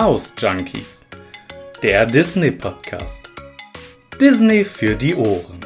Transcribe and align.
Maus 0.00 0.32
Junkies, 0.38 1.04
der 1.82 2.06
Disney 2.06 2.52
Podcast. 2.52 3.32
Disney 4.20 4.64
für 4.64 4.94
die 4.94 5.16
Ohren. 5.16 5.58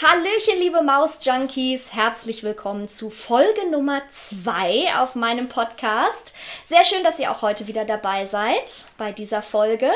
Hallöchen, 0.00 0.60
liebe 0.60 0.82
Maus-Junkies. 0.82 1.92
Herzlich 1.92 2.44
willkommen 2.44 2.88
zu 2.88 3.10
Folge 3.10 3.68
Nummer 3.72 4.02
2 4.08 4.94
auf 4.98 5.16
meinem 5.16 5.48
Podcast. 5.48 6.32
Sehr 6.64 6.84
schön, 6.84 7.02
dass 7.02 7.18
ihr 7.18 7.32
auch 7.32 7.42
heute 7.42 7.66
wieder 7.66 7.84
dabei 7.84 8.24
seid 8.24 8.86
bei 8.96 9.10
dieser 9.10 9.42
Folge. 9.42 9.90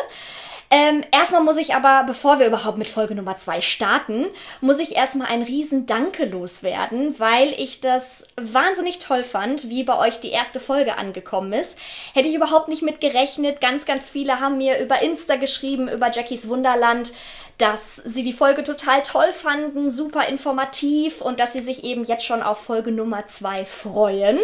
Ähm, 0.70 1.04
erstmal 1.12 1.42
muss 1.42 1.58
ich 1.58 1.74
aber, 1.74 2.04
bevor 2.06 2.38
wir 2.38 2.46
überhaupt 2.46 2.76
mit 2.76 2.88
Folge 2.88 3.14
Nummer 3.14 3.36
2 3.36 3.60
starten, 3.60 4.26
muss 4.60 4.80
ich 4.80 4.96
erstmal 4.96 5.28
ein 5.28 5.42
riesen 5.42 5.86
Danke 5.86 6.24
loswerden, 6.24 7.14
weil 7.18 7.52
ich 7.56 7.80
das 7.80 8.26
wahnsinnig 8.36 8.98
toll 8.98 9.22
fand, 9.22 9.68
wie 9.68 9.84
bei 9.84 9.96
euch 9.96 10.18
die 10.18 10.30
erste 10.30 10.58
Folge 10.58 10.98
angekommen 10.98 11.52
ist. 11.52 11.78
Hätte 12.14 12.28
ich 12.28 12.34
überhaupt 12.34 12.68
nicht 12.68 12.82
mit 12.82 13.00
gerechnet. 13.00 13.60
Ganz, 13.60 13.86
ganz 13.86 14.08
viele 14.08 14.40
haben 14.40 14.58
mir 14.58 14.80
über 14.80 15.02
Insta 15.02 15.36
geschrieben, 15.36 15.88
über 15.88 16.10
Jackies 16.10 16.48
Wunderland, 16.48 17.12
dass 17.58 17.96
sie 17.96 18.22
die 18.22 18.32
Folge 18.32 18.64
total 18.64 19.02
toll 19.02 19.32
fanden, 19.32 19.90
super 19.90 20.26
informativ 20.26 21.20
und 21.20 21.40
dass 21.40 21.52
sie 21.52 21.60
sich 21.60 21.84
eben 21.84 22.04
jetzt 22.04 22.24
schon 22.24 22.42
auf 22.42 22.58
Folge 22.58 22.90
Nummer 22.90 23.26
2 23.26 23.64
freuen. 23.64 24.40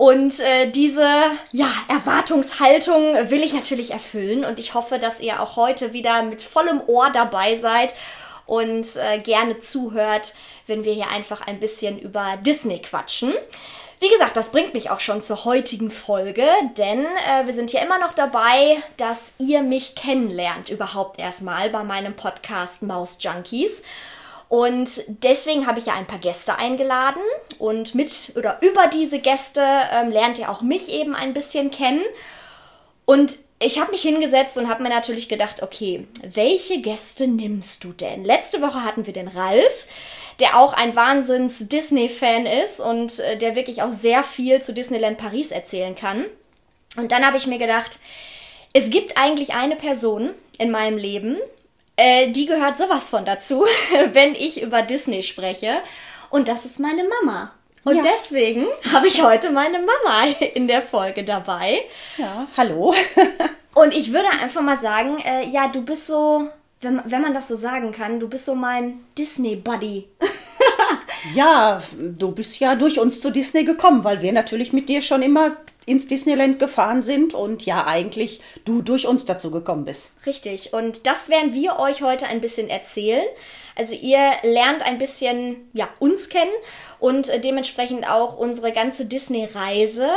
Und 0.00 0.40
äh, 0.40 0.70
diese 0.70 1.06
ja, 1.52 1.70
Erwartungshaltung 1.88 3.28
will 3.28 3.42
ich 3.42 3.52
natürlich 3.52 3.90
erfüllen 3.90 4.46
und 4.46 4.58
ich 4.58 4.72
hoffe, 4.72 4.98
dass 4.98 5.20
ihr 5.20 5.42
auch 5.42 5.56
heute 5.56 5.92
wieder 5.92 6.22
mit 6.22 6.42
vollem 6.42 6.80
Ohr 6.86 7.10
dabei 7.10 7.54
seid 7.56 7.94
und 8.46 8.96
äh, 8.96 9.18
gerne 9.18 9.58
zuhört, 9.58 10.32
wenn 10.66 10.84
wir 10.84 10.94
hier 10.94 11.10
einfach 11.10 11.42
ein 11.46 11.60
bisschen 11.60 11.98
über 11.98 12.38
Disney 12.40 12.80
quatschen. 12.80 13.34
Wie 13.98 14.08
gesagt, 14.08 14.38
das 14.38 14.52
bringt 14.52 14.72
mich 14.72 14.88
auch 14.88 15.00
schon 15.00 15.22
zur 15.22 15.44
heutigen 15.44 15.90
Folge, 15.90 16.46
denn 16.78 17.04
äh, 17.04 17.44
wir 17.44 17.52
sind 17.52 17.70
ja 17.70 17.82
immer 17.82 17.98
noch 17.98 18.14
dabei, 18.14 18.82
dass 18.96 19.34
ihr 19.36 19.60
mich 19.62 19.96
kennenlernt, 19.96 20.70
überhaupt 20.70 21.20
erstmal 21.20 21.68
bei 21.68 21.84
meinem 21.84 22.16
Podcast 22.16 22.80
Maus 22.80 23.18
Junkies. 23.20 23.82
Und 24.50 25.04
deswegen 25.22 25.68
habe 25.68 25.78
ich 25.78 25.86
ja 25.86 25.94
ein 25.94 26.08
paar 26.08 26.18
Gäste 26.18 26.56
eingeladen 26.56 27.22
und 27.60 27.94
mit 27.94 28.32
oder 28.34 28.58
über 28.62 28.88
diese 28.88 29.20
Gäste 29.20 29.62
ähm, 29.92 30.10
lernt 30.10 30.40
ihr 30.40 30.50
auch 30.50 30.60
mich 30.60 30.90
eben 30.90 31.14
ein 31.14 31.34
bisschen 31.34 31.70
kennen. 31.70 32.02
Und 33.04 33.38
ich 33.60 33.78
habe 33.80 33.92
mich 33.92 34.02
hingesetzt 34.02 34.58
und 34.58 34.68
habe 34.68 34.82
mir 34.82 34.88
natürlich 34.88 35.28
gedacht, 35.28 35.62
okay, 35.62 36.08
welche 36.22 36.80
Gäste 36.80 37.28
nimmst 37.28 37.84
du 37.84 37.92
denn? 37.92 38.24
Letzte 38.24 38.60
Woche 38.60 38.82
hatten 38.82 39.06
wir 39.06 39.12
den 39.12 39.28
Ralf, 39.28 39.86
der 40.40 40.58
auch 40.58 40.72
ein 40.72 40.96
Wahnsinns-Disney-Fan 40.96 42.46
ist 42.46 42.80
und 42.80 43.20
äh, 43.20 43.38
der 43.38 43.54
wirklich 43.54 43.82
auch 43.82 43.90
sehr 43.90 44.24
viel 44.24 44.60
zu 44.60 44.72
Disneyland 44.72 45.16
Paris 45.16 45.52
erzählen 45.52 45.94
kann. 45.94 46.24
Und 46.96 47.12
dann 47.12 47.24
habe 47.24 47.36
ich 47.36 47.46
mir 47.46 47.58
gedacht, 47.58 48.00
es 48.72 48.90
gibt 48.90 49.16
eigentlich 49.16 49.54
eine 49.54 49.76
Person 49.76 50.30
in 50.58 50.72
meinem 50.72 50.98
Leben, 50.98 51.36
äh, 52.00 52.30
die 52.30 52.46
gehört 52.46 52.78
sowas 52.78 53.10
von 53.10 53.24
dazu, 53.24 53.66
wenn 54.12 54.34
ich 54.34 54.62
über 54.62 54.82
Disney 54.82 55.22
spreche. 55.22 55.82
Und 56.30 56.48
das 56.48 56.64
ist 56.64 56.80
meine 56.80 57.04
Mama. 57.04 57.52
Und 57.84 57.96
ja. 57.96 58.02
deswegen 58.02 58.66
habe 58.92 59.06
ich 59.06 59.22
heute 59.22 59.50
meine 59.50 59.78
Mama 59.78 60.28
in 60.54 60.66
der 60.66 60.80
Folge 60.80 61.24
dabei. 61.24 61.80
Ja, 62.16 62.48
hallo. 62.56 62.94
Und 63.74 63.94
ich 63.94 64.12
würde 64.12 64.30
einfach 64.30 64.62
mal 64.62 64.78
sagen, 64.78 65.18
äh, 65.18 65.46
ja, 65.48 65.68
du 65.68 65.82
bist 65.82 66.06
so, 66.06 66.48
wenn, 66.80 67.02
wenn 67.04 67.22
man 67.22 67.34
das 67.34 67.48
so 67.48 67.54
sagen 67.54 67.92
kann, 67.92 68.18
du 68.18 68.28
bist 68.28 68.46
so 68.46 68.54
mein 68.54 69.00
Disney-Buddy. 69.18 70.08
ja, 71.34 71.82
du 71.98 72.32
bist 72.32 72.58
ja 72.60 72.74
durch 72.74 72.98
uns 72.98 73.20
zu 73.20 73.30
Disney 73.30 73.64
gekommen, 73.64 74.04
weil 74.04 74.22
wir 74.22 74.32
natürlich 74.32 74.72
mit 74.72 74.88
dir 74.88 75.02
schon 75.02 75.22
immer 75.22 75.56
ins 75.86 76.06
Disneyland 76.06 76.58
gefahren 76.58 77.02
sind 77.02 77.34
und 77.34 77.64
ja 77.66 77.86
eigentlich 77.86 78.40
du 78.64 78.82
durch 78.82 79.06
uns 79.06 79.24
dazu 79.24 79.50
gekommen 79.50 79.84
bist. 79.84 80.12
Richtig. 80.26 80.72
Und 80.72 81.06
das 81.06 81.28
werden 81.28 81.54
wir 81.54 81.78
euch 81.78 82.02
heute 82.02 82.26
ein 82.26 82.40
bisschen 82.40 82.68
erzählen. 82.68 83.24
Also 83.76 83.94
ihr 83.94 84.32
lernt 84.42 84.82
ein 84.82 84.98
bisschen 84.98 85.68
ja 85.72 85.88
uns 85.98 86.28
kennen 86.28 86.50
und 86.98 87.28
äh, 87.28 87.40
dementsprechend 87.40 88.06
auch 88.08 88.36
unsere 88.36 88.72
ganze 88.72 89.06
Disney-Reise. 89.06 90.08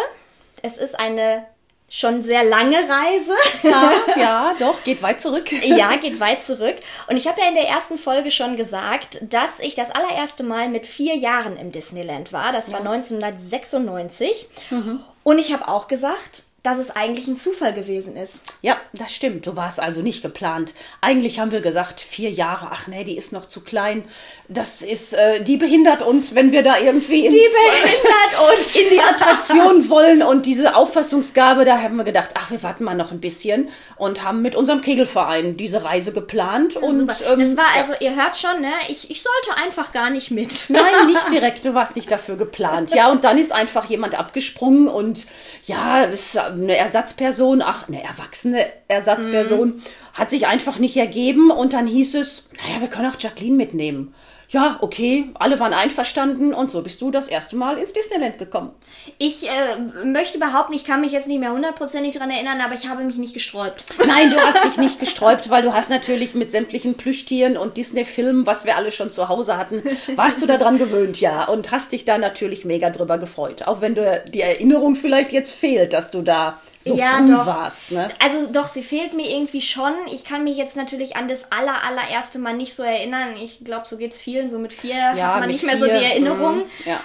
Es 0.61 0.77
ist 0.77 0.99
eine 0.99 1.45
schon 1.89 2.23
sehr 2.23 2.43
lange 2.43 2.77
Reise. 2.77 3.33
Ja, 3.63 3.91
ja, 4.17 4.55
doch, 4.59 4.83
geht 4.83 5.01
weit 5.01 5.21
zurück. 5.21 5.51
ja, 5.51 5.95
geht 5.95 6.19
weit 6.19 6.43
zurück. 6.43 6.75
Und 7.07 7.17
ich 7.17 7.27
habe 7.27 7.39
ja 7.39 7.47
in 7.47 7.55
der 7.55 7.67
ersten 7.67 7.97
Folge 7.97 8.31
schon 8.31 8.57
gesagt, 8.57 9.19
dass 9.29 9.59
ich 9.59 9.75
das 9.75 9.91
allererste 9.91 10.43
Mal 10.43 10.67
mit 10.69 10.85
vier 10.85 11.15
Jahren 11.15 11.55
im 11.55 11.71
Disneyland 11.71 12.33
war. 12.33 12.51
Das 12.51 12.71
war 12.71 12.79
1996. 12.79 14.49
Mhm. 14.71 14.99
Und 15.23 15.39
ich 15.39 15.53
habe 15.53 15.67
auch 15.67 15.87
gesagt, 15.87 16.43
dass 16.63 16.77
es 16.77 16.91
eigentlich 16.91 17.27
ein 17.27 17.37
Zufall 17.37 17.73
gewesen 17.73 18.15
ist. 18.15 18.45
Ja, 18.61 18.77
das 18.93 19.13
stimmt. 19.13 19.45
Du 19.45 19.57
warst 19.57 19.81
also 19.81 20.01
nicht 20.01 20.21
geplant. 20.21 20.73
Eigentlich 21.01 21.39
haben 21.39 21.51
wir 21.51 21.59
gesagt, 21.59 21.99
vier 21.99 22.31
Jahre, 22.31 22.69
ach 22.71 22.87
nee, 22.87 23.03
die 23.03 23.17
ist 23.17 23.33
noch 23.33 23.45
zu 23.45 23.61
klein. 23.61 24.05
Das 24.53 24.81
ist, 24.81 25.13
äh, 25.13 25.41
die 25.41 25.57
behindert 25.57 26.01
uns, 26.01 26.35
wenn 26.35 26.51
wir 26.51 26.63
da 26.63 26.77
irgendwie 26.77 27.25
ins, 27.25 27.33
die 27.33 27.39
behindert 27.39 28.59
uns. 28.59 28.75
in 28.83 28.89
die 28.89 28.99
Attraktion 28.99 29.89
wollen. 29.89 30.21
Und 30.21 30.45
diese 30.45 30.75
Auffassungsgabe, 30.75 31.65
da 31.65 31.79
haben 31.79 31.95
wir 31.95 32.03
gedacht, 32.03 32.29
ach, 32.35 32.51
wir 32.51 32.61
warten 32.61 32.83
mal 32.83 32.95
noch 32.95 33.11
ein 33.11 33.19
bisschen 33.19 33.69
und 33.95 34.23
haben 34.23 34.41
mit 34.41 34.55
unserem 34.55 34.81
Kegelverein 34.81 35.57
diese 35.57 35.83
Reise 35.83 36.13
geplant. 36.13 36.75
Ja, 36.75 36.81
und 36.81 36.99
ähm, 36.99 37.39
das 37.39 37.57
war 37.57 37.75
also, 37.75 37.93
ihr 37.99 38.15
hört 38.15 38.37
schon, 38.37 38.61
ne? 38.61 38.73
Ich, 38.89 39.09
ich 39.09 39.23
sollte 39.23 39.61
einfach 39.61 39.91
gar 39.91 40.09
nicht 40.09 40.31
mit. 40.31 40.53
Nein, 40.69 40.83
nicht 41.07 41.31
direkt. 41.31 41.65
Du 41.65 41.73
warst 41.73 41.95
nicht 41.95 42.11
dafür 42.11 42.35
geplant. 42.35 42.93
Ja, 42.93 43.11
und 43.11 43.23
dann 43.23 43.37
ist 43.37 43.51
einfach 43.51 43.85
jemand 43.85 44.15
abgesprungen 44.15 44.87
und 44.87 45.25
ja, 45.63 46.07
eine 46.47 46.77
Ersatzperson, 46.77 47.61
ach, 47.61 47.87
eine 47.87 48.03
erwachsene 48.03 48.65
Ersatzperson, 48.87 49.69
mhm. 49.69 49.83
Hat 50.13 50.29
sich 50.29 50.47
einfach 50.47 50.79
nicht 50.79 50.95
ergeben 50.95 51.51
und 51.51 51.73
dann 51.73 51.87
hieß 51.87 52.15
es, 52.15 52.49
naja, 52.63 52.81
wir 52.81 52.87
können 52.87 53.11
auch 53.11 53.19
Jacqueline 53.19 53.57
mitnehmen 53.57 54.13
ja, 54.53 54.77
okay, 54.81 55.31
alle 55.33 55.59
waren 55.59 55.73
einverstanden 55.73 56.53
und 56.53 56.69
so 56.69 56.83
bist 56.83 57.01
du 57.01 57.09
das 57.09 57.27
erste 57.27 57.55
Mal 57.55 57.79
ins 57.79 57.91
Disneyland 57.91 58.37
gekommen. 58.37 58.69
Ich 59.17 59.47
äh, 59.49 60.05
möchte 60.05 60.37
behaupten, 60.37 60.73
ich 60.73 60.85
kann 60.85 61.01
mich 61.01 61.11
jetzt 61.11 61.27
nicht 61.27 61.39
mehr 61.39 61.51
hundertprozentig 61.51 62.13
daran 62.13 62.29
erinnern, 62.29 62.61
aber 62.61 62.75
ich 62.75 62.87
habe 62.87 63.03
mich 63.03 63.17
nicht 63.17 63.33
gesträubt. 63.33 63.85
Nein, 64.07 64.29
du 64.29 64.37
hast 64.37 64.63
dich 64.63 64.77
nicht 64.77 64.99
gesträubt, 64.99 65.49
weil 65.49 65.63
du 65.63 65.73
hast 65.73 65.89
natürlich 65.89 66.35
mit 66.35 66.51
sämtlichen 66.51 66.93
Plüschtieren 66.93 67.57
und 67.57 67.77
Disney-Filmen, 67.77 68.45
was 68.45 68.63
wir 68.63 68.77
alle 68.77 68.91
schon 68.91 69.09
zu 69.09 69.27
Hause 69.27 69.57
hatten, 69.57 69.81
warst 70.15 70.39
du 70.39 70.45
daran 70.45 70.77
gewöhnt, 70.77 71.19
ja, 71.19 71.45
und 71.45 71.71
hast 71.71 71.91
dich 71.91 72.05
da 72.05 72.19
natürlich 72.19 72.63
mega 72.63 72.91
drüber 72.91 73.17
gefreut. 73.17 73.63
Auch 73.63 73.81
wenn 73.81 73.95
du 73.95 74.23
die 74.27 74.41
Erinnerung 74.41 74.95
vielleicht 74.95 75.31
jetzt 75.31 75.51
fehlt, 75.51 75.93
dass 75.93 76.11
du 76.11 76.21
da 76.21 76.59
so 76.83 76.95
ja, 76.95 77.17
früh 77.17 77.27
doch. 77.27 77.45
warst. 77.45 77.91
Ne? 77.91 78.09
Also 78.19 78.47
doch, 78.51 78.67
sie 78.67 78.83
fehlt 78.83 79.13
mir 79.13 79.29
irgendwie 79.29 79.61
schon. 79.61 79.93
Ich 80.11 80.25
kann 80.25 80.43
mich 80.43 80.57
jetzt 80.57 80.75
natürlich 80.75 81.15
an 81.15 81.27
das 81.27 81.51
aller, 81.51 81.83
allererste 81.83 82.39
Mal 82.39 82.55
nicht 82.55 82.75
so 82.75 82.83
erinnern. 82.83 83.35
Ich 83.37 83.63
glaube, 83.63 83.87
so 83.87 83.97
geht 83.97 84.11
es 84.11 84.21
vielen. 84.21 84.49
So 84.49 84.59
mit 84.59 84.73
vier 84.73 84.95
ja, 84.95 85.33
hat 85.33 85.39
man 85.39 85.49
nicht 85.49 85.63
mehr 85.63 85.79
so 85.79 85.85
die 85.85 85.91
Erinnerung. 85.91 86.59
Mm, 86.59 86.89
ja. 86.89 86.99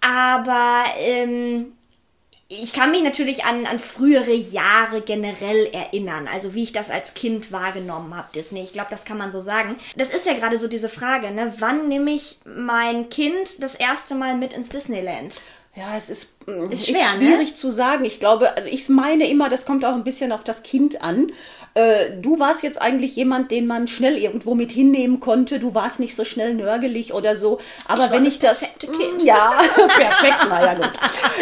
Aber 0.00 0.84
ähm, 0.98 1.72
ich 2.48 2.72
kann 2.72 2.90
mich 2.90 3.02
natürlich 3.02 3.44
an, 3.44 3.66
an 3.66 3.78
frühere 3.78 4.32
Jahre 4.32 5.02
generell 5.02 5.66
erinnern, 5.66 6.26
also 6.26 6.54
wie 6.54 6.62
ich 6.62 6.72
das 6.72 6.90
als 6.90 7.12
Kind 7.12 7.52
wahrgenommen 7.52 8.16
habe, 8.16 8.28
Disney. 8.34 8.62
Ich 8.62 8.72
glaube, 8.72 8.88
das 8.90 9.04
kann 9.04 9.18
man 9.18 9.30
so 9.30 9.40
sagen. 9.40 9.76
Das 9.96 10.08
ist 10.08 10.24
ja 10.24 10.32
gerade 10.32 10.58
so 10.58 10.66
diese 10.66 10.88
Frage, 10.88 11.30
ne? 11.30 11.52
Wann 11.58 11.88
nehme 11.88 12.10
ich 12.10 12.38
mein 12.46 13.10
Kind 13.10 13.62
das 13.62 13.74
erste 13.74 14.14
Mal 14.14 14.34
mit 14.34 14.54
ins 14.54 14.70
Disneyland? 14.70 15.42
Ja, 15.74 15.94
es 15.94 16.08
ist, 16.08 16.37
ist, 16.70 16.86
schwer, 16.86 17.00
ist 17.00 17.16
schwierig 17.16 17.48
ne? 17.48 17.54
zu 17.54 17.70
sagen. 17.70 18.04
Ich 18.04 18.20
glaube, 18.20 18.56
also 18.56 18.68
ich 18.68 18.88
meine 18.88 19.28
immer, 19.28 19.48
das 19.48 19.64
kommt 19.64 19.84
auch 19.84 19.94
ein 19.94 20.04
bisschen 20.04 20.32
auf 20.32 20.44
das 20.44 20.62
Kind 20.62 21.02
an. 21.02 21.28
Äh, 21.74 22.10
du 22.20 22.40
warst 22.40 22.62
jetzt 22.62 22.80
eigentlich 22.80 23.14
jemand, 23.14 23.50
den 23.50 23.66
man 23.66 23.86
schnell 23.86 24.16
irgendwo 24.16 24.54
mit 24.54 24.72
hinnehmen 24.72 25.20
konnte. 25.20 25.58
Du 25.58 25.74
warst 25.74 26.00
nicht 26.00 26.16
so 26.16 26.24
schnell 26.24 26.54
nörgelig 26.54 27.12
oder 27.12 27.36
so. 27.36 27.58
Aber 27.86 28.06
ich 28.06 28.10
wenn 28.10 28.24
ich 28.24 28.38
das. 28.40 28.60
Kind. 28.78 29.22
Ja, 29.22 29.52
perfekt, 29.74 30.48
naja, 30.48 30.74
gut. 30.74 30.90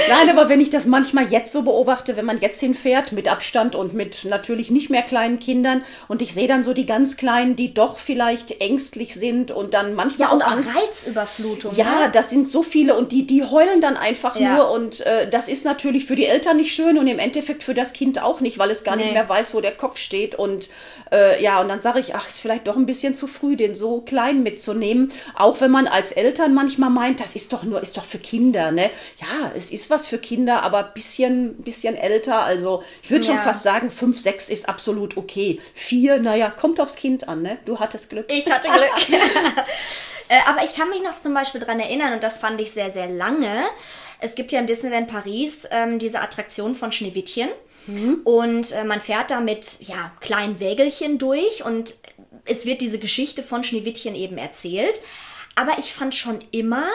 Nein, 0.08 0.28
aber 0.28 0.48
wenn 0.48 0.60
ich 0.60 0.70
das 0.70 0.84
manchmal 0.84 1.26
jetzt 1.26 1.52
so 1.52 1.62
beobachte, 1.62 2.16
wenn 2.16 2.24
man 2.24 2.40
jetzt 2.40 2.60
hinfährt, 2.60 3.12
mit 3.12 3.28
Abstand 3.28 3.74
und 3.74 3.94
mit 3.94 4.24
natürlich 4.24 4.70
nicht 4.70 4.90
mehr 4.90 5.02
kleinen 5.02 5.38
Kindern, 5.38 5.82
und 6.08 6.22
ich 6.22 6.34
sehe 6.34 6.48
dann 6.48 6.64
so 6.64 6.74
die 6.74 6.86
ganz 6.86 7.16
Kleinen, 7.16 7.56
die 7.56 7.72
doch 7.72 7.98
vielleicht 7.98 8.60
ängstlich 8.60 9.14
sind 9.14 9.50
und 9.50 9.74
dann 9.74 9.94
manchmal 9.94 10.28
ja, 10.28 10.34
und 10.34 10.42
auch 10.42 10.50
Angst. 10.50 10.76
Reizüberflutung. 10.76 11.74
Ja, 11.76 11.84
ne? 11.84 12.10
das 12.12 12.30
sind 12.30 12.48
so 12.48 12.62
viele 12.62 12.94
und 12.94 13.12
die, 13.12 13.26
die 13.26 13.44
heulen 13.44 13.80
dann 13.80 13.96
einfach 13.96 14.36
ja. 14.36 14.56
nur 14.56 14.70
und 14.70 14.95
äh, 15.00 15.28
das 15.28 15.48
ist 15.48 15.64
natürlich 15.64 16.06
für 16.06 16.16
die 16.16 16.26
Eltern 16.26 16.56
nicht 16.56 16.74
schön 16.74 16.98
und 16.98 17.06
im 17.06 17.18
Endeffekt 17.18 17.62
für 17.62 17.74
das 17.74 17.92
Kind 17.92 18.22
auch 18.22 18.40
nicht, 18.40 18.58
weil 18.58 18.70
es 18.70 18.84
gar 18.84 18.96
nee. 18.96 19.04
nicht 19.04 19.12
mehr 19.14 19.28
weiß, 19.28 19.54
wo 19.54 19.60
der 19.60 19.72
Kopf 19.72 19.98
steht. 19.98 20.34
Und 20.34 20.68
äh, 21.12 21.42
ja, 21.42 21.60
und 21.60 21.68
dann 21.68 21.80
sage 21.80 22.00
ich, 22.00 22.14
ach, 22.14 22.26
ist 22.26 22.40
vielleicht 22.40 22.66
doch 22.66 22.76
ein 22.76 22.86
bisschen 22.86 23.14
zu 23.14 23.26
früh, 23.26 23.56
den 23.56 23.74
so 23.74 24.00
klein 24.00 24.42
mitzunehmen. 24.42 25.12
Auch 25.34 25.60
wenn 25.60 25.70
man 25.70 25.86
als 25.86 26.12
Eltern 26.12 26.54
manchmal 26.54 26.90
meint, 26.90 27.20
das 27.20 27.36
ist 27.36 27.52
doch 27.52 27.62
nur, 27.62 27.82
ist 27.82 27.96
doch 27.96 28.04
für 28.04 28.18
Kinder, 28.18 28.72
ne? 28.72 28.90
Ja, 29.20 29.52
es 29.56 29.70
ist 29.70 29.90
was 29.90 30.06
für 30.06 30.18
Kinder, 30.18 30.62
aber 30.62 30.82
bisschen, 30.82 31.56
bisschen 31.62 31.96
älter. 31.96 32.44
Also 32.44 32.82
ich 33.02 33.10
würde 33.10 33.26
ja. 33.26 33.34
schon 33.34 33.42
fast 33.42 33.62
sagen, 33.62 33.90
fünf, 33.90 34.18
sechs 34.18 34.48
ist 34.48 34.68
absolut 34.68 35.16
okay. 35.16 35.60
Vier, 35.74 36.18
naja, 36.18 36.50
kommt 36.50 36.80
aufs 36.80 36.96
Kind 36.96 37.28
an, 37.28 37.42
ne? 37.42 37.58
Du 37.64 37.78
hattest 37.78 38.10
Glück. 38.10 38.26
Ich 38.28 38.50
hatte 38.50 38.68
Glück. 38.68 39.20
äh, 40.28 40.38
aber 40.46 40.64
ich 40.64 40.74
kann 40.74 40.88
mich 40.90 41.02
noch 41.02 41.20
zum 41.20 41.34
Beispiel 41.34 41.60
dran 41.60 41.80
erinnern, 41.80 42.14
und 42.14 42.22
das 42.22 42.38
fand 42.38 42.60
ich 42.60 42.70
sehr, 42.70 42.90
sehr 42.90 43.08
lange 43.08 43.66
es 44.20 44.34
gibt 44.34 44.52
ja 44.52 44.60
in 44.60 44.66
Disneyland 44.66 45.08
Paris 45.08 45.66
ähm, 45.70 45.98
diese 45.98 46.20
Attraktion 46.20 46.74
von 46.74 46.92
Schneewittchen. 46.92 47.48
Mhm. 47.86 48.20
Und 48.24 48.72
äh, 48.72 48.84
man 48.84 49.00
fährt 49.00 49.30
da 49.30 49.40
mit 49.40 49.80
ja, 49.80 50.12
kleinen 50.20 50.58
Wägelchen 50.58 51.18
durch 51.18 51.64
und 51.64 51.94
es 52.44 52.64
wird 52.64 52.80
diese 52.80 52.98
Geschichte 52.98 53.42
von 53.42 53.64
Schneewittchen 53.64 54.14
eben 54.14 54.38
erzählt. 54.38 55.00
Aber 55.54 55.78
ich 55.78 55.92
fand 55.92 56.14
schon 56.14 56.40
immer, 56.50 56.86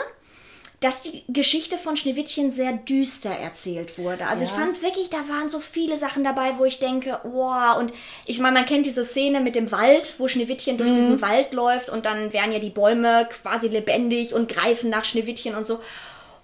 dass 0.81 1.01
die 1.01 1.23
Geschichte 1.27 1.77
von 1.77 1.95
Schneewittchen 1.95 2.51
sehr 2.51 2.73
düster 2.73 3.29
erzählt 3.29 3.99
wurde. 3.99 4.25
Also 4.25 4.43
ja. 4.43 4.49
ich 4.49 4.55
fand 4.55 4.81
wirklich, 4.81 5.11
da 5.11 5.17
waren 5.29 5.47
so 5.47 5.59
viele 5.59 5.95
Sachen 5.95 6.23
dabei, 6.23 6.57
wo 6.57 6.65
ich 6.65 6.79
denke, 6.79 7.19
wow. 7.23 7.77
Und 7.77 7.93
ich 8.25 8.39
meine, 8.39 8.55
man 8.55 8.65
kennt 8.65 8.87
diese 8.87 9.03
Szene 9.03 9.41
mit 9.41 9.55
dem 9.55 9.71
Wald, 9.71 10.15
wo 10.17 10.27
Schneewittchen 10.27 10.77
durch 10.77 10.89
mhm. 10.89 10.95
diesen 10.95 11.21
Wald 11.21 11.53
läuft 11.53 11.89
und 11.89 12.05
dann 12.05 12.33
werden 12.33 12.51
ja 12.51 12.57
die 12.57 12.71
Bäume 12.71 13.29
quasi 13.29 13.67
lebendig 13.67 14.33
und 14.33 14.49
greifen 14.49 14.89
nach 14.89 15.05
Schneewittchen 15.05 15.53
und 15.53 15.67
so. 15.67 15.79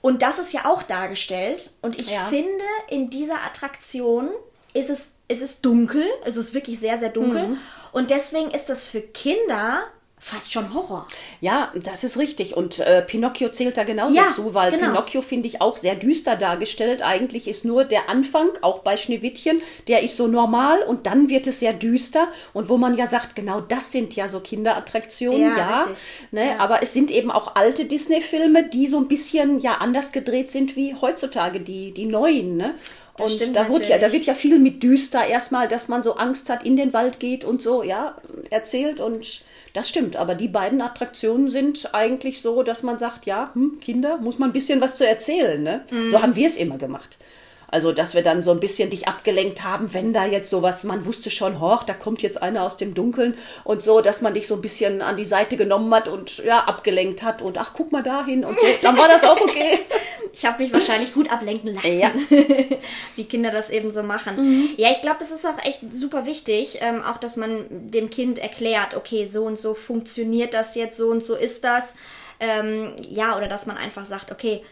Und 0.08 0.22
das 0.22 0.40
ist 0.40 0.54
ja 0.54 0.64
auch 0.64 0.84
dargestellt. 0.84 1.72
Und 1.82 2.00
ich 2.00 2.10
ja. 2.10 2.22
finde, 2.28 2.64
in 2.90 3.10
dieser 3.10 3.44
Attraktion 3.44 4.30
ist 4.74 4.90
es, 4.90 5.16
ist 5.28 5.42
es 5.42 5.60
dunkel. 5.60 6.06
Es 6.24 6.38
ist 6.38 6.54
wirklich 6.54 6.80
sehr, 6.80 6.98
sehr 6.98 7.10
dunkel. 7.10 7.50
Mhm. 7.50 7.58
Und 7.92 8.10
deswegen 8.10 8.52
ist 8.52 8.68
das 8.68 8.86
für 8.86 9.02
Kinder 9.02 9.84
fast 10.20 10.52
schon 10.52 10.74
Horror. 10.74 11.08
Ja, 11.42 11.72
das 11.76 12.04
ist 12.04 12.18
richtig. 12.18 12.58
Und 12.58 12.80
äh, 12.80 13.04
Pinocchio 13.04 13.50
zählt 13.50 13.78
da 13.78 13.84
genauso 13.84 14.16
ja, 14.16 14.30
zu, 14.30 14.54
weil 14.54 14.72
genau. 14.72 14.88
Pinocchio 14.88 15.22
finde 15.22 15.48
ich 15.48 15.62
auch 15.62 15.78
sehr 15.78 15.96
düster 15.96 16.36
dargestellt. 16.36 17.04
Eigentlich 17.04 17.48
ist 17.48 17.66
nur 17.66 17.84
der 17.84 18.10
Anfang, 18.10 18.50
auch 18.62 18.80
bei 18.80 18.98
Schneewittchen, 18.98 19.62
der 19.88 20.02
ist 20.02 20.18
so 20.18 20.28
normal 20.28 20.82
und 20.82 21.06
dann 21.06 21.30
wird 21.30 21.46
es 21.46 21.60
sehr 21.60 21.74
düster. 21.74 22.28
Und 22.54 22.68
wo 22.68 22.78
man 22.78 22.98
ja 22.98 23.06
sagt, 23.06 23.36
genau 23.36 23.62
das 23.62 23.92
sind 23.92 24.16
ja 24.16 24.28
so 24.28 24.40
Kinderattraktionen, 24.40 25.42
ja. 25.42 25.58
ja, 25.58 25.88
ne? 26.32 26.48
ja. 26.48 26.60
Aber 26.60 26.82
es 26.82 26.94
sind 26.94 27.12
eben 27.12 27.30
auch 27.30 27.56
alte 27.56 27.86
Disney-Filme, 27.86 28.64
die 28.64 28.88
so 28.88 28.98
ein 28.98 29.08
bisschen 29.08 29.60
ja 29.60 29.76
anders 29.76 30.12
gedreht 30.12 30.52
sind 30.52 30.76
wie 30.76 30.96
heutzutage, 30.96 31.60
die, 31.60 31.94
die 31.94 32.06
neuen. 32.06 32.58
Ne? 32.58 32.74
Das 33.18 33.34
und 33.34 33.56
da 33.56 33.68
wird, 33.70 33.88
ja, 33.88 33.98
da 33.98 34.12
wird 34.12 34.26
ja 34.26 34.34
viel 34.34 34.60
mit 34.60 34.84
düster 34.84 35.26
erstmal, 35.26 35.68
dass 35.68 35.88
man 35.88 36.04
so 36.04 36.16
Angst 36.16 36.50
hat, 36.50 36.64
in 36.64 36.76
den 36.76 36.94
Wald 36.94 37.20
geht 37.20 37.46
und 37.46 37.62
so, 37.62 37.82
ja, 37.82 38.16
erzählt 38.52 39.00
und 39.00 39.42
das 39.78 39.90
stimmt, 39.90 40.16
aber 40.16 40.34
die 40.34 40.48
beiden 40.48 40.82
Attraktionen 40.82 41.48
sind 41.48 41.94
eigentlich 41.94 42.42
so, 42.42 42.64
dass 42.64 42.82
man 42.82 42.98
sagt, 42.98 43.28
ja, 43.28 43.52
hm, 43.54 43.80
Kinder, 43.80 44.18
muss 44.18 44.40
man 44.40 44.50
ein 44.50 44.54
bisschen 44.54 44.82
was 44.82 44.96
zu 44.96 45.08
erzählen. 45.08 45.62
Ne? 45.62 45.86
Mhm. 45.92 46.10
So 46.10 46.20
haben 46.20 46.36
wir 46.36 46.48
es 46.48 46.58
immer 46.58 46.80
gemacht. 46.80 47.20
Also, 47.70 47.92
dass 47.92 48.16
wir 48.16 48.24
dann 48.24 48.44
so 48.44 48.52
ein 48.52 48.60
bisschen 48.60 48.90
dich 48.90 49.08
abgelenkt 49.08 49.64
haben, 49.64 49.94
wenn 49.94 50.14
da 50.14 50.26
jetzt 50.26 50.50
sowas, 50.50 50.84
man 50.84 51.06
wusste 51.06 51.30
schon, 51.30 51.60
hoch, 51.60 51.84
da 51.84 51.94
kommt 51.94 52.22
jetzt 52.22 52.42
einer 52.42 52.64
aus 52.64 52.78
dem 52.78 52.94
Dunkeln 52.94 53.38
und 53.64 53.84
so, 53.84 54.00
dass 54.02 54.22
man 54.22 54.34
dich 54.34 54.48
so 54.48 54.56
ein 54.56 54.62
bisschen 54.62 55.02
an 55.02 55.18
die 55.18 55.26
Seite 55.26 55.58
genommen 55.58 55.94
hat 55.94 56.08
und 56.08 56.38
ja, 56.38 56.64
abgelenkt 56.64 57.24
hat 57.24 57.42
und 57.42 57.58
ach, 57.58 57.72
guck 57.74 57.92
mal 57.92 58.04
dahin 58.04 58.46
und 58.46 58.58
so. 58.60 58.66
Dann 58.82 58.98
war 58.98 59.08
das 59.08 59.24
auch 59.24 59.40
okay. 59.42 59.80
ich 60.34 60.46
habe 60.46 60.64
mich 60.64 60.72
wahrscheinlich 60.72 61.14
gut 61.14 61.30
ablenken 61.30 61.74
lassen, 61.74 62.00
ja. 62.00 62.12
wie 63.16 63.26
Kinder 63.26 63.52
das 63.52 63.70
eben 63.70 63.92
so 63.92 64.04
machen. 64.04 64.36
Mhm. 64.38 64.70
Ja, 64.78 64.92
ich 64.92 65.02
glaube, 65.02 65.18
es 65.22 65.32
ist 65.32 65.46
auch 65.46 65.64
echt 65.64 65.82
super 65.92 66.26
wichtig, 66.26 66.78
ähm, 66.82 67.04
auch 67.04 67.18
dass 67.18 67.36
man 67.36 67.66
dem 67.70 68.10
Kind 68.10 68.40
erklärt, 68.40 68.96
okay, 68.96 69.26
so 69.26 69.46
und 69.46 69.60
so 69.60 69.74
funktioniert 69.74 70.54
das 70.54 70.76
jetzt, 70.76 70.98
so 70.98 71.10
und 71.10 71.24
so 71.24 71.36
ist 71.36 71.64
das. 71.64 71.96
Ähm, 72.40 72.96
ja, 73.02 73.36
oder 73.36 73.48
dass 73.48 73.66
man 73.66 73.78
einfach 73.78 74.06
sagt, 74.06 74.32
okay, 74.32 74.64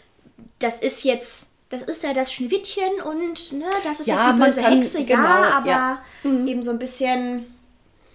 das 0.59 0.79
ist 0.79 1.03
jetzt 1.03 1.49
das 1.69 1.81
ist 1.83 2.03
ja 2.03 2.13
das 2.13 2.31
Schneewittchen 2.31 3.01
und 3.03 3.51
ne, 3.53 3.65
das 3.83 3.99
ist 3.99 4.07
ja, 4.07 4.27
jetzt 4.27 4.35
die 4.37 4.43
böse 4.43 4.61
kann, 4.61 4.73
Hexe, 4.73 5.03
genau, 5.03 5.23
ja, 5.23 5.49
aber 5.51 5.69
ja. 5.69 6.03
Mhm. 6.23 6.47
eben 6.47 6.63
so 6.63 6.71
ein 6.71 6.79
bisschen 6.79 7.45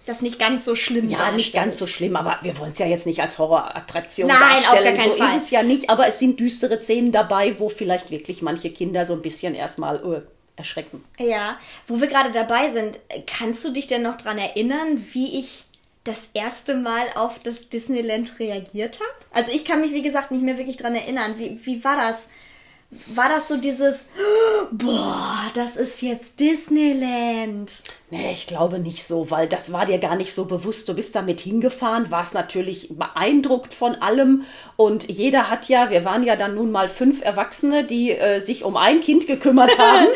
das 0.05 0.21
nicht 0.21 0.39
ganz 0.39 0.65
so 0.65 0.75
schlimm 0.75 1.07
Ja, 1.07 1.31
nicht 1.31 1.53
ganz 1.53 1.77
so 1.77 1.85
schlimm, 1.85 2.15
aber 2.15 2.39
wir 2.41 2.57
wollen 2.57 2.71
es 2.71 2.79
ja 2.79 2.87
jetzt 2.87 3.05
nicht 3.05 3.21
als 3.21 3.37
Horrorattraktion 3.37 4.27
Nein, 4.27 4.39
darstellen. 4.39 4.97
Auf 4.97 5.05
gar 5.05 5.13
so 5.13 5.23
Fall. 5.23 5.37
ist 5.37 5.43
es 5.43 5.49
ja 5.51 5.61
nicht, 5.61 5.89
aber 5.89 6.07
es 6.07 6.17
sind 6.17 6.39
düstere 6.39 6.81
Szenen 6.81 7.11
dabei, 7.11 7.59
wo 7.59 7.69
vielleicht 7.69 8.09
wirklich 8.09 8.41
manche 8.41 8.71
Kinder 8.71 9.05
so 9.05 9.13
ein 9.13 9.21
bisschen 9.21 9.53
erstmal 9.53 10.03
uh, 10.03 10.21
erschrecken. 10.55 11.03
Ja, 11.19 11.57
wo 11.87 12.01
wir 12.01 12.07
gerade 12.07 12.31
dabei 12.31 12.69
sind, 12.69 12.99
kannst 13.27 13.63
du 13.63 13.71
dich 13.71 13.85
denn 13.85 14.01
noch 14.01 14.17
daran 14.17 14.39
erinnern, 14.39 15.05
wie 15.13 15.37
ich 15.37 15.65
das 16.03 16.29
erste 16.33 16.73
Mal 16.73 17.09
auf 17.13 17.37
das 17.37 17.69
Disneyland 17.69 18.39
reagiert 18.39 18.99
habe? 18.99 19.25
Also 19.31 19.51
ich 19.51 19.65
kann 19.65 19.81
mich, 19.81 19.93
wie 19.93 20.01
gesagt, 20.01 20.31
nicht 20.31 20.43
mehr 20.43 20.57
wirklich 20.57 20.77
daran 20.77 20.95
erinnern. 20.95 21.37
Wie, 21.37 21.59
wie 21.63 21.83
war 21.83 21.97
das? 21.97 22.29
War 23.07 23.29
das 23.29 23.47
so 23.47 23.55
dieses, 23.55 24.07
boah, 24.71 25.39
das 25.53 25.77
ist 25.77 26.01
jetzt 26.01 26.39
Disneyland. 26.41 27.81
Nee, 28.13 28.33
ich 28.33 28.45
glaube 28.45 28.79
nicht 28.79 29.05
so, 29.05 29.31
weil 29.31 29.47
das 29.47 29.71
war 29.71 29.85
dir 29.85 29.97
gar 29.97 30.17
nicht 30.17 30.33
so 30.33 30.43
bewusst. 30.43 30.89
Du 30.89 30.93
bist 30.93 31.15
damit 31.15 31.39
hingefahren, 31.39 32.11
warst 32.11 32.33
natürlich 32.33 32.89
beeindruckt 32.91 33.73
von 33.73 33.95
allem 33.95 34.43
und 34.75 35.09
jeder 35.09 35.49
hat 35.49 35.69
ja, 35.69 35.89
wir 35.89 36.03
waren 36.03 36.23
ja 36.23 36.35
dann 36.35 36.55
nun 36.55 36.71
mal 36.71 36.89
fünf 36.89 37.23
Erwachsene, 37.23 37.85
die 37.85 38.11
äh, 38.11 38.41
sich 38.41 38.65
um 38.65 38.75
ein 38.75 38.99
Kind 38.99 39.27
gekümmert 39.27 39.77
haben 39.79 40.07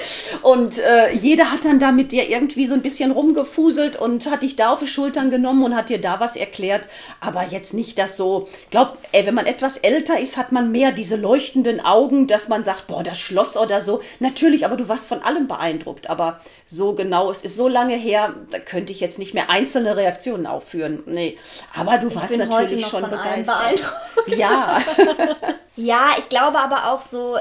und 0.41 0.77
äh, 0.79 1.13
jeder 1.13 1.53
hat 1.53 1.63
dann 1.63 1.79
da 1.79 1.93
mit 1.93 2.11
dir 2.11 2.27
irgendwie 2.29 2.65
so 2.65 2.73
ein 2.73 2.81
bisschen 2.81 3.11
rumgefuselt 3.11 3.95
und 3.95 4.29
hat 4.29 4.43
dich 4.43 4.57
da 4.57 4.73
auf 4.73 4.79
die 4.79 4.87
Schultern 4.87 5.29
genommen 5.29 5.63
und 5.63 5.73
hat 5.77 5.87
dir 5.87 6.01
da 6.01 6.19
was 6.19 6.35
erklärt, 6.35 6.89
aber 7.21 7.45
jetzt 7.45 7.73
nicht 7.73 7.97
das 7.97 8.17
so, 8.17 8.49
glaub, 8.71 8.97
ey, 9.13 9.25
wenn 9.25 9.35
man 9.35 9.45
etwas 9.45 9.77
älter 9.77 10.19
ist, 10.19 10.35
hat 10.35 10.51
man 10.51 10.69
mehr 10.69 10.91
diese 10.91 11.15
leuchtenden 11.15 11.79
Augen, 11.79 12.27
dass 12.27 12.49
man 12.49 12.64
sagt, 12.65 12.87
boah, 12.87 13.03
das 13.03 13.17
Schloss 13.17 13.55
oder 13.55 13.81
so. 13.81 14.01
Natürlich, 14.19 14.65
aber 14.65 14.75
du 14.75 14.89
warst 14.89 15.07
von 15.07 15.21
allem 15.21 15.47
beeindruckt, 15.47 16.09
aber 16.09 16.41
so 16.65 16.93
genau, 16.93 17.31
es 17.31 17.41
ist 17.41 17.55
so 17.55 17.67
lange 17.67 17.95
her, 17.95 18.33
da 18.51 18.59
könnte 18.59 18.91
ich 18.91 18.99
jetzt 18.99 19.19
nicht 19.19 19.33
mehr 19.33 19.49
einzelne 19.49 19.95
Reaktionen 19.95 20.45
aufführen. 20.47 21.03
Nee, 21.05 21.37
aber 21.73 21.97
du 21.97 22.07
ich 22.07 22.15
warst 22.15 22.37
natürlich 22.37 22.87
schon 22.87 23.09
begeistert. 23.09 23.81
Ja. 24.27 24.81
ja, 25.75 26.09
ich 26.17 26.27
glaube 26.27 26.59
aber 26.59 26.91
auch 26.91 26.99
so, 26.99 27.37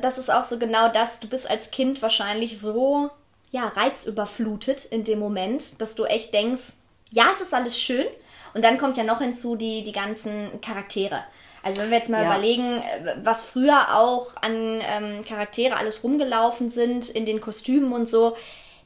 das 0.00 0.18
ist 0.18 0.30
auch 0.30 0.44
so 0.44 0.58
genau 0.58 0.88
das, 0.88 1.18
du 1.18 1.28
bist 1.28 1.50
als 1.50 1.70
Kind 1.70 2.00
wahrscheinlich 2.02 2.60
so 2.60 3.10
ja, 3.50 3.68
reizüberflutet 3.68 4.84
in 4.84 5.04
dem 5.04 5.18
Moment, 5.18 5.80
dass 5.80 5.94
du 5.94 6.04
echt 6.04 6.34
denkst, 6.34 6.74
ja, 7.10 7.28
es 7.32 7.40
ist 7.40 7.54
alles 7.54 7.80
schön. 7.80 8.04
Und 8.54 8.64
dann 8.64 8.78
kommt 8.78 8.96
ja 8.96 9.04
noch 9.04 9.20
hinzu 9.20 9.54
die, 9.56 9.82
die 9.82 9.92
ganzen 9.92 10.60
Charaktere. 10.60 11.24
Also 11.66 11.80
wenn 11.80 11.90
wir 11.90 11.98
jetzt 11.98 12.10
mal 12.10 12.22
ja. 12.22 12.28
überlegen, 12.28 12.80
was 13.24 13.44
früher 13.44 13.96
auch 13.96 14.36
an 14.40 14.80
ähm, 14.88 15.24
Charaktere 15.28 15.76
alles 15.76 16.04
rumgelaufen 16.04 16.70
sind 16.70 17.10
in 17.10 17.26
den 17.26 17.40
Kostümen 17.40 17.92
und 17.92 18.08
so, 18.08 18.36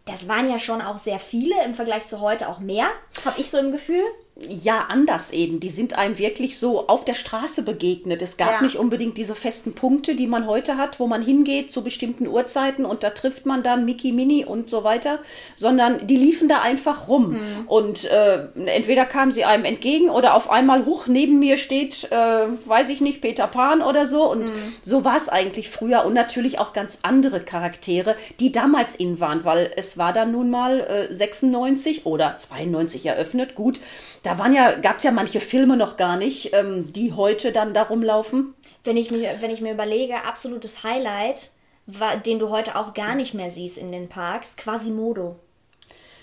das 0.07 0.29
waren 0.29 0.49
ja 0.49 0.59
schon 0.59 0.81
auch 0.81 0.97
sehr 0.97 1.19
viele, 1.19 1.63
im 1.67 1.75
Vergleich 1.75 2.07
zu 2.07 2.21
heute 2.21 2.49
auch 2.49 2.59
mehr, 2.59 2.87
habe 3.27 3.39
ich 3.39 3.51
so 3.51 3.59
im 3.59 3.71
Gefühl 3.71 4.03
ja 4.49 4.87
anders 4.89 5.33
eben. 5.33 5.61
Die 5.61 5.69
sind 5.69 5.97
einem 5.97 6.19
wirklich 6.19 6.59
so 6.59 6.89
auf 6.89 7.05
der 7.05 7.15
Straße 7.15 7.63
begegnet. 7.63 8.23
Es 8.23 8.37
gab 8.37 8.53
ja. 8.53 8.63
nicht 8.63 8.77
unbedingt 8.77 9.17
diese 9.17 9.35
festen 9.35 9.75
Punkte, 9.75 10.15
die 10.15 10.27
man 10.27 10.47
heute 10.47 10.77
hat, 10.77 11.01
wo 11.01 11.07
man 11.07 11.23
hingeht 11.23 11.71
zu 11.71 11.83
bestimmten 11.83 12.27
Uhrzeiten 12.27 12.85
und 12.85 13.03
da 13.03 13.11
trifft 13.11 13.47
man 13.47 13.63
dann 13.63 13.85
Mickey, 13.85 14.13
Mini 14.13 14.45
und 14.45 14.71
so 14.71 14.85
weiter, 14.85 15.19
sondern 15.55 16.07
die 16.07 16.17
liefen 16.17 16.49
da 16.49 16.61
einfach 16.61 17.09
rum. 17.09 17.33
Mhm. 17.33 17.67
Und 17.67 18.05
äh, 18.05 18.47
entweder 18.67 19.05
kamen 19.05 19.33
sie 19.33 19.45
einem 19.45 19.65
entgegen 19.65 20.11
oder 20.11 20.35
auf 20.35 20.51
einmal 20.51 20.85
hoch 20.85 21.07
neben 21.07 21.39
mir 21.39 21.59
steht, 21.59 22.11
äh, 22.11 22.47
weiß 22.65 22.89
ich 22.89 23.01
nicht, 23.01 23.21
Peter 23.21 23.47
Pan 23.47 23.83
oder 23.83 24.07
so. 24.07 24.31
Und 24.31 24.45
mhm. 24.45 24.75
so 24.83 25.05
war 25.05 25.17
es 25.17 25.29
eigentlich 25.29 25.71
früher 25.71 26.05
und 26.05 26.15
natürlich 26.15 26.59
auch 26.59 26.73
ganz 26.73 27.01
andere 27.03 27.41
Charaktere, 27.41 28.17
die 28.39 28.53
damals 28.53 28.95
in 28.95 29.21
waren, 29.21 29.45
weil 29.45 29.71
es 29.77 29.99
war 29.99 30.13
dann 30.13 30.33
nun 30.33 30.51
mal 30.51 30.81
äh, 30.81 31.13
96 31.13 32.07
oder 32.07 32.39
92 32.39 33.07
eröffnet. 33.07 33.55
Gut, 33.55 33.81
da 34.23 34.30
waren 34.39 34.53
ja, 34.53 34.73
gab 34.73 34.99
es 34.99 35.05
ja 35.05 35.11
manche 35.11 35.41
Filme 35.41 35.77
noch 35.77 35.97
gar 35.97 36.17
nicht, 36.17 36.53
ähm, 36.53 36.93
die 36.93 37.13
heute 37.13 37.53
dann 37.53 37.75
darum 37.75 38.03
laufen. 38.03 38.55
Wenn 38.85 38.97
ich 38.97 39.11
mir, 39.11 39.37
wenn 39.41 39.51
ich 39.51 39.61
mir 39.61 39.73
überlege, 39.73 40.25
absolutes 40.25 40.85
Highlight, 40.85 41.53
war, 41.87 42.17
den 42.17 42.39
du 42.39 42.51
heute 42.51 42.77
auch 42.77 42.95
gar 42.95 43.15
nicht 43.15 43.35
mehr 43.35 43.51
siehst 43.51 43.79
in 43.79 43.93
den 43.93 44.09
Parks, 44.09 44.57
Quasimodo. 44.57 45.37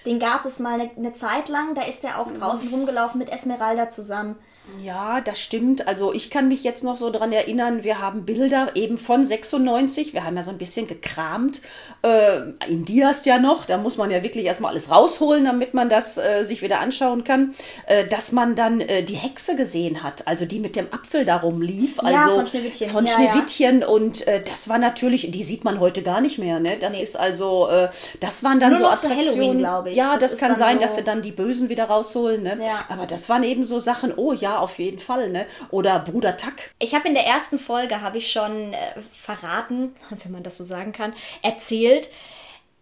Den 0.05 0.19
gab 0.19 0.45
es 0.45 0.59
mal 0.59 0.79
eine, 0.79 0.91
eine 0.95 1.13
Zeit 1.13 1.49
lang, 1.49 1.75
da 1.75 1.83
ist 1.83 2.03
er 2.03 2.19
auch 2.19 2.31
draußen 2.31 2.69
rumgelaufen 2.69 3.19
mit 3.19 3.29
Esmeralda 3.29 3.89
zusammen. 3.89 4.37
Ja, 4.83 5.21
das 5.21 5.39
stimmt. 5.39 5.87
Also 5.87 6.13
ich 6.13 6.29
kann 6.29 6.47
mich 6.47 6.63
jetzt 6.63 6.83
noch 6.83 6.97
so 6.97 7.09
dran 7.09 7.31
erinnern, 7.31 7.83
wir 7.83 7.99
haben 7.99 8.25
Bilder 8.25 8.69
eben 8.75 8.97
von 8.97 9.25
96, 9.25 10.13
wir 10.13 10.23
haben 10.23 10.35
ja 10.35 10.43
so 10.43 10.51
ein 10.51 10.57
bisschen 10.57 10.87
gekramt. 10.87 11.61
Äh, 12.03 12.51
in 12.67 12.85
Dias 12.85 13.25
ja 13.25 13.39
noch, 13.39 13.65
da 13.65 13.77
muss 13.77 13.97
man 13.97 14.11
ja 14.11 14.23
wirklich 14.23 14.45
erstmal 14.45 14.71
alles 14.71 14.91
rausholen, 14.91 15.45
damit 15.45 15.73
man 15.73 15.89
das 15.89 16.17
äh, 16.17 16.43
sich 16.43 16.61
wieder 16.61 16.79
anschauen 16.79 17.23
kann, 17.23 17.55
äh, 17.87 18.05
dass 18.05 18.31
man 18.31 18.55
dann 18.55 18.81
äh, 18.81 19.03
die 19.03 19.15
Hexe 19.15 19.55
gesehen 19.55 20.03
hat, 20.03 20.27
also 20.27 20.45
die 20.45 20.59
mit 20.59 20.75
dem 20.75 20.87
Apfel 20.93 21.25
darum 21.25 21.61
lief, 21.61 21.99
also 21.99 22.11
ja, 22.11 22.27
von 22.27 22.47
Schneewittchen. 22.47 22.89
Von 22.89 23.05
ja, 23.05 23.13
Schneewittchen 23.13 23.81
ja. 23.81 23.87
und 23.87 24.27
äh, 24.27 24.43
das 24.43 24.69
war 24.69 24.77
natürlich, 24.77 25.31
die 25.31 25.43
sieht 25.43 25.63
man 25.63 25.79
heute 25.79 26.03
gar 26.03 26.21
nicht 26.21 26.37
mehr, 26.37 26.59
ne? 26.59 26.77
Das 26.79 26.93
nee. 26.93 27.03
ist 27.03 27.17
also, 27.17 27.67
äh, 27.69 27.89
das 28.19 28.43
waren 28.43 28.59
dann 28.59 28.71
Nur 28.71 28.79
so 28.79 28.87
Attraktionen, 28.87 29.57
glaube 29.59 29.89
ich. 29.89 29.95
Ja, 29.95 30.17
das, 30.17 30.31
das 30.31 30.39
kann 30.39 30.55
sein, 30.55 30.75
so 30.77 30.81
dass 30.83 30.95
sie 30.95 31.03
dann 31.03 31.21
die 31.21 31.31
Bösen 31.31 31.69
wieder 31.69 31.85
rausholen, 31.85 32.43
ne? 32.43 32.57
Ja. 32.59 32.85
Aber 32.89 33.05
das 33.05 33.29
waren 33.29 33.43
eben 33.43 33.63
so 33.63 33.79
Sachen, 33.79 34.13
oh 34.15 34.33
ja, 34.33 34.56
auf 34.59 34.79
jeden 34.79 34.99
Fall, 34.99 35.29
ne? 35.29 35.45
Oder 35.71 35.99
Bruder 35.99 36.37
Tack. 36.37 36.71
Ich 36.79 36.95
habe 36.95 37.07
in 37.07 37.13
der 37.13 37.25
ersten 37.25 37.59
Folge, 37.59 38.01
habe 38.01 38.17
ich 38.17 38.31
schon 38.31 38.73
äh, 38.73 39.01
verraten, 39.11 39.95
wenn 40.23 40.31
man 40.31 40.43
das 40.43 40.57
so 40.57 40.63
sagen 40.63 40.91
kann, 40.91 41.13
erzählt, 41.41 42.09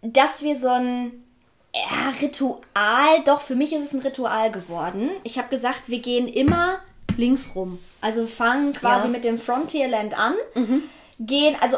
dass 0.02 0.42
wir 0.42 0.56
so 0.56 0.70
ein 0.70 1.24
ja, 1.74 2.14
Ritual, 2.22 3.24
doch 3.26 3.42
für 3.42 3.56
mich 3.56 3.74
ist 3.74 3.84
es 3.84 3.94
ein 3.94 4.02
Ritual 4.02 4.52
geworden. 4.52 5.10
Ich 5.24 5.38
habe 5.38 5.50
gesagt, 5.50 5.84
wir 5.88 6.00
gehen 6.00 6.28
immer 6.28 6.80
links 7.18 7.52
rum. 7.56 7.80
Also 8.02 8.28
fangen 8.28 8.74
quasi 8.74 9.08
ja. 9.08 9.12
mit 9.12 9.24
dem 9.24 9.38
Frontierland 9.38 10.18
an. 10.18 10.36
Mhm 10.54 10.84
gehen, 11.20 11.56
also 11.60 11.78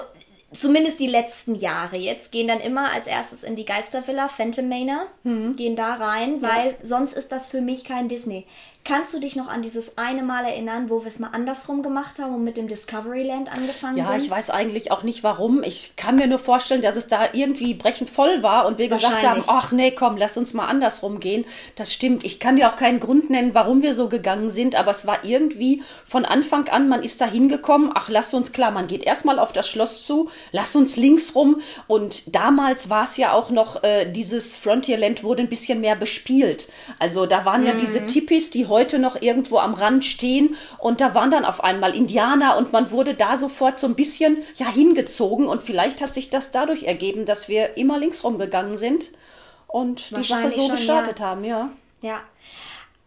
zumindest 0.52 1.00
die 1.00 1.08
letzten 1.08 1.56
Jahre 1.56 1.98
jetzt, 1.98 2.32
gehen 2.32 2.48
dann 2.48 2.60
immer 2.60 2.92
als 2.92 3.08
erstes 3.08 3.44
in 3.44 3.56
die 3.56 3.66
Geistervilla, 3.66 4.28
Phantom 4.28 4.68
Manor, 4.68 5.06
mhm. 5.24 5.56
gehen 5.56 5.76
da 5.76 5.96
rein, 5.96 6.42
weil 6.42 6.72
ja. 6.72 6.76
sonst 6.82 7.14
ist 7.14 7.32
das 7.32 7.48
für 7.48 7.62
mich 7.62 7.84
kein 7.84 8.08
Disney. 8.08 8.46
Kannst 8.88 9.14
du 9.14 9.20
dich 9.20 9.36
noch 9.36 9.50
an 9.50 9.62
dieses 9.62 9.98
eine 9.98 10.24
Mal 10.24 10.46
erinnern, 10.46 10.90
wo 10.90 11.02
wir 11.02 11.10
es 11.10 11.20
mal 11.20 11.32
andersrum 11.34 11.84
gemacht 11.84 12.20
haben 12.20 12.34
und 12.34 12.46
mit 12.46 12.56
dem 12.56 12.70
Discoveryland 12.70 13.50
angefangen 13.50 13.98
ja, 13.98 14.06
sind? 14.06 14.16
Ja, 14.16 14.22
ich 14.22 14.32
weiß 14.32 14.50
eigentlich 14.50 14.92
auch 14.92 15.04
nicht 15.04 15.26
warum. 15.26 15.62
Ich 15.62 15.98
kann 15.98 16.16
mir 16.16 16.28
nur 16.28 16.40
vorstellen, 16.40 16.82
dass 16.82 16.96
es 16.96 17.10
da 17.10 17.34
irgendwie 17.34 17.74
brechend 17.74 18.10
voll 18.10 18.44
war 18.44 18.66
und 18.66 18.78
wir 18.78 18.88
gesagt 18.88 19.28
haben, 19.28 19.44
ach 19.48 19.74
nee, 19.74 19.92
komm, 19.92 20.16
lass 20.16 20.38
uns 20.38 20.54
mal 20.54 20.68
andersrum 20.68 21.20
gehen. 21.20 21.44
Das 21.76 21.94
stimmt. 21.94 22.24
Ich 22.24 22.40
kann 22.40 22.56
dir 22.56 22.70
auch 22.70 22.78
keinen 22.78 23.02
Grund 23.02 23.30
nennen, 23.30 23.54
warum 23.54 23.82
wir 23.82 23.94
so 23.94 24.08
gegangen 24.08 24.50
sind, 24.50 24.76
aber 24.76 24.92
es 24.92 25.06
war 25.06 25.26
irgendwie 25.26 25.84
von 26.06 26.24
Anfang 26.24 26.70
an, 26.70 26.88
man 26.88 27.04
ist 27.04 27.20
da 27.20 27.26
hingekommen, 27.26 27.92
ach, 27.94 28.08
lass 28.08 28.34
uns 28.34 28.54
klar, 28.54 28.72
man 28.72 28.88
geht 28.88 29.04
erstmal 29.04 29.38
auf 29.38 29.52
das 29.52 29.68
Schloss 29.68 30.06
zu, 30.06 30.30
lass 30.54 30.78
uns 30.78 30.96
links 30.96 31.36
rum 31.36 31.60
und 31.88 32.34
damals 32.34 32.90
war 32.90 33.04
es 33.04 33.18
ja 33.18 33.34
auch 33.34 33.50
noch, 33.50 33.84
äh, 33.84 34.10
dieses 34.10 34.56
Frontierland 34.56 35.26
wurde 35.26 35.44
ein 35.44 35.50
bisschen 35.50 35.82
mehr 35.82 35.98
bespielt. 35.98 36.70
Also 37.00 37.26
da 37.26 37.44
waren 37.44 37.62
mhm. 37.62 37.68
ja 37.68 37.74
diese 37.74 38.06
Tipis, 38.06 38.50
die 38.50 38.66
heute 38.66 38.77
heute 38.78 39.00
noch 39.00 39.20
irgendwo 39.20 39.58
am 39.58 39.74
Rand 39.74 40.06
stehen 40.06 40.56
und 40.78 41.02
da 41.02 41.16
waren 41.16 41.32
dann 41.32 41.46
auf 41.46 41.64
einmal 41.64 41.96
Indianer 41.96 42.58
und 42.58 42.72
man 42.72 42.92
wurde 42.92 43.16
da 43.16 43.36
sofort 43.36 43.80
so 43.80 43.88
ein 43.88 43.96
bisschen 43.96 44.38
ja 44.58 44.70
hingezogen 44.70 45.48
und 45.48 45.64
vielleicht 45.64 46.00
hat 46.00 46.14
sich 46.14 46.30
das 46.30 46.52
dadurch 46.52 46.84
ergeben, 46.84 47.26
dass 47.26 47.50
wir 47.50 47.76
immer 47.76 47.98
links 47.98 48.24
rumgegangen 48.24 48.78
sind 48.78 49.12
und 49.66 50.16
die 50.16 50.24
Sache 50.24 50.52
so 50.52 50.62
schon, 50.62 50.76
gestartet 50.76 51.20
ja. 51.20 51.26
haben, 51.26 51.44
ja. 51.44 51.70
Ja. 52.02 52.22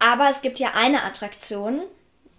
Aber 0.00 0.28
es 0.28 0.42
gibt 0.42 0.58
ja 0.58 0.72
eine 0.74 1.04
Attraktion, 1.04 1.82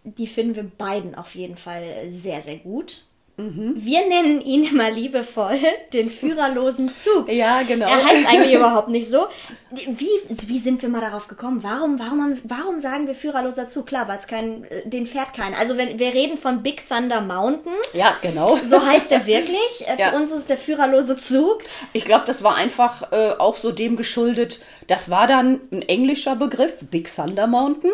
die 0.04 0.28
finden 0.28 0.56
wir 0.56 0.64
beiden 0.64 1.16
auf 1.16 1.34
jeden 1.36 1.56
Fall 1.56 2.10
sehr, 2.10 2.42
sehr 2.42 2.58
gut. 2.58 3.06
Mhm. 3.42 3.74
Wir 3.76 4.08
nennen 4.08 4.42
ihn 4.42 4.66
immer 4.66 4.92
liebevoll 4.92 5.60
den 5.94 6.10
führerlosen 6.10 6.94
Zug. 6.94 7.32
Ja, 7.32 7.64
genau. 7.64 7.88
Er 7.88 8.06
heißt 8.06 8.28
eigentlich 8.28 8.54
überhaupt 8.54 8.90
nicht 8.90 9.10
so. 9.10 9.28
Wie, 9.72 10.10
wie 10.28 10.60
sind 10.60 10.82
wir 10.82 10.90
mal 10.90 11.02
darauf 11.02 11.28
gekommen? 11.28 11.64
Warum, 11.64 11.98
warum, 11.98 12.38
warum 12.44 12.80
sagen 12.80 13.08
wir 13.08 13.16
führerloser 13.16 13.68
Zug? 13.68 13.88
Klar, 13.88 14.08
weil 14.08 14.20
es 14.20 14.28
kein, 14.28 14.66
äh, 14.66 14.88
den 14.88 15.08
fährt 15.08 15.34
keiner. 15.34 15.58
Also 15.58 15.78
wenn 15.78 15.98
wir 15.98 16.14
reden 16.14 16.38
von 16.38 16.62
Big 16.62 16.88
Thunder 16.88 17.22
Mountain. 17.22 17.74
Ja, 17.94 18.16
genau. 18.22 18.60
So 18.64 18.86
heißt 18.86 19.12
er 19.12 19.26
wirklich. 19.26 19.88
Äh, 19.88 19.96
für 19.96 20.02
ja. 20.02 20.16
uns 20.16 20.30
ist 20.32 20.38
es 20.38 20.46
der 20.46 20.58
führerlose 20.58 21.18
Zug. 21.18 21.64
Ich 21.94 22.06
glaube, 22.06 22.26
das 22.26 22.44
war 22.44 22.56
einfach 22.56 23.12
äh, 23.12 23.32
auch 23.38 23.56
so 23.56 23.72
dem 23.72 23.96
geschuldet. 23.96 24.60
Das 24.88 25.10
war 25.10 25.28
dann 25.28 25.62
ein 25.72 25.82
englischer 25.84 26.36
Begriff, 26.36 26.80
Big 26.90 27.14
Thunder 27.14 27.48
Mountain. 27.48 27.92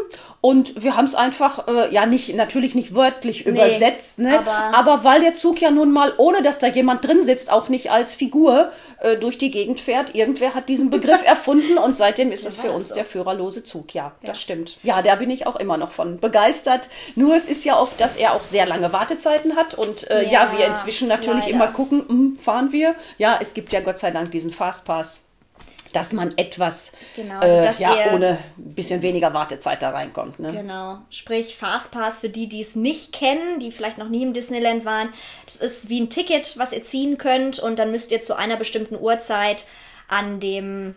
Und 0.47 0.81
wir 0.81 0.95
haben 0.95 1.03
es 1.03 1.13
einfach, 1.13 1.67
äh, 1.67 1.93
ja, 1.93 2.05
nicht, 2.05 2.33
natürlich 2.33 2.73
nicht 2.73 2.95
wörtlich 2.95 3.43
nee, 3.43 3.51
übersetzt, 3.51 4.19
ne? 4.19 4.39
Aber, 4.39 4.77
aber 4.77 5.03
weil 5.03 5.19
der 5.19 5.33
Zug 5.33 5.59
ja 5.59 5.71
nun 5.71 5.91
mal, 5.91 6.13
ohne 6.15 6.41
dass 6.41 6.57
da 6.57 6.67
jemand 6.67 7.05
drin 7.05 7.21
sitzt, 7.21 7.51
auch 7.51 7.67
nicht 7.67 7.91
als 7.91 8.15
Figur 8.15 8.71
äh, 9.01 9.17
durch 9.17 9.37
die 9.37 9.51
Gegend 9.51 9.81
fährt. 9.81 10.15
Irgendwer 10.15 10.53
hat 10.53 10.69
diesen 10.69 10.89
Begriff 10.89 11.21
erfunden 11.25 11.77
und 11.77 11.97
seitdem 11.97 12.31
ist 12.31 12.47
es 12.47 12.55
für 12.55 12.71
uns 12.71 12.87
so. 12.87 12.95
der 12.95 13.03
führerlose 13.03 13.65
Zug. 13.65 13.93
Ja, 13.93 14.13
ja, 14.21 14.29
das 14.29 14.39
stimmt. 14.39 14.77
Ja, 14.83 15.01
da 15.01 15.15
bin 15.15 15.29
ich 15.31 15.45
auch 15.47 15.57
immer 15.57 15.75
noch 15.75 15.91
von 15.91 16.17
begeistert. 16.21 16.87
Nur 17.15 17.35
es 17.35 17.49
ist 17.49 17.65
ja 17.65 17.77
oft, 17.77 17.99
dass 17.99 18.15
er 18.15 18.33
auch 18.33 18.45
sehr 18.45 18.65
lange 18.65 18.93
Wartezeiten 18.93 19.57
hat 19.57 19.73
und 19.73 20.09
äh, 20.09 20.23
ja, 20.23 20.45
ja, 20.45 20.57
wir 20.57 20.65
inzwischen 20.65 21.09
natürlich 21.09 21.47
leider. 21.47 21.55
immer 21.55 21.67
gucken, 21.67 22.05
mh, 22.07 22.07
hm, 22.07 22.37
fahren 22.37 22.71
wir? 22.71 22.95
Ja, 23.17 23.37
es 23.41 23.53
gibt 23.53 23.73
ja 23.73 23.81
Gott 23.81 23.99
sei 23.99 24.11
Dank 24.11 24.31
diesen 24.31 24.53
Fastpass 24.53 25.26
dass 25.97 26.13
man 26.13 26.37
etwas 26.37 26.93
genau, 27.15 27.39
also 27.39 27.57
äh, 27.57 27.73
ja, 27.81 28.13
ohne 28.13 28.37
ein 28.57 28.75
bisschen 28.75 29.01
weniger 29.01 29.33
Wartezeit 29.33 29.81
da 29.81 29.89
reinkommt. 29.89 30.39
Ne? 30.39 30.51
Genau. 30.51 30.99
Sprich, 31.09 31.55
Fastpass 31.55 32.19
für 32.19 32.29
die, 32.29 32.47
die 32.47 32.61
es 32.61 32.75
nicht 32.75 33.13
kennen, 33.13 33.59
die 33.59 33.71
vielleicht 33.71 33.97
noch 33.97 34.09
nie 34.09 34.23
im 34.23 34.33
Disneyland 34.33 34.85
waren. 34.85 35.13
Das 35.45 35.55
ist 35.55 35.89
wie 35.89 36.01
ein 36.01 36.09
Ticket, 36.09 36.57
was 36.57 36.73
ihr 36.73 36.83
ziehen 36.83 37.17
könnt 37.17 37.59
und 37.59 37.79
dann 37.79 37.91
müsst 37.91 38.11
ihr 38.11 38.21
zu 38.21 38.35
einer 38.35 38.57
bestimmten 38.57 38.95
Uhrzeit 38.95 39.67
an 40.07 40.39
dem 40.39 40.95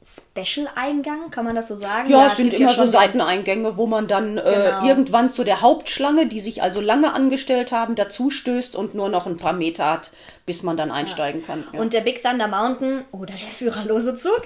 Special-Eingang, 0.00 1.32
kann 1.32 1.44
man 1.44 1.56
das 1.56 1.66
so 1.66 1.74
sagen? 1.74 2.08
Ja, 2.08 2.18
ja 2.18 2.26
es 2.28 2.36
sind 2.36 2.54
immer 2.54 2.70
ja 2.70 2.76
so 2.76 2.86
Seiteneingänge, 2.86 3.76
wo 3.76 3.86
man 3.86 4.06
dann 4.06 4.38
äh, 4.38 4.42
genau. 4.42 4.86
irgendwann 4.86 5.28
zu 5.28 5.42
der 5.42 5.60
Hauptschlange, 5.60 6.26
die 6.26 6.38
sich 6.38 6.62
also 6.62 6.80
lange 6.80 7.12
angestellt 7.12 7.72
haben, 7.72 7.96
dazu 7.96 8.30
stößt 8.30 8.76
und 8.76 8.94
nur 8.94 9.08
noch 9.08 9.26
ein 9.26 9.38
paar 9.38 9.52
Meter 9.52 9.90
hat, 9.90 10.12
bis 10.46 10.62
man 10.62 10.76
dann 10.76 10.92
einsteigen 10.92 11.40
ja. 11.40 11.46
kann. 11.48 11.64
Und 11.80 11.94
der 11.94 12.02
Big 12.02 12.22
Thunder 12.22 12.46
Mountain 12.46 13.04
oder 13.10 13.34
der 13.34 13.50
führerlose 13.52 14.14
Zug, 14.14 14.40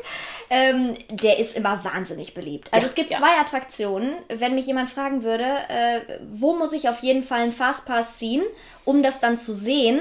ähm, 0.49 0.97
der 1.11 1.39
ist 1.39 1.55
immer 1.55 1.85
wahnsinnig 1.85 2.33
beliebt. 2.33 2.73
Also 2.73 2.87
es 2.87 2.95
gibt 2.95 3.13
zwei 3.13 3.39
Attraktionen. 3.39 4.15
Wenn 4.29 4.55
mich 4.55 4.67
jemand 4.67 4.89
fragen 4.89 5.23
würde, 5.23 5.45
äh, 5.45 6.01
wo 6.33 6.55
muss 6.55 6.73
ich 6.73 6.89
auf 6.89 7.01
jeden 7.01 7.23
Fall 7.23 7.41
einen 7.41 7.53
Fastpass 7.53 8.17
ziehen, 8.17 8.43
um 8.87 9.03
das 9.03 9.21
dann 9.21 9.37
zu 9.37 9.53
sehen, 9.53 10.01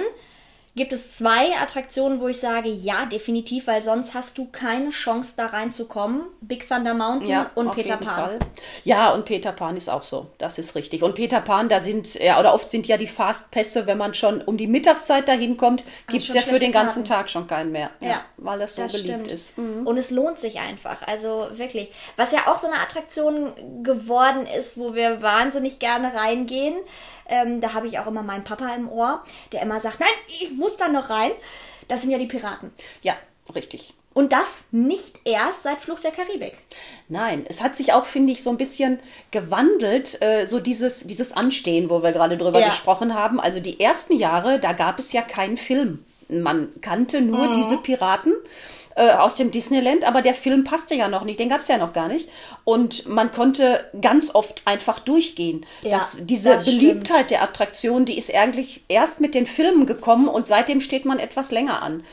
gibt 0.75 0.93
es 0.93 1.15
zwei 1.15 1.57
Attraktionen, 1.57 2.21
wo 2.21 2.27
ich 2.29 2.39
sage, 2.39 2.69
ja, 2.69 3.05
definitiv, 3.05 3.67
weil 3.67 3.81
sonst 3.81 4.13
hast 4.13 4.37
du 4.37 4.47
keine 4.51 4.89
Chance 4.89 5.33
da 5.35 5.47
reinzukommen. 5.47 6.23
Big 6.39 6.67
Thunder 6.67 6.93
Mountain 6.93 7.29
ja, 7.29 7.51
und 7.55 7.73
Peter 7.73 7.97
Pan. 7.97 8.07
Fall. 8.07 8.39
Ja, 8.85 9.11
und 9.11 9.25
Peter 9.25 9.51
Pan 9.51 9.75
ist 9.75 9.89
auch 9.89 10.03
so. 10.03 10.27
Das 10.37 10.57
ist 10.57 10.75
richtig. 10.75 11.03
Und 11.03 11.15
Peter 11.15 11.41
Pan, 11.41 11.67
da 11.67 11.81
sind, 11.81 12.13
ja, 12.15 12.39
oder 12.39 12.53
oft 12.53 12.71
sind 12.71 12.87
ja 12.87 12.95
die 12.95 13.07
Fastpässe, 13.07 13.85
wenn 13.85 13.97
man 13.97 14.13
schon 14.13 14.41
um 14.41 14.55
die 14.55 14.67
Mittagszeit 14.67 15.27
dahin 15.27 15.57
kommt, 15.57 15.83
gibt 16.07 16.23
es 16.23 16.33
ja 16.33 16.41
für 16.41 16.59
den 16.59 16.71
ganzen 16.71 17.03
Karten. 17.03 17.21
Tag 17.21 17.29
schon 17.29 17.47
keinen 17.47 17.71
mehr. 17.71 17.89
Ja, 17.99 18.07
ja 18.07 18.21
weil 18.37 18.59
das 18.59 18.75
so 18.75 18.83
das 18.83 18.93
beliebt 18.93 19.09
stimmt. 19.09 19.27
ist. 19.27 19.57
Mhm. 19.57 19.85
Und 19.85 19.97
es 19.97 20.09
lohnt 20.11 20.39
sich 20.39 20.59
einfach. 20.59 21.05
Also 21.05 21.47
wirklich. 21.51 21.91
Was 22.15 22.31
ja 22.31 22.47
auch 22.47 22.57
so 22.57 22.67
eine 22.67 22.79
Attraktion 22.79 23.83
geworden 23.83 24.45
ist, 24.45 24.77
wo 24.77 24.95
wir 24.95 25.21
wahnsinnig 25.21 25.79
gerne 25.79 26.13
reingehen. 26.13 26.75
Ähm, 27.31 27.61
da 27.61 27.73
habe 27.73 27.87
ich 27.87 27.97
auch 27.97 28.07
immer 28.07 28.23
meinen 28.23 28.43
Papa 28.43 28.75
im 28.75 28.89
Ohr, 28.89 29.23
der 29.51 29.63
immer 29.63 29.79
sagt, 29.79 29.99
nein, 29.99 30.09
ich 30.27 30.51
muss 30.51 30.77
da 30.77 30.87
noch 30.87 31.09
rein. 31.09 31.31
Das 31.87 32.01
sind 32.01 32.11
ja 32.11 32.17
die 32.17 32.27
Piraten. 32.27 32.71
Ja, 33.01 33.15
richtig. 33.55 33.93
Und 34.13 34.33
das 34.33 34.65
nicht 34.71 35.19
erst 35.23 35.63
seit 35.63 35.79
Flucht 35.79 36.03
der 36.03 36.11
Karibik. 36.11 36.57
Nein, 37.07 37.45
es 37.47 37.61
hat 37.61 37.77
sich 37.77 37.93
auch, 37.93 38.05
finde 38.05 38.33
ich, 38.33 38.43
so 38.43 38.49
ein 38.49 38.57
bisschen 38.57 38.99
gewandelt, 39.31 40.21
äh, 40.21 40.47
so 40.47 40.59
dieses, 40.59 41.07
dieses 41.07 41.31
Anstehen, 41.31 41.89
wo 41.89 42.03
wir 42.03 42.11
gerade 42.11 42.37
drüber 42.37 42.59
ja. 42.59 42.67
gesprochen 42.67 43.15
haben. 43.15 43.39
Also 43.39 43.61
die 43.61 43.79
ersten 43.79 44.17
Jahre, 44.17 44.59
da 44.59 44.73
gab 44.73 44.99
es 44.99 45.13
ja 45.13 45.21
keinen 45.21 45.55
Film. 45.55 46.03
Man 46.27 46.69
kannte 46.81 47.21
nur 47.21 47.47
mhm. 47.47 47.61
diese 47.61 47.77
Piraten 47.77 48.33
äh, 48.95 49.11
aus 49.11 49.35
dem 49.35 49.51
Disneyland, 49.51 50.03
aber 50.03 50.21
der 50.21 50.33
Film 50.33 50.63
passte 50.63 50.95
ja 50.95 51.07
noch 51.07 51.23
nicht, 51.23 51.39
den 51.39 51.49
gab 51.49 51.61
es 51.61 51.67
ja 51.67 51.77
noch 51.77 51.93
gar 51.93 52.07
nicht. 52.07 52.29
Und 52.63 53.07
man 53.07 53.31
konnte 53.31 53.85
ganz 53.99 54.33
oft 54.33 54.61
einfach 54.65 54.99
durchgehen. 54.99 55.65
Ja, 55.81 55.97
das, 55.97 56.17
diese 56.19 56.49
das 56.49 56.65
Beliebtheit 56.65 57.31
der 57.31 57.43
Attraktion, 57.43 58.05
die 58.05 58.17
ist 58.17 58.33
eigentlich 58.33 58.83
erst 58.87 59.21
mit 59.21 59.35
den 59.35 59.45
Filmen 59.45 59.85
gekommen 59.85 60.27
und 60.27 60.47
seitdem 60.47 60.81
steht 60.81 61.05
man 61.05 61.19
etwas 61.19 61.51
länger 61.51 61.81
an. 61.81 62.03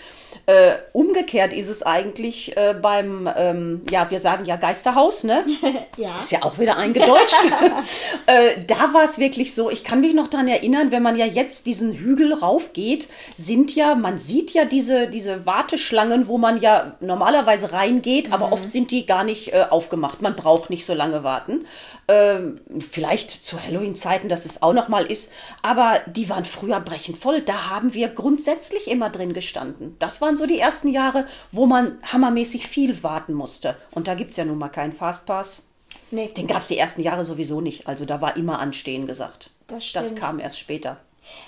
Äh, 0.48 0.76
umgekehrt 0.94 1.52
ist 1.52 1.68
es 1.68 1.82
eigentlich 1.82 2.56
äh, 2.56 2.72
beim, 2.72 3.28
ähm, 3.36 3.82
ja, 3.90 4.10
wir 4.10 4.18
sagen 4.18 4.46
ja 4.46 4.56
Geisterhaus, 4.56 5.22
ne? 5.22 5.44
ja. 5.98 6.08
Ist 6.18 6.32
ja 6.32 6.42
auch 6.42 6.58
wieder 6.58 6.78
eingedeutscht. 6.78 7.44
äh, 8.26 8.52
da 8.66 8.94
war 8.94 9.04
es 9.04 9.18
wirklich 9.18 9.54
so, 9.54 9.70
ich 9.70 9.84
kann 9.84 10.00
mich 10.00 10.14
noch 10.14 10.26
daran 10.26 10.48
erinnern, 10.48 10.90
wenn 10.90 11.02
man 11.02 11.16
ja 11.16 11.26
jetzt 11.26 11.66
diesen 11.66 11.92
Hügel 11.92 12.32
raufgeht, 12.32 13.10
sind 13.36 13.74
ja, 13.74 13.94
man 13.94 14.18
sieht 14.18 14.54
ja 14.54 14.64
diese, 14.64 15.08
diese 15.08 15.44
Warteschlangen, 15.44 16.28
wo 16.28 16.38
man 16.38 16.58
ja 16.58 16.96
normalerweise 17.00 17.72
reingeht, 17.74 18.28
mhm. 18.28 18.32
aber 18.32 18.50
oft 18.50 18.70
sind 18.70 18.90
die 18.90 19.04
gar 19.04 19.24
nicht 19.24 19.52
äh, 19.52 19.66
aufgemacht. 19.68 20.22
Man 20.22 20.34
braucht 20.34 20.70
nicht 20.70 20.86
so 20.86 20.94
lange 20.94 21.24
warten. 21.24 21.66
Ähm, 22.10 22.58
vielleicht 22.90 23.44
zu 23.44 23.62
Halloween-Zeiten, 23.62 24.30
dass 24.30 24.46
es 24.46 24.62
auch 24.62 24.72
noch 24.72 24.88
mal 24.88 25.04
ist. 25.04 25.30
Aber 25.60 26.00
die 26.06 26.30
waren 26.30 26.46
früher 26.46 26.80
brechend 26.80 27.18
voll. 27.18 27.42
Da 27.42 27.68
haben 27.68 27.92
wir 27.92 28.08
grundsätzlich 28.08 28.90
immer 28.90 29.10
drin 29.10 29.34
gestanden. 29.34 29.94
Das 29.98 30.22
waren 30.22 30.37
so 30.38 30.46
die 30.46 30.58
ersten 30.58 30.88
Jahre, 30.88 31.26
wo 31.52 31.66
man 31.66 31.98
hammermäßig 32.02 32.66
viel 32.66 33.02
warten 33.02 33.34
musste. 33.34 33.76
Und 33.90 34.08
da 34.08 34.14
gibt 34.14 34.30
es 34.30 34.36
ja 34.36 34.44
nun 34.44 34.58
mal 34.58 34.68
keinen 34.68 34.92
Fastpass. 34.92 35.64
Nee. 36.10 36.28
Den 36.28 36.46
gab 36.46 36.62
es 36.62 36.68
die 36.68 36.78
ersten 36.78 37.02
Jahre 37.02 37.24
sowieso 37.24 37.60
nicht. 37.60 37.86
Also 37.86 38.04
da 38.04 38.20
war 38.20 38.36
immer 38.36 38.58
Anstehen 38.60 39.06
gesagt. 39.06 39.50
Das, 39.66 39.84
stimmt. 39.84 40.06
das 40.06 40.14
kam 40.14 40.40
erst 40.40 40.58
später. 40.58 40.98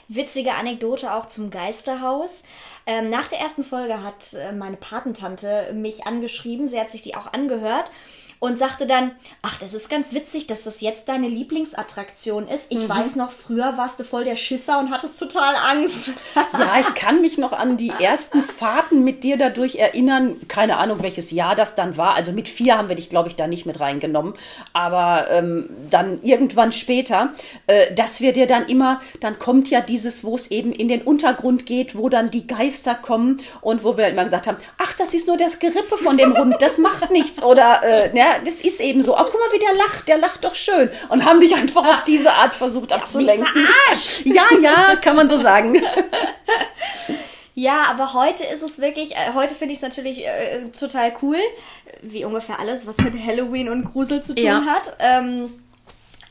Witzige 0.08 0.52
Anekdote 0.52 1.14
auch 1.14 1.26
zum 1.26 1.50
Geisterhaus. 1.50 2.42
Ähm, 2.86 3.08
nach 3.08 3.28
der 3.28 3.38
ersten 3.38 3.64
Folge 3.64 4.02
hat 4.02 4.34
äh, 4.34 4.52
meine 4.52 4.76
Patentante 4.76 5.72
mich 5.72 6.06
angeschrieben. 6.06 6.68
Sie 6.68 6.78
hat 6.78 6.90
sich 6.90 7.00
die 7.02 7.14
auch 7.14 7.32
angehört 7.32 7.90
und 8.40 8.58
sagte 8.58 8.86
dann, 8.86 9.12
ach, 9.42 9.58
das 9.58 9.74
ist 9.74 9.90
ganz 9.90 10.14
witzig, 10.14 10.46
dass 10.46 10.64
das 10.64 10.80
jetzt 10.80 11.08
deine 11.08 11.28
Lieblingsattraktion 11.28 12.48
ist. 12.48 12.66
Ich 12.70 12.78
mhm. 12.78 12.88
weiß 12.88 13.16
noch, 13.16 13.32
früher 13.32 13.76
warst 13.76 14.00
du 14.00 14.04
voll 14.04 14.24
der 14.24 14.36
Schisser 14.36 14.78
und 14.78 14.90
hattest 14.90 15.20
total 15.20 15.54
Angst. 15.56 16.14
ja, 16.54 16.80
ich 16.80 16.94
kann 16.94 17.20
mich 17.20 17.36
noch 17.36 17.52
an 17.52 17.76
die 17.76 17.92
ersten 18.00 18.42
Fahrten 18.42 19.04
mit 19.04 19.24
dir 19.24 19.36
dadurch 19.36 19.76
erinnern. 19.76 20.36
Keine 20.48 20.78
Ahnung, 20.78 21.02
welches 21.02 21.30
Jahr 21.30 21.54
das 21.54 21.74
dann 21.74 21.98
war. 21.98 22.14
Also 22.14 22.32
mit 22.32 22.48
vier 22.48 22.78
haben 22.78 22.88
wir 22.88 22.96
dich, 22.96 23.10
glaube 23.10 23.28
ich, 23.28 23.36
da 23.36 23.46
nicht 23.46 23.66
mit 23.66 23.78
reingenommen. 23.78 24.32
Aber 24.72 25.26
ähm, 25.30 25.68
dann 25.90 26.22
irgendwann 26.22 26.72
später, 26.72 27.34
äh, 27.66 27.94
dass 27.94 28.22
wir 28.22 28.32
dir 28.32 28.46
dann 28.46 28.66
immer, 28.66 29.02
dann 29.20 29.38
kommt 29.38 29.68
ja 29.68 29.82
dieses, 29.82 30.24
wo 30.24 30.34
es 30.34 30.50
eben 30.50 30.72
in 30.72 30.88
den 30.88 31.02
Untergrund 31.02 31.66
geht, 31.66 31.94
wo 31.94 32.08
dann 32.08 32.30
die 32.30 32.46
Geister 32.46 32.94
kommen 32.94 33.36
und 33.60 33.84
wo 33.84 33.98
wir 33.98 34.08
immer 34.08 34.24
gesagt 34.24 34.46
haben, 34.46 34.56
ach, 34.78 34.94
das 34.94 35.12
ist 35.12 35.26
nur 35.26 35.36
das 35.36 35.58
Gerippe 35.58 35.98
von 35.98 36.16
dem 36.16 36.34
Hund, 36.34 36.56
das 36.60 36.78
macht 36.78 37.10
nichts. 37.10 37.42
Oder, 37.42 37.82
äh, 37.82 38.12
ne, 38.14 38.29
das 38.44 38.60
ist 38.60 38.80
eben 38.80 39.02
so. 39.02 39.14
Oh, 39.14 39.22
guck 39.24 39.34
mal, 39.34 39.52
wie 39.52 39.58
der 39.58 39.74
lacht, 39.74 40.08
der 40.08 40.18
lacht 40.18 40.44
doch 40.44 40.54
schön. 40.54 40.90
Und 41.08 41.24
haben 41.24 41.40
dich 41.40 41.54
einfach 41.54 41.84
auf 41.86 42.04
diese 42.04 42.32
Art 42.32 42.54
versucht 42.54 42.92
abzulenken. 42.92 43.68
Ja, 44.24 44.44
ja, 44.60 44.96
kann 44.96 45.16
man 45.16 45.28
so 45.28 45.38
sagen. 45.38 45.80
Ja, 47.54 47.82
aber 47.90 48.14
heute 48.14 48.44
ist 48.44 48.62
es 48.62 48.78
wirklich, 48.80 49.16
äh, 49.16 49.32
heute 49.34 49.54
finde 49.54 49.72
ich 49.72 49.78
es 49.78 49.82
natürlich 49.82 50.24
äh, 50.24 50.62
total 50.70 51.12
cool, 51.20 51.36
wie 52.00 52.24
ungefähr 52.24 52.58
alles, 52.58 52.86
was 52.86 52.96
mit 52.98 53.12
Halloween 53.22 53.68
und 53.68 53.92
Grusel 53.92 54.22
zu 54.22 54.34
tun 54.34 54.44
Ja. 54.44 54.62
hat. 54.64 54.96
Ähm, 54.98 55.52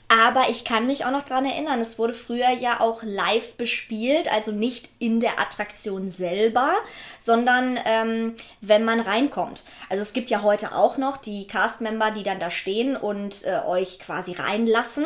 aber 0.10 0.50
ich 0.50 0.66
kann 0.66 0.88
mich 0.88 1.06
auch 1.06 1.12
noch 1.12 1.24
dran 1.24 1.46
erinnern, 1.46 1.80
es 1.80 2.00
wurde 2.00 2.14
früher 2.14 2.50
ja 2.50 2.82
auch 2.82 3.04
live 3.04 3.56
bespielt, 3.56 4.30
also 4.32 4.52
nicht 4.52 4.90
in 4.98 5.20
der 5.20 5.40
Attraktion 5.40 6.10
selber, 6.10 6.74
sondern 7.20 7.80
ähm, 7.86 8.36
wenn 8.60 8.84
man 8.84 9.00
reinkommt. 9.00 9.64
Also 9.88 10.02
es 10.02 10.12
gibt 10.12 10.32
ja 10.32 10.42
heute 10.42 10.76
auch 10.76 10.98
noch 10.98 11.18
die 11.18 11.46
Cast-Member, 11.46 12.10
die 12.10 12.24
dann 12.24 12.40
da 12.40 12.50
stehen 12.50 12.98
und 12.98 13.46
äh, 13.46 13.60
euch 13.68 14.00
quasi 14.00 14.34
reinlassen. 14.34 15.06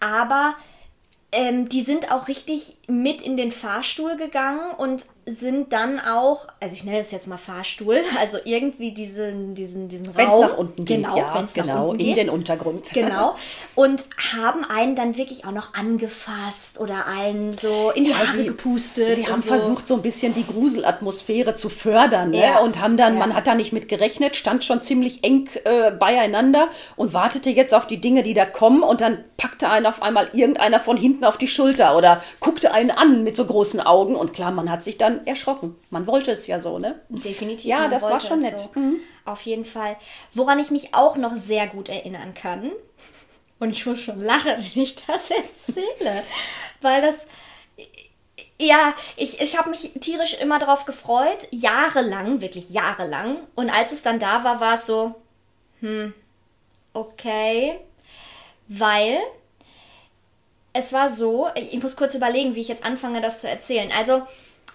Aber 0.00 0.56
ähm, 1.32 1.68
die 1.68 1.82
sind 1.82 2.10
auch 2.10 2.26
richtig 2.26 2.78
mit 2.88 3.20
in 3.20 3.36
den 3.36 3.52
Fahrstuhl 3.52 4.16
gegangen 4.16 4.72
und 4.78 5.04
sind 5.30 5.72
dann 5.72 6.00
auch, 6.00 6.48
also 6.60 6.74
ich 6.74 6.84
nenne 6.84 6.98
es 6.98 7.10
jetzt 7.10 7.26
mal 7.26 7.38
Fahrstuhl, 7.38 8.00
also 8.20 8.38
irgendwie 8.44 8.92
diesen, 8.92 9.54
diesen, 9.54 9.88
diesen 9.88 10.06
Raum. 10.06 10.16
Wenn 10.16 10.28
es 10.28 10.38
nach 10.40 10.58
unten 10.58 10.84
geht, 10.84 11.02
genau, 11.04 11.16
ja, 11.16 11.46
genau, 11.54 11.92
in 11.92 11.98
geht. 11.98 12.16
den 12.16 12.28
Untergrund. 12.30 12.90
Genau. 13.00 13.36
Und 13.76 14.04
haben 14.34 14.64
einen 14.64 14.94
dann 14.96 15.16
wirklich 15.16 15.46
auch 15.46 15.52
noch 15.52 15.72
angefasst 15.74 16.78
oder 16.80 17.06
einen 17.06 17.52
so 17.54 17.90
in 17.94 18.04
die 18.04 18.14
Haare 18.14 18.36
sie- 18.36 18.44
gepustet. 18.46 19.14
Sie 19.14 19.26
haben 19.28 19.40
so. 19.40 19.48
versucht, 19.48 19.86
so 19.88 19.94
ein 19.94 20.02
bisschen 20.02 20.34
die 20.34 20.44
Gruselatmosphäre 20.46 21.54
zu 21.54 21.68
fördern. 21.68 22.30
Ne? 22.30 22.40
Ja. 22.40 22.58
Und 22.60 22.80
haben 22.80 22.96
dann, 22.96 23.14
Ja. 23.14 23.18
man 23.20 23.34
hat 23.34 23.46
da 23.46 23.54
nicht 23.54 23.72
mit 23.72 23.88
gerechnet, 23.88 24.36
stand 24.36 24.64
schon 24.64 24.80
ziemlich 24.82 25.24
eng 25.24 25.48
äh, 25.64 25.90
beieinander 25.92 26.68
und 26.96 27.12
wartete 27.14 27.50
jetzt 27.50 27.72
auf 27.72 27.86
die 27.86 28.00
Dinge, 28.00 28.22
die 28.22 28.34
da 28.34 28.44
kommen. 28.44 28.82
Und 28.82 29.00
dann 29.00 29.18
packte 29.36 29.68
einen 29.68 29.86
auf 29.86 30.02
einmal 30.02 30.28
irgendeiner 30.32 30.80
von 30.80 30.96
hinten 30.96 31.24
auf 31.24 31.38
die 31.38 31.48
Schulter 31.48 31.96
oder 31.96 32.22
guckte 32.40 32.72
einen 32.72 32.90
an 32.90 33.22
mit 33.22 33.36
so 33.36 33.44
großen 33.44 33.80
Augen. 33.80 34.16
Und 34.16 34.32
klar, 34.34 34.50
man 34.50 34.70
hat 34.70 34.82
sich 34.82 34.98
dann 34.98 35.19
erschrocken. 35.26 35.76
Man 35.90 36.06
wollte 36.06 36.32
es 36.32 36.46
ja 36.46 36.60
so, 36.60 36.78
ne? 36.78 37.00
Definitiv. 37.08 37.66
Ja, 37.66 37.88
das 37.88 38.02
war 38.02 38.20
schon 38.20 38.40
nett. 38.40 38.74
Mhm. 38.74 38.96
So. 39.24 39.30
Auf 39.30 39.42
jeden 39.42 39.64
Fall. 39.64 39.96
Woran 40.32 40.58
ich 40.58 40.70
mich 40.70 40.94
auch 40.94 41.16
noch 41.16 41.34
sehr 41.34 41.66
gut 41.66 41.88
erinnern 41.88 42.34
kann, 42.34 42.72
und 43.60 43.70
ich 43.70 43.86
muss 43.86 44.00
schon 44.00 44.20
lachen, 44.20 44.56
wenn 44.56 44.82
ich 44.82 44.96
das 44.96 45.30
erzähle, 45.30 46.24
weil 46.80 47.02
das. 47.02 47.28
Ja, 48.58 48.94
ich, 49.16 49.40
ich 49.40 49.56
habe 49.56 49.70
mich 49.70 49.92
tierisch 50.00 50.34
immer 50.34 50.58
drauf 50.58 50.84
gefreut, 50.84 51.48
jahrelang, 51.50 52.42
wirklich 52.42 52.70
jahrelang. 52.70 53.38
Und 53.54 53.70
als 53.70 53.92
es 53.92 54.02
dann 54.02 54.18
da 54.18 54.44
war, 54.44 54.60
war 54.60 54.74
es 54.74 54.86
so, 54.86 55.14
hm, 55.80 56.12
okay, 56.92 57.80
weil 58.68 59.18
es 60.74 60.92
war 60.92 61.08
so, 61.08 61.48
ich 61.54 61.72
ich 61.72 61.82
muss 61.82 61.96
kurz 61.96 62.14
überlegen, 62.14 62.54
wie 62.54 62.60
ich 62.60 62.68
jetzt 62.68 62.84
anfange, 62.84 63.22
das 63.22 63.40
zu 63.40 63.48
erzählen. 63.48 63.90
Also, 63.92 64.26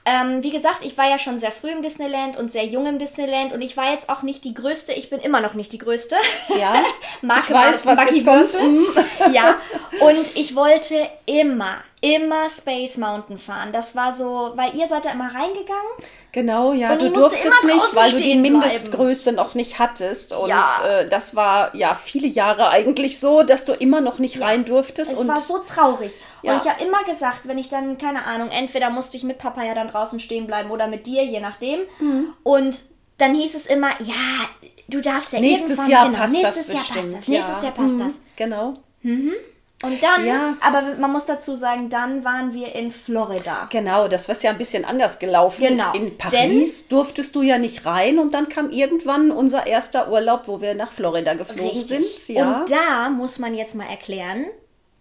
ähm, 0.05 0.43
wie 0.43 0.51
gesagt, 0.51 0.83
ich 0.85 0.97
war 0.97 1.09
ja 1.09 1.17
schon 1.17 1.39
sehr 1.39 1.51
früh 1.51 1.69
im 1.69 1.81
Disneyland 1.81 2.37
und 2.37 2.51
sehr 2.51 2.65
jung 2.65 2.85
im 2.85 2.99
Disneyland 2.99 3.53
und 3.53 3.61
ich 3.61 3.75
war 3.75 3.91
jetzt 3.91 4.07
auch 4.09 4.21
nicht 4.21 4.43
die 4.43 4.53
Größte. 4.53 4.93
Ich 4.93 5.09
bin 5.09 5.19
immer 5.19 5.41
noch 5.41 5.55
nicht 5.55 5.71
die 5.73 5.79
Größte. 5.79 6.15
Ja, 6.59 6.75
Marke 7.21 7.45
ich 7.49 7.53
weiß, 7.55 7.85
was 7.85 7.95
Maggi 7.97 8.17
jetzt 8.21 8.25
kommt. 8.25 8.63
Mhm. 8.63 8.85
Ja, 9.33 9.55
und 10.01 10.35
ich 10.35 10.55
wollte 10.55 10.95
immer, 11.25 11.77
immer 12.01 12.47
Space 12.49 12.97
Mountain 12.97 13.39
fahren. 13.39 13.73
Das 13.73 13.95
war 13.95 14.13
so, 14.13 14.51
weil 14.55 14.75
ihr 14.75 14.87
seid 14.87 15.05
da 15.05 15.11
immer 15.11 15.33
reingegangen. 15.33 15.91
Genau, 16.31 16.73
ja, 16.73 16.91
Und 16.91 17.01
du 17.01 17.09
durftest 17.11 17.63
nicht, 17.63 17.95
weil 17.95 18.11
du 18.11 18.17
die 18.17 18.23
stehen 18.23 18.41
bleiben. 18.43 18.59
Mindestgröße 18.59 19.31
noch 19.31 19.55
nicht 19.55 19.79
hattest. 19.79 20.33
Und 20.33 20.49
Ja. 20.49 20.67
äh, 20.85 21.07
das 21.09 21.35
war 21.35 21.73
ja 21.75 21.95
viele 21.95 22.27
Jahre 22.27 22.69
eigentlich 22.69 23.19
so, 23.19 23.41
dass 23.43 23.65
du 23.65 23.71
immer 23.73 24.01
noch 24.01 24.19
nicht 24.19 24.41
rein 24.41 24.65
durftest. 24.65 25.13
Es 25.13 25.17
und 25.17 25.27
war 25.29 25.39
so 25.39 25.59
traurig. 25.59 26.13
Ja. 26.45 26.53
Und 26.53 26.63
ich 26.63 26.69
habe 26.71 26.83
immer 26.83 27.03
gesagt, 27.03 27.41
wenn 27.43 27.57
ich 27.57 27.69
dann, 27.69 27.97
keine 27.97 28.25
Ahnung, 28.25 28.49
entweder 28.49 28.89
musste 28.89 29.17
ich 29.17 29.23
mit 29.23 29.37
Papa 29.37 29.63
ja 29.63 29.73
dann 29.73 29.89
draußen 29.89 30.19
stehen 30.19 30.47
bleiben 30.47 30.71
oder 30.71 30.87
mit 30.87 31.05
dir, 31.07 31.23
je 31.23 31.39
nachdem. 31.39 31.79
Mhm. 31.99 32.33
Und 32.43 32.77
dann 33.17 33.33
hieß 33.33 33.55
es 33.55 33.65
immer, 33.65 33.89
ja, 34.01 34.13
du 34.87 35.01
darfst 35.01 35.33
ja 35.33 35.39
nächstes 35.39 35.87
Jahr 35.87 36.05
genau, 36.07 36.17
passt 36.19 36.33
nächstes 36.33 36.67
das 36.67 36.73
Jahr 36.73 36.81
bestimmt. 36.83 37.03
passt 37.05 37.17
das. 37.17 37.27
Nächstes 37.27 37.57
ja. 37.57 37.63
Jahr 37.63 37.73
passt 37.73 37.93
Mhm, 37.93 37.99
das. 37.99 38.13
Genau. 38.35 38.73
Und 39.83 40.01
dann, 40.01 40.25
Ja. 40.25 40.57
aber 40.61 40.95
man 40.99 41.11
muss 41.11 41.25
dazu 41.25 41.53
sagen, 41.55 41.89
dann 41.89 42.23
waren 42.23 42.53
wir 42.53 42.73
in 42.75 42.91
Florida. 42.91 43.67
Genau, 43.71 44.07
das 44.07 44.27
war 44.27 44.35
ja 44.41 44.49
ein 44.51 44.57
bisschen 44.57 44.83
anders 44.85 45.19
gelaufen. 45.19 45.61
Genau, 45.67 45.93
In 45.93 46.17
Paris 46.17 46.87
durftest 46.87 47.35
du 47.35 47.41
ja 47.41 47.57
nicht 47.57 47.85
rein 47.85 48.17
und 48.17 48.33
dann 48.33 48.49
kam 48.49 48.71
irgendwann 48.71 49.31
unser 49.31 49.67
erster 49.67 50.09
Urlaub, 50.11 50.47
wo 50.47 50.61
wir 50.61 50.73
nach 50.75 50.91
Florida 50.91 51.33
geflogen 51.35 51.67
Richtig. 51.69 51.87
sind. 52.25 52.35
Ja. 52.35 52.59
Und 52.61 52.71
da 52.71 53.09
muss 53.09 53.37
man 53.37 53.53
jetzt 53.53 53.75
mal 53.75 53.87
erklären, 53.87 54.45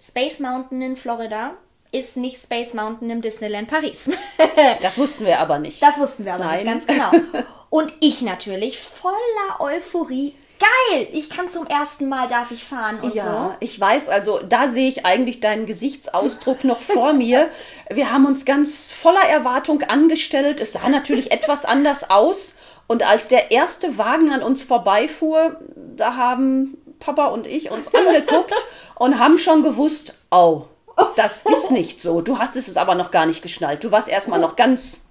Space 0.06 0.40
Mountain 0.40 0.82
in 0.82 0.96
Florida 0.96 1.52
ist 1.90 2.16
nicht 2.16 2.36
Space 2.42 2.74
Mountain 2.74 3.08
im 3.08 3.20
Disneyland 3.22 3.68
Paris. 3.68 4.10
das 4.82 4.98
wussten 4.98 5.24
wir 5.24 5.38
aber 5.40 5.58
nicht. 5.58 5.82
Das 5.82 5.98
wussten 5.98 6.24
wir 6.24 6.34
aber 6.34 6.44
Nein. 6.44 6.54
nicht 6.56 6.66
ganz 6.66 6.86
genau. 6.86 7.10
Und 7.70 7.92
ich 8.00 8.20
natürlich 8.22 8.78
voller 8.78 9.60
Euphorie. 9.60 10.34
Geil! 10.58 11.08
Ich 11.12 11.30
kann 11.30 11.48
zum 11.48 11.66
ersten 11.66 12.08
Mal 12.08 12.28
darf 12.28 12.50
ich 12.52 12.62
fahren 12.64 13.00
und 13.00 13.12
Ja, 13.14 13.24
so. 13.26 13.54
ich 13.58 13.78
weiß, 13.78 14.08
also 14.08 14.38
da 14.48 14.68
sehe 14.68 14.88
ich 14.88 15.04
eigentlich 15.04 15.40
deinen 15.40 15.66
Gesichtsausdruck 15.66 16.62
noch 16.62 16.78
vor 16.78 17.12
mir. 17.14 17.50
Wir 17.90 18.12
haben 18.12 18.24
uns 18.24 18.44
ganz 18.44 18.92
voller 18.92 19.28
Erwartung 19.28 19.82
angestellt. 19.82 20.60
Es 20.60 20.74
sah 20.74 20.88
natürlich 20.88 21.32
etwas 21.32 21.64
anders 21.64 22.08
aus. 22.08 22.54
Und 22.86 23.02
als 23.04 23.26
der 23.26 23.50
erste 23.50 23.98
Wagen 23.98 24.30
an 24.30 24.42
uns 24.42 24.62
vorbeifuhr, 24.62 25.60
da 25.96 26.14
haben 26.14 26.76
Papa 27.04 27.26
und 27.26 27.46
ich 27.46 27.70
uns 27.70 27.94
angeguckt 27.94 28.54
und 28.94 29.18
haben 29.18 29.38
schon 29.38 29.62
gewusst, 29.62 30.18
au, 30.30 30.68
das 31.16 31.44
ist 31.44 31.70
nicht 31.70 32.00
so. 32.00 32.20
Du 32.20 32.38
hast 32.38 32.56
es 32.56 32.76
aber 32.76 32.94
noch 32.94 33.10
gar 33.10 33.26
nicht 33.26 33.42
geschnallt. 33.42 33.82
Du 33.84 33.90
warst 33.90 34.08
erstmal 34.08 34.40
noch 34.40 34.56
ganz 34.56 35.04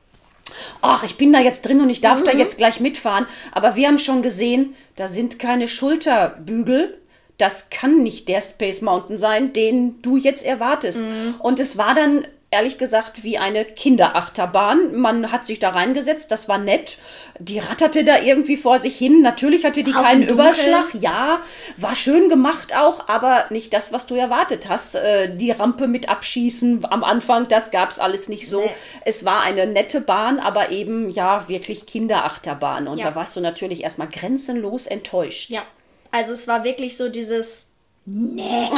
ach, 0.81 1.03
ich 1.03 1.17
bin 1.17 1.33
da 1.33 1.39
jetzt 1.39 1.63
drin 1.63 1.81
und 1.81 1.89
ich 1.89 2.01
darf 2.01 2.23
da 2.23 2.31
jetzt 2.31 2.57
gleich 2.57 2.79
mitfahren. 2.79 3.25
Aber 3.51 3.75
wir 3.75 3.87
haben 3.87 3.99
schon 3.99 4.21
gesehen, 4.21 4.75
da 4.95 5.07
sind 5.07 5.39
keine 5.39 5.67
Schulterbügel. 5.67 6.99
Das 7.37 7.69
kann 7.69 8.03
nicht 8.03 8.27
der 8.27 8.41
Space 8.41 8.81
Mountain 8.81 9.17
sein, 9.17 9.53
den 9.53 10.01
du 10.01 10.17
jetzt 10.17 10.45
erwartest. 10.45 11.03
Und 11.39 11.59
es 11.59 11.77
war 11.77 11.95
dann 11.95 12.27
ehrlich 12.53 12.77
gesagt 12.77 13.23
wie 13.23 13.37
eine 13.37 13.65
Kinderachterbahn. 13.65 14.95
Man 14.95 15.31
hat 15.31 15.45
sich 15.45 15.59
da 15.59 15.69
reingesetzt, 15.71 16.31
das 16.31 16.47
war 16.47 16.57
nett. 16.57 16.97
Die 17.39 17.59
ratterte 17.59 18.03
da 18.05 18.19
irgendwie 18.21 18.57
vor 18.57 18.79
sich 18.79 18.95
hin. 18.97 19.21
Natürlich 19.21 19.65
hatte 19.65 19.83
die 19.83 19.93
Auch 19.93 20.03
keinen. 20.03 20.23
Überschlag. 20.23 20.85
Ja, 20.93 21.41
war 21.77 21.95
schön 21.95 22.29
gemacht 22.29 22.75
auch, 22.75 23.09
aber 23.09 23.45
nicht 23.49 23.73
das, 23.73 23.91
was 23.91 24.05
du 24.05 24.15
erwartet 24.15 24.69
hast. 24.69 24.95
Äh, 24.95 25.35
Die 25.35 25.51
Rampe 25.51 25.87
mit 25.87 26.07
Abschießen 26.09 26.85
am 26.89 27.03
Anfang, 27.03 27.47
das 27.47 27.71
gab's 27.71 27.97
alles 27.99 28.29
nicht 28.29 28.47
so. 28.47 28.61
Nee. 28.61 28.69
Es 29.03 29.25
war 29.25 29.41
eine 29.41 29.65
nette 29.65 29.99
Bahn, 29.99 30.39
aber 30.39 30.71
eben 30.71 31.09
ja 31.09 31.49
wirklich 31.49 31.85
Kinderachterbahn. 31.87 32.87
Und 32.87 32.99
Ja. 32.99 33.09
da 33.09 33.15
warst 33.15 33.35
du 33.35 33.41
natürlich 33.41 33.83
erstmal 33.83 34.09
grenzenlos 34.09 34.87
enttäuscht. 34.87 35.49
Ja. 35.49 35.63
Also 36.11 36.33
es 36.33 36.47
war 36.47 36.63
wirklich 36.63 36.95
so 36.95 37.09
dieses. 37.09 37.69
Nee, 38.05 38.69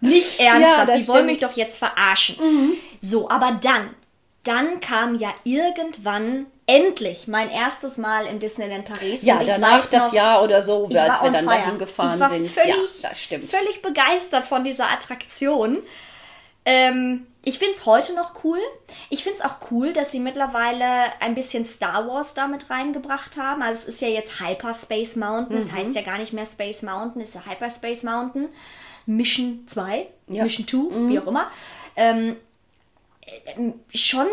nicht 0.00 0.38
ernsthaft. 0.40 0.88
Ja, 0.88 0.96
die 0.96 1.08
wollen 1.08 1.26
mich 1.26 1.38
doch 1.38 1.52
jetzt 1.52 1.78
verarschen. 1.78 2.36
So, 3.00 3.28
aber 3.28 3.58
dann, 3.60 3.90
dann 4.44 4.80
kam 4.80 5.14
ja 5.16 5.34
irgendwann 5.44 6.46
endlich 6.66 7.28
mein 7.28 7.50
erstes 7.50 7.98
Mal 7.98 8.26
im 8.26 8.40
Disneyland 8.40 8.84
Paris. 8.86 9.22
Ja, 9.22 9.42
danach 9.44 9.86
das 9.86 9.92
noch, 9.92 10.12
Jahr 10.12 10.42
oder 10.42 10.62
so, 10.62 10.84
als 10.84 11.22
wir 11.22 11.30
dann 11.30 11.46
dahin 11.46 11.78
gefahren 11.78 12.14
ich 12.14 12.20
war 12.20 12.30
sind. 12.30 12.48
Völlig, 12.48 12.70
ja, 13.02 13.08
das 13.08 13.20
stimmt. 13.20 13.44
völlig 13.44 13.82
begeistert 13.82 14.44
von 14.44 14.64
dieser 14.64 14.90
Attraktion. 14.90 15.82
Ähm, 16.64 17.26
ich 17.44 17.58
finde 17.58 17.74
es 17.74 17.84
heute 17.86 18.14
noch 18.14 18.42
cool. 18.44 18.58
Ich 19.10 19.22
finde 19.22 19.38
es 19.38 19.44
auch 19.44 19.70
cool, 19.70 19.92
dass 19.92 20.10
sie 20.12 20.18
mittlerweile 20.20 20.84
ein 21.20 21.34
bisschen 21.34 21.64
Star 21.66 22.06
Wars 22.08 22.34
damit 22.34 22.70
reingebracht 22.70 23.36
haben. 23.36 23.62
Also 23.62 23.82
es 23.82 23.94
ist 23.94 24.00
ja 24.00 24.08
jetzt 24.08 24.40
Hyperspace 24.40 25.16
Mountain. 25.16 25.56
Es 25.56 25.70
Mhm. 25.70 25.76
heißt 25.76 25.94
ja 25.94 26.02
gar 26.02 26.18
nicht 26.18 26.32
mehr 26.32 26.46
Space 26.46 26.82
Mountain, 26.82 27.20
es 27.22 27.30
ist 27.30 27.34
ja 27.36 27.46
Hyperspace 27.50 28.02
Mountain. 28.04 28.48
Mission 29.06 29.64
2, 29.66 30.06
Ja. 30.28 30.38
Mhm. 30.38 30.42
Mission 30.44 30.66
2, 30.66 31.08
wie 31.08 31.18
auch 31.18 31.26
immer. 31.26 31.50
Ähm, 31.96 32.36
äh, 33.26 33.72
schon 33.96 34.26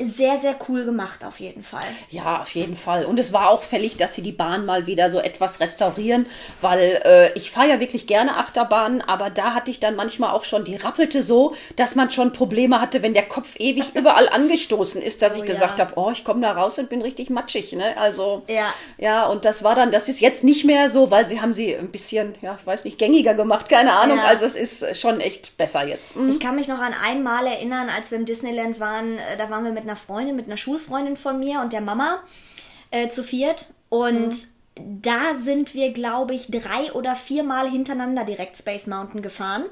sehr, 0.00 0.38
sehr 0.38 0.54
cool 0.68 0.84
gemacht 0.84 1.24
auf 1.24 1.40
jeden 1.40 1.64
Fall. 1.64 1.82
Ja, 2.08 2.40
auf 2.40 2.50
jeden 2.54 2.76
Fall. 2.76 3.04
Und 3.04 3.18
es 3.18 3.32
war 3.32 3.50
auch 3.50 3.64
fällig, 3.64 3.96
dass 3.96 4.14
sie 4.14 4.22
die 4.22 4.30
Bahn 4.30 4.64
mal 4.64 4.86
wieder 4.86 5.10
so 5.10 5.18
etwas 5.18 5.58
restaurieren, 5.58 6.26
weil 6.60 7.00
äh, 7.04 7.32
ich 7.32 7.50
fahre 7.50 7.68
ja 7.68 7.80
wirklich 7.80 8.06
gerne 8.06 8.36
Achterbahnen, 8.36 9.02
aber 9.02 9.28
da 9.28 9.54
hatte 9.54 9.72
ich 9.72 9.80
dann 9.80 9.96
manchmal 9.96 10.30
auch 10.30 10.44
schon, 10.44 10.64
die 10.64 10.76
rappelte 10.76 11.20
so, 11.20 11.56
dass 11.74 11.96
man 11.96 12.12
schon 12.12 12.32
Probleme 12.32 12.80
hatte, 12.80 13.02
wenn 13.02 13.12
der 13.12 13.26
Kopf 13.26 13.56
ewig 13.58 13.86
überall 13.96 14.28
angestoßen 14.28 15.02
ist, 15.02 15.20
dass 15.20 15.32
Oh 15.34 15.42
ich 15.42 15.48
ja. 15.48 15.54
gesagt 15.54 15.80
habe, 15.80 15.94
oh, 15.96 16.10
ich 16.12 16.22
komme 16.22 16.42
da 16.42 16.52
raus 16.52 16.78
und 16.78 16.88
bin 16.90 17.02
richtig 17.02 17.28
matschig. 17.28 17.72
Ne? 17.72 17.96
Also 17.98 18.44
Ja. 18.46 18.72
ja, 18.98 19.26
und 19.26 19.44
das 19.44 19.64
war 19.64 19.74
dann, 19.74 19.90
das 19.90 20.08
ist 20.08 20.20
jetzt 20.20 20.44
nicht 20.44 20.64
mehr 20.64 20.90
so, 20.90 21.10
weil 21.10 21.26
sie 21.26 21.40
haben 21.40 21.52
sie 21.52 21.74
ein 21.74 21.90
bisschen, 21.90 22.36
ja, 22.40 22.56
ich 22.60 22.64
weiß 22.64 22.84
nicht, 22.84 22.98
gängiger 22.98 23.34
gemacht, 23.34 23.68
keine 23.68 23.94
Ahnung. 23.94 24.18
Ja. 24.18 24.26
Also 24.26 24.44
es 24.44 24.54
ist 24.54 24.96
schon 25.00 25.20
echt 25.20 25.56
besser 25.56 25.84
jetzt. 25.84 26.14
Mhm. 26.14 26.28
Ich 26.28 26.38
kann 26.38 26.54
mich 26.54 26.68
noch 26.68 26.78
an 26.78 26.94
einmal 26.94 27.48
erinnern, 27.48 27.88
als 27.88 28.12
wir 28.12 28.18
im 28.18 28.26
Disneyland 28.26 28.78
waren, 28.78 29.18
äh, 29.18 29.36
da 29.36 29.50
waren 29.50 29.64
wir 29.64 29.72
mit 29.72 29.87
einer 29.88 29.96
Freundin, 29.96 30.36
mit 30.36 30.46
einer 30.46 30.56
Schulfreundin 30.56 31.16
von 31.16 31.38
mir 31.38 31.60
und 31.60 31.72
der 31.72 31.80
Mama 31.80 32.20
äh, 32.90 33.08
zu 33.08 33.22
viert 33.22 33.66
und 33.88 34.34
da 34.80 35.34
sind 35.34 35.74
wir, 35.74 35.92
glaube 35.92 36.34
ich, 36.34 36.50
drei 36.50 36.92
oder 36.92 37.16
viermal 37.16 37.68
hintereinander 37.68 38.24
direkt 38.24 38.56
Space 38.56 38.86
Mountain 38.86 39.22
gefahren. 39.22 39.64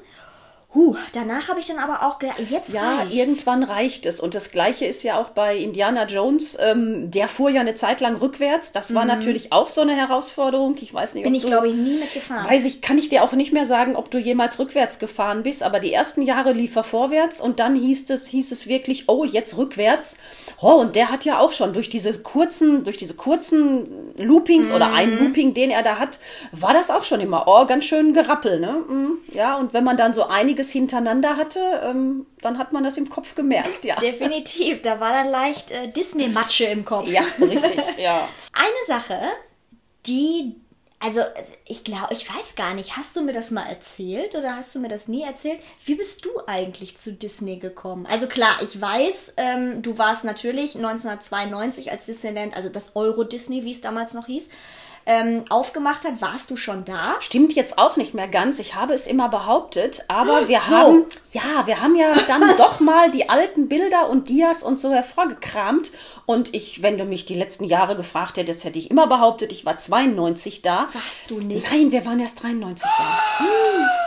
Huh, 0.75 0.95
danach 1.13 1.47
habe 1.47 1.61
ich 1.61 1.65
dann 1.67 1.79
aber 1.79 2.05
auch 2.05 2.19
gedacht, 2.19 2.39
jetzt 2.51 2.73
Ja, 2.73 2.97
reicht's. 2.97 3.15
irgendwann 3.15 3.63
reicht 3.63 4.05
es. 4.05 4.19
Und 4.19 4.35
das 4.35 4.51
Gleiche 4.51 4.85
ist 4.85 5.01
ja 5.01 5.17
auch 5.17 5.29
bei 5.29 5.55
Indiana 5.55 6.05
Jones. 6.05 6.57
Ähm, 6.61 7.09
der 7.09 7.29
fuhr 7.29 7.49
ja 7.49 7.61
eine 7.61 7.73
Zeit 7.75 8.01
lang 8.01 8.17
rückwärts. 8.17 8.73
Das 8.73 8.93
war 8.93 9.05
natürlich 9.05 9.53
auch 9.53 9.69
so 9.69 9.79
eine 9.79 9.95
Herausforderung. 9.95 10.75
Ich 10.81 10.93
weiß 10.93 11.13
nicht, 11.13 11.23
Mhm. 11.25 11.31
Bin 11.31 11.35
ob 11.35 11.43
ich, 11.43 11.47
glaube 11.47 11.67
ich, 11.69 11.73
nie 11.73 11.97
mitgefahren. 11.99 12.49
Weiß 12.49 12.65
ich, 12.65 12.81
kann 12.81 12.97
ich 12.97 13.07
dir 13.07 13.23
auch 13.23 13.31
nicht 13.31 13.53
mehr 13.53 13.65
sagen, 13.65 13.95
ob 13.95 14.11
du 14.11 14.17
jemals 14.17 14.59
rückwärts 14.59 14.99
gefahren 14.99 15.41
bist, 15.43 15.63
aber 15.63 15.79
die 15.79 15.93
ersten 15.93 16.21
Jahre 16.21 16.51
lief 16.51 16.75
er 16.75 16.83
vorwärts 16.83 17.39
und 17.39 17.59
dann 17.61 17.73
hieß 17.75 18.09
es, 18.09 18.27
hieß 18.27 18.51
es 18.51 18.67
wirklich, 18.67 19.05
oh, 19.07 19.23
jetzt 19.23 19.55
rückwärts. 19.57 20.17
Oh, 20.61 20.73
und 20.73 20.97
der 20.97 21.09
hat 21.09 21.23
ja 21.23 21.39
auch 21.39 21.53
schon 21.53 21.71
durch 21.71 21.87
diese 21.89 22.11
kurzen, 22.19 22.83
durch 22.83 22.97
diese 22.97 23.13
kurzen 23.13 24.13
Loopings 24.17 24.71
oder 24.71 24.91
ein 24.91 25.11
Mhm. 25.15 25.23
Looping, 25.27 25.53
den 25.53 25.71
er 25.71 25.81
da 25.83 25.97
hat, 25.97 26.19
war 26.51 26.73
das 26.73 26.91
auch 26.91 27.05
schon 27.05 27.21
immer, 27.21 27.45
oh, 27.47 27.65
ganz 27.65 27.85
schön 27.85 28.13
gerappel, 28.13 28.59
ne? 28.59 28.83
Mhm. 28.87 29.17
Ja, 29.31 29.55
und 29.57 29.73
wenn 29.73 29.85
man 29.85 29.95
dann 29.95 30.13
so 30.13 30.27
einiges 30.57 30.71
hintereinander 30.71 31.37
hatte, 31.37 31.59
ähm, 31.83 32.25
dann 32.41 32.57
hat 32.57 32.73
man 32.73 32.83
das 32.83 32.97
im 32.97 33.09
Kopf 33.09 33.35
gemerkt, 33.35 33.85
ja. 33.85 33.95
Definitiv, 33.99 34.81
da 34.81 34.99
war 34.99 35.11
dann 35.11 35.29
leicht 35.29 35.71
äh, 35.71 35.89
Disney-Matsche 35.91 36.65
im 36.65 36.83
Kopf. 36.83 37.07
Ja, 37.07 37.21
richtig, 37.39 37.79
ja. 37.97 38.27
Eine 38.53 38.87
Sache, 38.87 39.19
die, 40.07 40.55
also 40.99 41.21
ich 41.65 41.83
glaube, 41.83 42.13
ich 42.13 42.27
weiß 42.27 42.55
gar 42.55 42.73
nicht, 42.73 42.97
hast 42.97 43.15
du 43.15 43.21
mir 43.21 43.33
das 43.33 43.51
mal 43.51 43.67
erzählt 43.67 44.35
oder 44.35 44.55
hast 44.55 44.73
du 44.73 44.79
mir 44.79 44.89
das 44.89 45.07
nie 45.07 45.21
erzählt? 45.21 45.59
Wie 45.85 45.95
bist 45.95 46.25
du 46.25 46.29
eigentlich 46.47 46.97
zu 46.97 47.13
Disney 47.13 47.57
gekommen? 47.57 48.07
Also 48.07 48.27
klar, 48.27 48.57
ich 48.63 48.81
weiß, 48.81 49.33
ähm, 49.37 49.81
du 49.83 49.97
warst 49.97 50.23
natürlich 50.23 50.75
1992 50.75 51.91
als 51.91 52.05
Disneyland, 52.05 52.55
also 52.55 52.69
das 52.69 52.95
Euro-Disney, 52.95 53.63
wie 53.63 53.71
es 53.71 53.81
damals 53.81 54.13
noch 54.15 54.25
hieß, 54.25 54.49
ähm, 55.07 55.45
aufgemacht 55.49 56.03
hat. 56.03 56.21
Warst 56.21 56.51
du 56.51 56.57
schon 56.57 56.83
da? 56.85 57.15
Stimmt 57.21 57.53
jetzt 57.53 57.77
auch 57.79 57.95
nicht 57.97 58.13
mehr 58.13 58.27
ganz. 58.27 58.59
Ich 58.59 58.75
habe 58.75 58.93
es 58.93 59.07
immer 59.07 59.29
behauptet, 59.29 60.03
aber 60.09 60.47
wir 60.49 60.59
So. 60.59 60.75
haben, 60.75 61.05
ja, 61.31 61.65
wir 61.65 61.81
haben 61.81 61.95
ja 61.95 62.13
dann 62.27 62.43
doch 62.57 62.79
mal 62.81 63.09
die 63.09 63.29
alten 63.29 63.69
Bilder 63.69 64.09
und 64.09 64.29
Dias 64.29 64.61
und 64.63 64.79
so 64.79 64.91
hervorgekramt. 64.93 65.91
Und 66.25 66.53
ich, 66.53 66.83
wenn 66.83 66.97
du 66.97 67.05
mich 67.05 67.25
die 67.25 67.35
letzten 67.35 67.63
Jahre 67.63 67.95
gefragt 67.95 68.35
hättest, 68.35 68.65
hätte 68.65 68.77
ich 68.77 68.91
immer 68.91 69.07
behauptet, 69.07 69.53
ich 69.53 69.65
war 69.65 69.77
92 69.77 70.61
da. 70.61 70.89
Warst 70.91 71.29
du 71.29 71.39
nicht? 71.39 71.71
Nein, 71.71 71.93
wir 71.93 72.05
waren 72.05 72.19
erst 72.19 72.43
93 72.43 72.85
da. 72.97 73.39
Hm, 73.39 73.47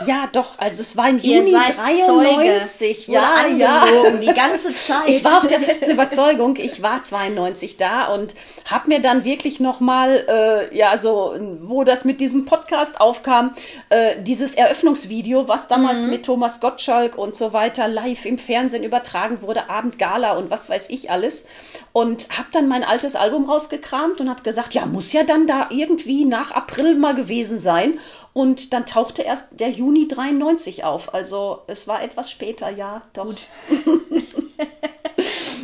Ja, 0.07 0.27
doch, 0.31 0.57
also 0.59 0.81
es 0.81 0.95
war 0.97 1.09
im 1.09 1.19
Ihr 1.21 1.37
Juni 1.37 1.51
seid 1.51 1.77
93. 1.77 3.05
Zeuge. 3.05 3.17
Ja, 3.17 3.47
ja. 3.47 3.85
die 4.21 4.33
ganze 4.33 4.71
Zeit. 4.73 5.01
Ich 5.07 5.23
war 5.25 5.39
auch 5.39 5.45
der 5.45 5.59
festen 5.59 5.89
Überzeugung, 5.89 6.55
ich 6.57 6.81
war 6.81 7.01
92 7.01 7.77
da 7.77 8.05
und 8.05 8.33
habe 8.69 8.87
mir 8.89 8.99
dann 9.01 9.23
wirklich 9.25 9.59
nochmal, 9.59 10.25
äh, 10.71 10.75
ja, 10.77 10.90
so, 10.97 11.35
wo 11.61 11.83
das 11.83 12.05
mit 12.05 12.21
diesem 12.21 12.45
Podcast 12.45 12.99
aufkam, 12.99 13.53
äh, 13.89 14.21
dieses 14.21 14.55
Eröffnungsvideo, 14.55 15.47
was 15.47 15.67
damals 15.67 16.03
mit 16.03 16.25
Thomas 16.25 16.59
Gottschalk 16.59 17.17
und 17.17 17.35
so 17.35 17.53
weiter 17.53 17.87
live 17.87 18.25
im 18.25 18.37
Fernsehen 18.37 18.83
übertragen 18.83 19.41
wurde, 19.41 19.69
Abendgala 19.69 20.33
und 20.33 20.49
was 20.49 20.69
weiß 20.69 20.89
ich 20.89 21.11
alles. 21.11 21.45
Und 21.93 22.29
habe 22.29 22.47
dann 22.51 22.67
mein 22.67 22.83
altes 22.83 23.15
Album 23.15 23.49
rausgekramt 23.49 24.21
und 24.21 24.29
habe 24.29 24.43
gesagt, 24.43 24.73
ja, 24.73 24.85
muss 24.85 25.13
ja 25.13 25.23
dann 25.23 25.47
da 25.47 25.67
irgendwie 25.69 26.25
nach 26.25 26.51
April 26.51 26.95
mal 26.95 27.13
gewesen 27.13 27.59
sein. 27.59 27.99
Und 28.33 28.71
dann 28.71 28.85
tauchte 28.85 29.23
erst 29.23 29.59
der 29.59 29.69
Juni 29.69 30.07
93 30.07 30.85
auf. 30.85 31.13
Also 31.13 31.63
es 31.67 31.87
war 31.87 32.01
etwas 32.01 32.31
später, 32.31 32.69
ja, 32.69 33.01
doch. 33.13 33.33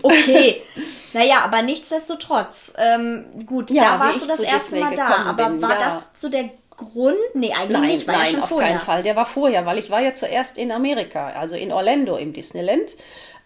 Okay. 0.02 0.62
Naja, 1.18 1.40
aber 1.42 1.62
nichtsdestotrotz. 1.64 2.74
Ähm, 2.78 3.26
gut, 3.46 3.72
Ja, 3.72 3.94
da 3.98 4.00
warst 4.00 4.22
du 4.22 4.28
das 4.28 4.38
zu 4.38 4.44
erste 4.44 4.76
Mal 4.78 4.96
da. 4.96 5.08
Aber 5.30 5.50
bin, 5.50 5.62
war 5.62 5.72
ja. 5.80 5.86
das 5.86 6.08
so 6.14 6.30
der 6.30 6.50
Grund? 6.76 7.16
Nee, 7.34 7.54
eigentlich 7.54 7.72
Nein, 7.72 7.82
nicht. 7.90 8.08
War 8.08 8.14
ja 8.14 8.20
nein, 8.22 8.32
schon 8.34 8.44
auf 8.44 8.50
vorher. 8.50 8.70
keinen 8.70 8.80
Fall. 8.82 9.04
Der 9.04 9.16
war 9.16 9.26
vorher, 9.26 9.66
weil 9.66 9.80
ich 9.80 9.90
war 9.90 10.00
ja 10.02 10.14
zuerst 10.14 10.58
in 10.58 10.72
Amerika, 10.72 11.30
also 11.30 11.56
in 11.56 11.72
Orlando 11.72 12.18
im 12.18 12.34
Disneyland. 12.34 12.96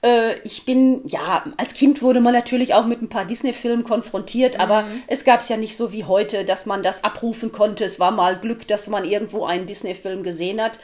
Äh, 0.03 0.39
Ich 0.43 0.65
bin, 0.65 1.01
ja, 1.07 1.43
als 1.57 1.73
Kind 1.73 2.01
wurde 2.01 2.19
man 2.21 2.33
natürlich 2.33 2.73
auch 2.73 2.85
mit 2.85 3.01
ein 3.01 3.07
paar 3.09 3.23
Disney-Filmen 3.25 3.83
konfrontiert, 3.83 4.59
aber 4.59 4.81
Mhm. 4.81 5.03
es 5.07 5.23
gab 5.23 5.39
es 5.41 5.49
ja 5.49 5.57
nicht 5.57 5.77
so 5.77 5.93
wie 5.93 6.03
heute, 6.03 6.43
dass 6.43 6.65
man 6.65 6.83
das 6.83 7.03
abrufen 7.05 7.51
konnte. 7.53 7.85
Es 7.85 7.99
war 7.99 8.11
mal 8.11 8.35
Glück, 8.37 8.67
dass 8.67 8.87
man 8.87 9.05
irgendwo 9.05 9.45
einen 9.45 9.65
Disney-Film 9.65 10.23
gesehen 10.23 10.61
hat. 10.61 10.79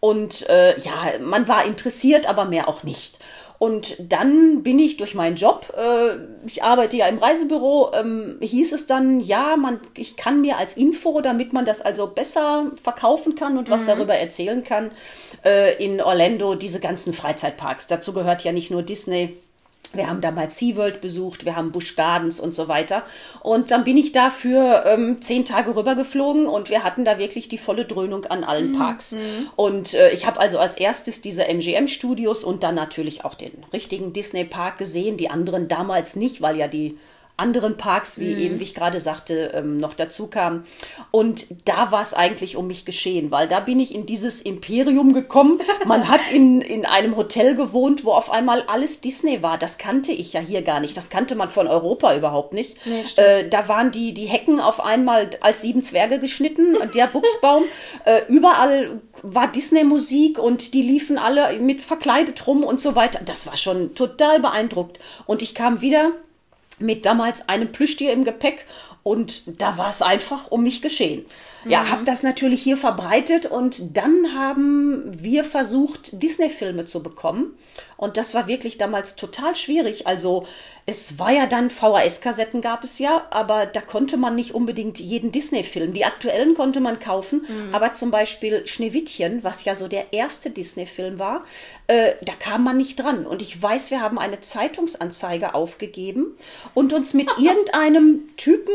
Und 0.00 0.48
äh, 0.48 0.78
ja, 0.80 1.12
man 1.20 1.46
war 1.46 1.64
interessiert, 1.64 2.26
aber 2.26 2.44
mehr 2.46 2.68
auch 2.68 2.82
nicht. 2.82 3.18
Und 3.62 3.94
dann 4.00 4.64
bin 4.64 4.80
ich 4.80 4.96
durch 4.96 5.14
meinen 5.14 5.36
Job, 5.36 5.72
äh, 5.78 6.16
ich 6.44 6.64
arbeite 6.64 6.96
ja 6.96 7.06
im 7.06 7.18
Reisebüro, 7.18 7.92
ähm, 7.94 8.38
hieß 8.40 8.72
es 8.72 8.88
dann, 8.88 9.20
ja, 9.20 9.56
man, 9.56 9.78
ich 9.96 10.16
kann 10.16 10.40
mir 10.40 10.56
als 10.58 10.76
Info, 10.76 11.20
damit 11.20 11.52
man 11.52 11.64
das 11.64 11.80
also 11.80 12.08
besser 12.08 12.72
verkaufen 12.82 13.36
kann 13.36 13.56
und 13.56 13.70
was 13.70 13.84
darüber 13.84 14.16
erzählen 14.16 14.64
kann, 14.64 14.90
äh, 15.44 15.76
in 15.76 16.00
Orlando 16.00 16.56
diese 16.56 16.80
ganzen 16.80 17.14
Freizeitparks. 17.14 17.86
Dazu 17.86 18.12
gehört 18.12 18.42
ja 18.42 18.50
nicht 18.50 18.72
nur 18.72 18.82
Disney. 18.82 19.36
Wir 19.94 20.08
haben 20.08 20.20
damals 20.20 20.58
SeaWorld 20.58 21.00
besucht, 21.00 21.44
wir 21.44 21.56
haben 21.56 21.72
Busch 21.72 21.96
Gardens 21.96 22.40
und 22.40 22.54
so 22.54 22.68
weiter. 22.68 23.04
Und 23.40 23.70
dann 23.70 23.84
bin 23.84 23.96
ich 23.96 24.12
da 24.12 24.30
für 24.30 24.84
ähm, 24.86 25.20
zehn 25.20 25.44
Tage 25.44 25.74
rübergeflogen 25.76 26.46
und 26.46 26.70
wir 26.70 26.84
hatten 26.84 27.04
da 27.04 27.18
wirklich 27.18 27.48
die 27.48 27.58
volle 27.58 27.84
Dröhnung 27.84 28.24
an 28.26 28.44
allen 28.44 28.72
Parks. 28.78 29.14
Und 29.56 29.94
äh, 29.94 30.10
ich 30.10 30.26
habe 30.26 30.40
also 30.40 30.58
als 30.58 30.76
erstes 30.76 31.20
diese 31.20 31.46
MGM-Studios 31.46 32.44
und 32.44 32.62
dann 32.62 32.74
natürlich 32.74 33.24
auch 33.24 33.34
den 33.34 33.52
richtigen 33.72 34.12
Disney-Park 34.12 34.78
gesehen, 34.78 35.16
die 35.16 35.30
anderen 35.30 35.68
damals 35.68 36.16
nicht, 36.16 36.42
weil 36.42 36.56
ja 36.56 36.68
die 36.68 36.98
anderen 37.36 37.76
Parks, 37.76 38.18
wie 38.18 38.34
eben, 38.34 38.60
wie 38.60 38.64
ich 38.64 38.74
gerade 38.74 39.00
sagte, 39.00 39.52
ähm, 39.54 39.78
noch 39.78 39.94
dazu 39.94 40.26
kamen. 40.26 40.64
Und 41.10 41.46
da 41.64 41.90
war 41.90 42.02
es 42.02 42.14
eigentlich 42.14 42.56
um 42.56 42.66
mich 42.66 42.84
geschehen, 42.84 43.30
weil 43.30 43.48
da 43.48 43.60
bin 43.60 43.80
ich 43.80 43.94
in 43.94 44.06
dieses 44.06 44.42
Imperium 44.42 45.12
gekommen. 45.14 45.58
Man 45.86 46.08
hat 46.08 46.20
in, 46.32 46.60
in 46.60 46.84
einem 46.84 47.16
Hotel 47.16 47.56
gewohnt, 47.56 48.04
wo 48.04 48.12
auf 48.12 48.30
einmal 48.30 48.62
alles 48.68 49.00
Disney 49.00 49.42
war. 49.42 49.58
Das 49.58 49.78
kannte 49.78 50.12
ich 50.12 50.34
ja 50.34 50.40
hier 50.40 50.62
gar 50.62 50.80
nicht. 50.80 50.96
Das 50.96 51.10
kannte 51.10 51.34
man 51.34 51.48
von 51.48 51.66
Europa 51.66 52.14
überhaupt 52.14 52.52
nicht. 52.52 52.76
Nee, 52.86 53.02
äh, 53.16 53.48
da 53.48 53.66
waren 53.66 53.90
die, 53.90 54.14
die 54.14 54.26
Hecken 54.26 54.60
auf 54.60 54.80
einmal 54.80 55.30
als 55.40 55.62
sieben 55.62 55.82
Zwerge 55.82 56.20
geschnitten, 56.20 56.76
der 56.94 57.06
Buchsbaum. 57.06 57.64
äh, 58.04 58.20
überall 58.28 59.00
war 59.22 59.50
Disney-Musik 59.50 60.38
und 60.38 60.74
die 60.74 60.82
liefen 60.82 61.18
alle 61.18 61.58
mit 61.58 61.80
verkleidet 61.80 62.46
rum 62.46 62.62
und 62.62 62.80
so 62.80 62.94
weiter. 62.94 63.20
Das 63.24 63.46
war 63.46 63.56
schon 63.56 63.94
total 63.94 64.40
beeindruckt. 64.40 64.98
Und 65.26 65.42
ich 65.42 65.54
kam 65.54 65.80
wieder 65.80 66.12
mit 66.78 67.06
damals 67.06 67.48
einem 67.48 67.72
Plüschtier 67.72 68.12
im 68.12 68.24
Gepäck 68.24 68.66
und 69.02 69.60
da 69.60 69.76
war 69.78 69.88
es 69.88 70.02
einfach 70.02 70.50
um 70.50 70.62
mich 70.62 70.82
geschehen. 70.82 71.24
Ja, 71.64 71.90
habe 71.90 72.04
das 72.04 72.22
natürlich 72.22 72.62
hier 72.62 72.76
verbreitet 72.76 73.46
und 73.46 73.96
dann 73.96 74.34
haben 74.34 75.02
wir 75.22 75.44
versucht, 75.44 76.22
Disney-Filme 76.22 76.84
zu 76.84 77.02
bekommen. 77.02 77.56
Und 77.96 78.16
das 78.16 78.34
war 78.34 78.48
wirklich 78.48 78.78
damals 78.78 79.14
total 79.14 79.54
schwierig. 79.54 80.06
Also 80.06 80.46
es 80.86 81.20
war 81.20 81.30
ja 81.30 81.46
dann, 81.46 81.70
VHS-Kassetten 81.70 82.60
gab 82.60 82.82
es 82.82 82.98
ja, 82.98 83.26
aber 83.30 83.66
da 83.66 83.80
konnte 83.80 84.16
man 84.16 84.34
nicht 84.34 84.54
unbedingt 84.54 84.98
jeden 84.98 85.30
Disney-Film. 85.30 85.92
Die 85.92 86.04
aktuellen 86.04 86.54
konnte 86.54 86.80
man 86.80 86.98
kaufen, 86.98 87.46
aber 87.72 87.92
zum 87.92 88.10
Beispiel 88.10 88.66
Schneewittchen, 88.66 89.44
was 89.44 89.64
ja 89.64 89.76
so 89.76 89.86
der 89.86 90.12
erste 90.12 90.50
Disney-Film 90.50 91.20
war, 91.20 91.44
äh, 91.86 92.12
da 92.22 92.32
kam 92.32 92.64
man 92.64 92.76
nicht 92.76 92.96
dran. 92.96 93.24
Und 93.24 93.40
ich 93.40 93.62
weiß, 93.62 93.92
wir 93.92 94.00
haben 94.00 94.18
eine 94.18 94.40
Zeitungsanzeige 94.40 95.54
aufgegeben 95.54 96.36
und 96.74 96.92
uns 96.92 97.14
mit 97.14 97.30
irgendeinem 97.38 98.26
Typen 98.36 98.74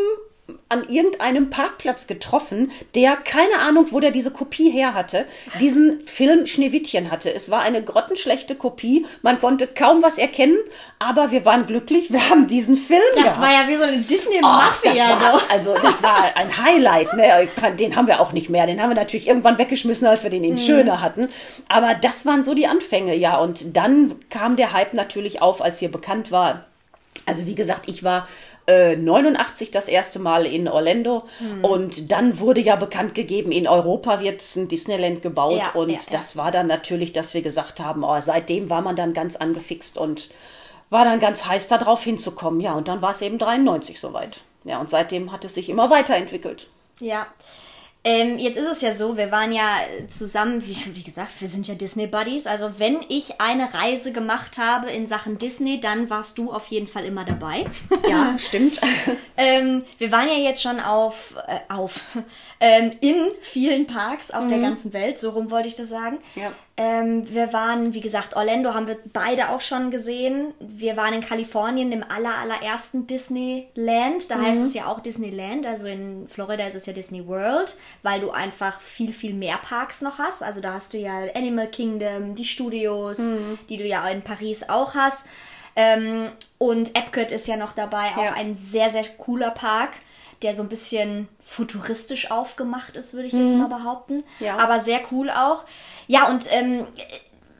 an 0.70 0.84
irgendeinem 0.88 1.50
Parkplatz 1.50 2.08
getroffen, 2.08 2.72
der 2.96 3.16
keine 3.18 3.60
Ahnung, 3.68 3.88
wo 3.92 4.00
der 4.00 4.12
diese 4.12 4.32
Kopie 4.32 4.70
her 4.70 4.94
hatte, 4.94 5.26
diesen 5.60 6.06
Film 6.06 6.46
Schneewittchen 6.46 7.12
hatte. 7.12 7.34
Es 7.34 7.50
war 7.52 7.62
eine 7.62 7.84
grottenschlechte 7.84 8.56
Kopie, 8.56 9.06
man 9.22 9.40
konnte 9.40 9.68
kaum 9.68 10.02
was 10.02 10.18
erkennen, 10.18 10.58
aber 11.00 11.32
wir 11.32 11.44
waren 11.46 11.68
glücklich, 11.68 12.12
wir 12.12 12.30
haben 12.30 12.48
diesen 12.48 12.78
Film 12.78 13.02
Das 13.16 13.24
gehabt. 13.24 13.42
war 13.42 13.52
ja 13.52 13.68
wie 13.68 13.76
so 13.76 13.84
eine 13.84 13.98
Disney-Mafia. 13.98 14.92
doch. 15.32 15.50
also 15.50 15.76
das 15.82 16.02
war 16.04 16.32
ein 16.36 16.58
Highlight, 16.58 17.14
ne? 17.14 17.48
Den 17.78 17.96
haben 17.96 18.08
wir 18.08 18.20
auch 18.22 18.32
nicht 18.34 18.50
mehr. 18.50 18.66
Den 18.68 18.82
haben 18.82 18.90
wir 18.90 18.96
natürlich 18.96 19.28
irgendwann 19.28 19.58
weggeschmissen, 19.58 20.08
als 20.08 20.24
wir 20.24 20.30
den 20.30 20.44
in 20.44 20.58
Schöner 20.58 21.02
hatten. 21.02 21.28
Aber 21.68 21.94
das 21.96 22.26
waren 22.26 22.44
so 22.44 22.54
die 22.54 22.68
Anfänge, 22.68 23.16
ja. 23.16 23.38
Und 23.38 23.76
dann 23.76 24.16
kam 24.30 24.56
der 24.56 24.74
Hype 24.74 24.94
natürlich 24.94 25.42
auf, 25.42 25.62
als 25.62 25.80
hier 25.80 25.92
bekannt 25.92 26.32
war. 26.32 26.66
Also 27.26 27.46
wie 27.46 27.56
gesagt, 27.56 27.90
ich 27.90 28.04
war 28.04 28.28
äh, 28.68 28.96
89 28.96 29.72
das 29.72 29.88
erste 29.88 30.20
Mal 30.20 30.46
in 30.46 30.68
Orlando 30.68 31.24
und 31.62 32.12
dann 32.12 32.40
wurde 32.40 32.62
ja 32.62 32.76
bekannt 32.76 33.16
gegeben, 33.16 33.52
in 33.52 33.68
Europa 33.68 34.20
wird 34.20 34.44
ein 34.56 34.68
Disneyland 34.68 35.22
gebaut 35.22 35.58
Ja, 35.58 35.72
und 35.72 35.90
ja, 35.90 35.98
ja. 35.98 36.04
das 36.12 36.36
war 36.36 36.52
dann 36.52 36.68
natürlich, 36.68 37.14
dass 37.14 37.34
wir 37.34 37.42
gesagt 37.42 37.80
haben, 37.80 38.04
oh, 38.04 38.20
seitdem 38.20 38.70
war 38.70 38.82
man 38.82 38.96
dann 38.96 39.14
ganz 39.14 39.36
angefixt 39.36 39.98
und 39.98 40.30
war 40.90 41.06
dann 41.06 41.20
ganz 41.20 41.46
heiß 41.46 41.68
darauf 41.68 42.04
hinzukommen. 42.04 42.60
Ja, 42.60 42.74
und 42.74 42.88
dann 42.88 43.02
war 43.02 43.12
es 43.12 43.22
eben 43.22 43.38
93 43.38 44.00
soweit. 44.00 44.42
Ja, 44.64 44.80
und 44.80 44.90
seitdem 44.90 45.32
hat 45.32 45.46
es 45.46 45.54
sich 45.54 45.70
immer 45.70 45.90
weiterentwickelt. 45.90 46.68
Ja. 47.00 47.28
Ähm, 48.04 48.38
jetzt 48.38 48.58
ist 48.58 48.68
es 48.68 48.82
ja 48.82 48.94
so, 48.94 49.18
wir 49.18 49.32
waren 49.32 49.52
ja 49.52 49.80
zusammen, 50.08 50.66
wie, 50.66 50.78
wie, 50.96 51.04
gesagt, 51.04 51.32
wir 51.40 51.48
sind 51.48 51.68
ja 51.68 51.76
Disney 51.76 52.08
Buddies. 52.08 52.48
Also 52.48 52.72
wenn 52.78 53.00
ich 53.10 53.42
eine 53.42 53.74
Reise 53.74 54.14
gemacht 54.14 54.58
habe 54.58 54.90
in 54.90 55.08
Sachen 55.08 55.38
Disney, 55.38 55.80
dann 55.80 56.10
warst 56.10 56.38
du 56.38 56.52
auf 56.54 56.68
jeden 56.68 56.88
Fall 56.88 57.06
immer 57.06 57.26
dabei. 57.26 57.66
Ja, 58.08 58.38
stimmt. 58.40 58.80
ähm, 59.36 59.84
wir 59.98 60.12
waren 60.12 60.28
ja 60.28 60.36
jetzt 60.36 60.62
schon 60.62 60.80
auf, 60.80 61.36
äh, 61.48 61.74
auf 61.74 62.00
ähm, 62.62 62.94
in 63.02 63.16
vielen 63.42 63.88
Parks 63.88 64.32
auf 64.32 64.46
mhm. 64.46 64.50
der 64.50 64.60
ganzen 64.60 64.94
Welt, 64.94 65.20
so 65.20 65.32
rum 65.32 65.52
wollte 65.52 65.68
ich 65.68 65.76
das 65.76 65.90
sagen. 65.90 66.20
Ja. 66.36 66.52
Ähm, 66.80 67.28
wir 67.28 67.54
waren, 67.54 67.96
wie 67.96 68.02
gesagt, 68.02 68.36
Orlando 68.36 68.76
haben 68.76 68.86
wir 68.86 69.00
beide 69.12 69.50
auch 69.50 69.62
schon 69.62 69.90
gesehen. 69.90 70.54
Wir 70.60 70.96
waren 70.96 71.12
in 71.12 71.22
Kalifornien 71.22 71.92
im 71.92 72.04
aller, 72.04 72.38
allerersten 72.38 73.08
Disneyland. 73.08 74.30
Da 74.30 74.36
mhm. 74.36 74.46
heißt 74.46 74.62
es 74.62 74.74
ja 74.76 74.86
auch 74.86 75.00
Disneyland. 75.00 75.66
Also 75.66 75.88
in 75.88 76.28
Florida 76.28 76.68
ist 76.68 76.76
es 76.76 76.86
ja 76.86 76.94
Disney 76.94 77.28
World, 77.28 77.76
weil 78.04 78.22
du 78.22 78.30
einfach 78.30 78.80
viel, 78.80 79.12
viel 79.12 79.34
mehr 79.34 79.58
Parks 79.58 80.04
noch 80.04 80.20
hast. 80.20 80.44
Also 80.44 80.62
da 80.62 80.74
hast 80.74 80.94
du 80.94 81.00
ja 81.00 81.24
Animal 81.34 81.68
Kingdom, 81.68 82.36
die 82.36 82.46
Studios, 82.46 83.18
mhm. 83.18 83.58
die 83.70 83.78
du 83.78 83.86
ja 83.86 84.08
in 84.10 84.22
Paris 84.22 84.70
auch 84.70 84.94
hast. 84.94 85.26
Ähm, 85.76 86.28
und 86.60 86.96
Epcot 86.96 87.32
ist 87.32 87.48
ja 87.48 87.58
noch 87.58 87.72
dabei, 87.72 88.12
auch 88.18 88.24
ja. 88.24 88.34
ein 88.34 88.54
sehr, 88.54 88.92
sehr 88.92 89.06
cooler 89.18 89.50
Park 89.50 89.94
der 90.42 90.54
so 90.54 90.62
ein 90.62 90.70
bisschen 90.70 91.28
futuristisch 91.42 92.30
aufgemacht 92.30 92.96
ist, 92.96 93.14
würde 93.14 93.28
ich 93.28 93.34
jetzt 93.34 93.54
mhm. 93.54 93.62
mal 93.62 93.70
behaupten. 93.70 94.24
Ja. 94.40 94.58
Aber 94.58 94.80
sehr 94.80 95.02
cool 95.12 95.30
auch. 95.30 95.66
Ja, 96.08 96.30
und 96.30 96.46
ähm, 96.50 96.88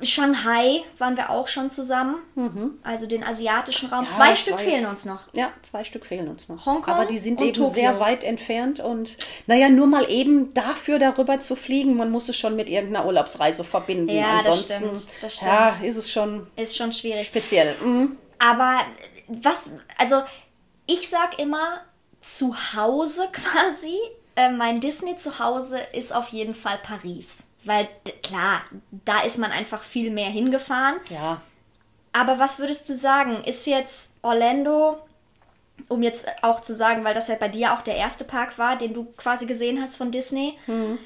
Shanghai 0.02 0.84
waren 1.00 1.18
wir 1.18 1.32
auch 1.32 1.48
schon 1.48 1.70
zusammen. 1.70 2.18
Mhm. 2.36 2.78
Also 2.84 3.08
den 3.08 3.24
asiatischen 3.24 3.90
Raum. 3.90 4.06
Ja, 4.06 4.12
zwei 4.12 4.36
Stück 4.36 4.60
fehlen 4.60 4.86
uns 4.86 5.06
noch. 5.06 5.22
Ja, 5.34 5.52
zwei 5.64 5.84
Stück 5.84 6.06
fehlen 6.06 6.28
uns 6.28 6.50
noch. 6.50 6.66
Hongkong. 6.66 6.94
Aber 6.94 7.06
die 7.06 7.18
sind 7.18 7.42
eben 7.42 7.54
Tokio. 7.54 7.74
sehr 7.74 8.00
weit 8.00 8.24
entfernt. 8.24 8.80
Und 8.80 9.18
naja, 9.48 9.70
nur 9.70 9.88
mal 9.88 10.10
eben 10.10 10.54
dafür 10.54 11.00
darüber 11.00 11.40
zu 11.40 11.56
fliegen, 11.56 11.98
man 11.98 12.12
muss 12.12 12.30
es 12.30 12.36
schon 12.36 12.56
mit 12.56 12.70
irgendeiner 12.70 13.06
Urlaubsreise 13.08 13.64
verbinden. 13.64 14.10
Ja, 14.10 14.38
Ansonsten, 14.38 14.84
das 14.84 15.02
stimmt. 15.04 15.24
Das 15.24 15.36
stimmt. 15.36 15.52
Ja, 15.52 15.68
ist 15.84 15.98
es 15.98 16.12
schon. 16.12 16.48
Ist 16.56 16.78
schon 16.78 16.94
schwierig. 16.94 17.28
Speziell. 17.28 17.76
Mhm. 17.84 18.18
Aber 18.38 18.82
was, 19.28 19.72
also 19.98 20.22
ich 20.86 21.10
sag 21.10 21.40
immer, 21.40 21.82
zu 22.22 22.56
Hause 22.76 23.28
quasi, 23.32 23.98
äh, 24.36 24.52
mein 24.52 24.80
Disney 24.80 25.18
zu 25.18 25.40
Hause 25.40 25.80
ist 25.94 26.14
auf 26.14 26.28
jeden 26.30 26.54
Fall 26.54 26.80
Paris. 26.84 27.47
Weil 27.68 27.90
klar, 28.24 28.62
da 29.06 29.22
ist 29.24 29.38
man 29.38 29.52
einfach 29.52 29.84
viel 29.84 30.10
mehr 30.10 30.30
hingefahren. 30.30 30.96
Ja. 31.10 31.42
Aber 32.14 32.40
was 32.40 32.60
würdest 32.60 32.88
du 32.88 32.96
sagen? 32.96 33.44
Ist 33.44 33.68
jetzt 33.68 34.14
Orlando, 34.22 34.98
um 35.90 36.02
jetzt 36.02 36.28
auch 36.42 36.62
zu 36.62 36.74
sagen, 36.74 37.04
weil 37.04 37.14
das 37.14 37.28
ja 37.28 37.36
bei 37.36 37.50
dir 37.50 37.74
auch 37.74 37.82
der 37.82 37.98
erste 37.98 38.24
Park 38.24 38.58
war, 38.58 38.78
den 38.78 38.94
du 38.94 39.04
quasi 39.18 39.46
gesehen 39.46 39.82
hast 39.82 39.98
von 39.98 40.12
Disney, 40.12 40.58
mhm. 40.66 40.98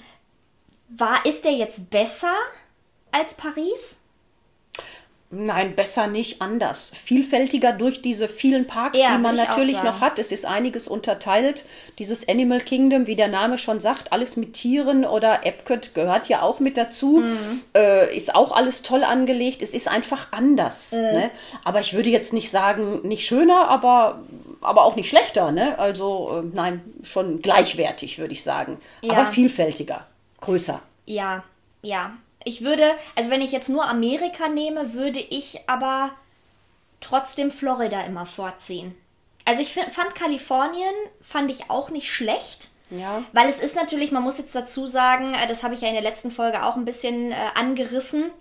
war, 0.89 1.25
ist 1.25 1.45
der 1.45 1.53
jetzt 1.53 1.89
besser 1.89 2.35
als 3.11 3.33
Paris? 3.33 4.00
Nein, 5.33 5.77
besser 5.77 6.07
nicht 6.07 6.41
anders. 6.41 6.91
Vielfältiger 6.93 7.71
durch 7.71 8.01
diese 8.01 8.27
vielen 8.27 8.67
Parks, 8.67 8.99
ja, 8.99 9.15
die 9.15 9.21
man 9.21 9.37
natürlich 9.37 9.81
noch 9.81 10.01
hat. 10.01 10.19
Es 10.19 10.33
ist 10.33 10.45
einiges 10.45 10.89
unterteilt. 10.89 11.63
Dieses 11.99 12.27
Animal 12.27 12.59
Kingdom, 12.59 13.07
wie 13.07 13.15
der 13.15 13.29
Name 13.29 13.57
schon 13.57 13.79
sagt, 13.79 14.11
alles 14.11 14.35
mit 14.35 14.53
Tieren 14.53 15.05
oder 15.05 15.45
Epcot 15.45 15.93
gehört 15.93 16.27
ja 16.27 16.41
auch 16.41 16.59
mit 16.59 16.75
dazu. 16.75 17.19
Mhm. 17.19 17.61
Äh, 17.73 18.13
ist 18.13 18.35
auch 18.35 18.51
alles 18.51 18.81
toll 18.81 19.05
angelegt. 19.05 19.61
Es 19.61 19.73
ist 19.73 19.87
einfach 19.87 20.33
anders. 20.33 20.91
Mhm. 20.91 20.99
Ne? 20.99 21.31
Aber 21.63 21.79
ich 21.79 21.93
würde 21.93 22.09
jetzt 22.09 22.33
nicht 22.33 22.51
sagen, 22.51 22.99
nicht 23.07 23.25
schöner, 23.25 23.69
aber, 23.69 24.19
aber 24.59 24.83
auch 24.83 24.97
nicht 24.97 25.07
schlechter. 25.07 25.53
Ne? 25.53 25.79
Also 25.79 26.43
äh, 26.43 26.55
nein, 26.55 26.81
schon 27.03 27.41
gleichwertig, 27.41 28.19
würde 28.19 28.33
ich 28.33 28.43
sagen. 28.43 28.79
Ja. 29.01 29.13
Aber 29.13 29.25
vielfältiger, 29.27 30.05
größer. 30.41 30.81
Ja, 31.05 31.45
ja. 31.81 32.11
Ich 32.45 32.63
würde, 32.63 32.95
also 33.15 33.29
wenn 33.29 33.41
ich 33.41 33.51
jetzt 33.51 33.69
nur 33.69 33.87
Amerika 33.87 34.47
nehme, 34.47 34.93
würde 34.93 35.19
ich 35.19 35.59
aber 35.67 36.11
trotzdem 36.99 37.51
Florida 37.51 38.01
immer 38.03 38.25
vorziehen. 38.25 38.95
Also 39.45 39.61
ich 39.61 39.73
fand 39.73 40.15
Kalifornien, 40.15 40.93
fand 41.21 41.49
ich 41.51 41.69
auch 41.69 41.89
nicht 41.89 42.11
schlecht. 42.11 42.69
Ja. 42.91 43.23
Weil 43.31 43.47
es 43.47 43.59
ist 43.59 43.75
natürlich, 43.75 44.11
man 44.11 44.23
muss 44.23 44.37
jetzt 44.37 44.53
dazu 44.53 44.85
sagen, 44.85 45.33
äh, 45.33 45.47
das 45.47 45.63
habe 45.63 45.73
ich 45.73 45.81
ja 45.81 45.87
in 45.87 45.93
der 45.93 46.03
letzten 46.03 46.29
Folge 46.29 46.63
auch 46.63 46.75
ein 46.75 46.85
bisschen 46.85 47.31
äh, 47.31 47.35
angerissen. 47.55 48.31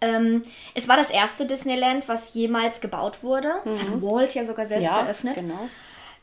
Ähm, 0.00 0.42
es 0.74 0.88
war 0.88 0.96
das 0.96 1.10
erste 1.10 1.46
Disneyland, 1.46 2.08
was 2.08 2.34
jemals 2.34 2.80
gebaut 2.80 3.22
wurde. 3.22 3.48
Mhm. 3.48 3.70
Das 3.70 3.80
hat 3.80 3.88
mhm. 3.90 4.02
Walt 4.02 4.34
ja 4.34 4.44
sogar 4.44 4.66
selbst 4.66 4.84
ja, 4.84 5.00
eröffnet. 5.00 5.34
Genau. 5.34 5.68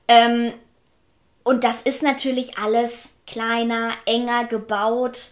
Ähm, 0.07 0.53
und 1.43 1.63
das 1.63 1.81
ist 1.81 2.01
natürlich 2.01 2.57
alles 2.57 3.13
kleiner, 3.27 3.91
enger 4.05 4.45
gebaut. 4.45 5.31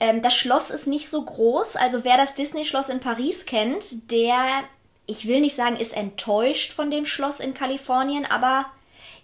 Ähm, 0.00 0.22
das 0.22 0.34
Schloss 0.34 0.70
ist 0.70 0.86
nicht 0.86 1.08
so 1.08 1.22
groß. 1.22 1.76
Also 1.76 2.04
wer 2.04 2.16
das 2.16 2.34
Disney-Schloss 2.34 2.88
in 2.88 3.00
Paris 3.00 3.46
kennt, 3.46 4.10
der, 4.10 4.64
ich 5.06 5.26
will 5.26 5.40
nicht 5.40 5.54
sagen, 5.54 5.76
ist 5.76 5.94
enttäuscht 5.94 6.72
von 6.72 6.90
dem 6.90 7.04
Schloss 7.04 7.38
in 7.38 7.54
Kalifornien, 7.54 8.26
aber 8.26 8.66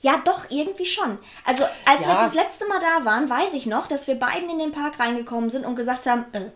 ja, 0.01 0.21
doch, 0.25 0.51
irgendwie 0.51 0.85
schon. 0.85 1.19
Also, 1.45 1.65
als 1.87 2.03
ja. 2.03 2.09
wir 2.09 2.23
jetzt 2.23 2.35
das 2.35 2.35
letzte 2.35 2.69
Mal 2.69 2.81
da 2.81 3.07
waren, 3.07 3.31
weiß 3.31 3.55
ich 3.55 3.65
noch, 3.65 3.87
dass 3.87 4.07
wir 4.07 4.17
beiden 4.17 4.51
in 4.51 4.59
den 4.59 4.73
Park 4.73 5.01
reingekommen 5.01 5.49
sind 5.49 5.65
und 5.65 5.75
gesagt 5.75 6.07
haben, 6.07 6.27
äh, 6.33 6.51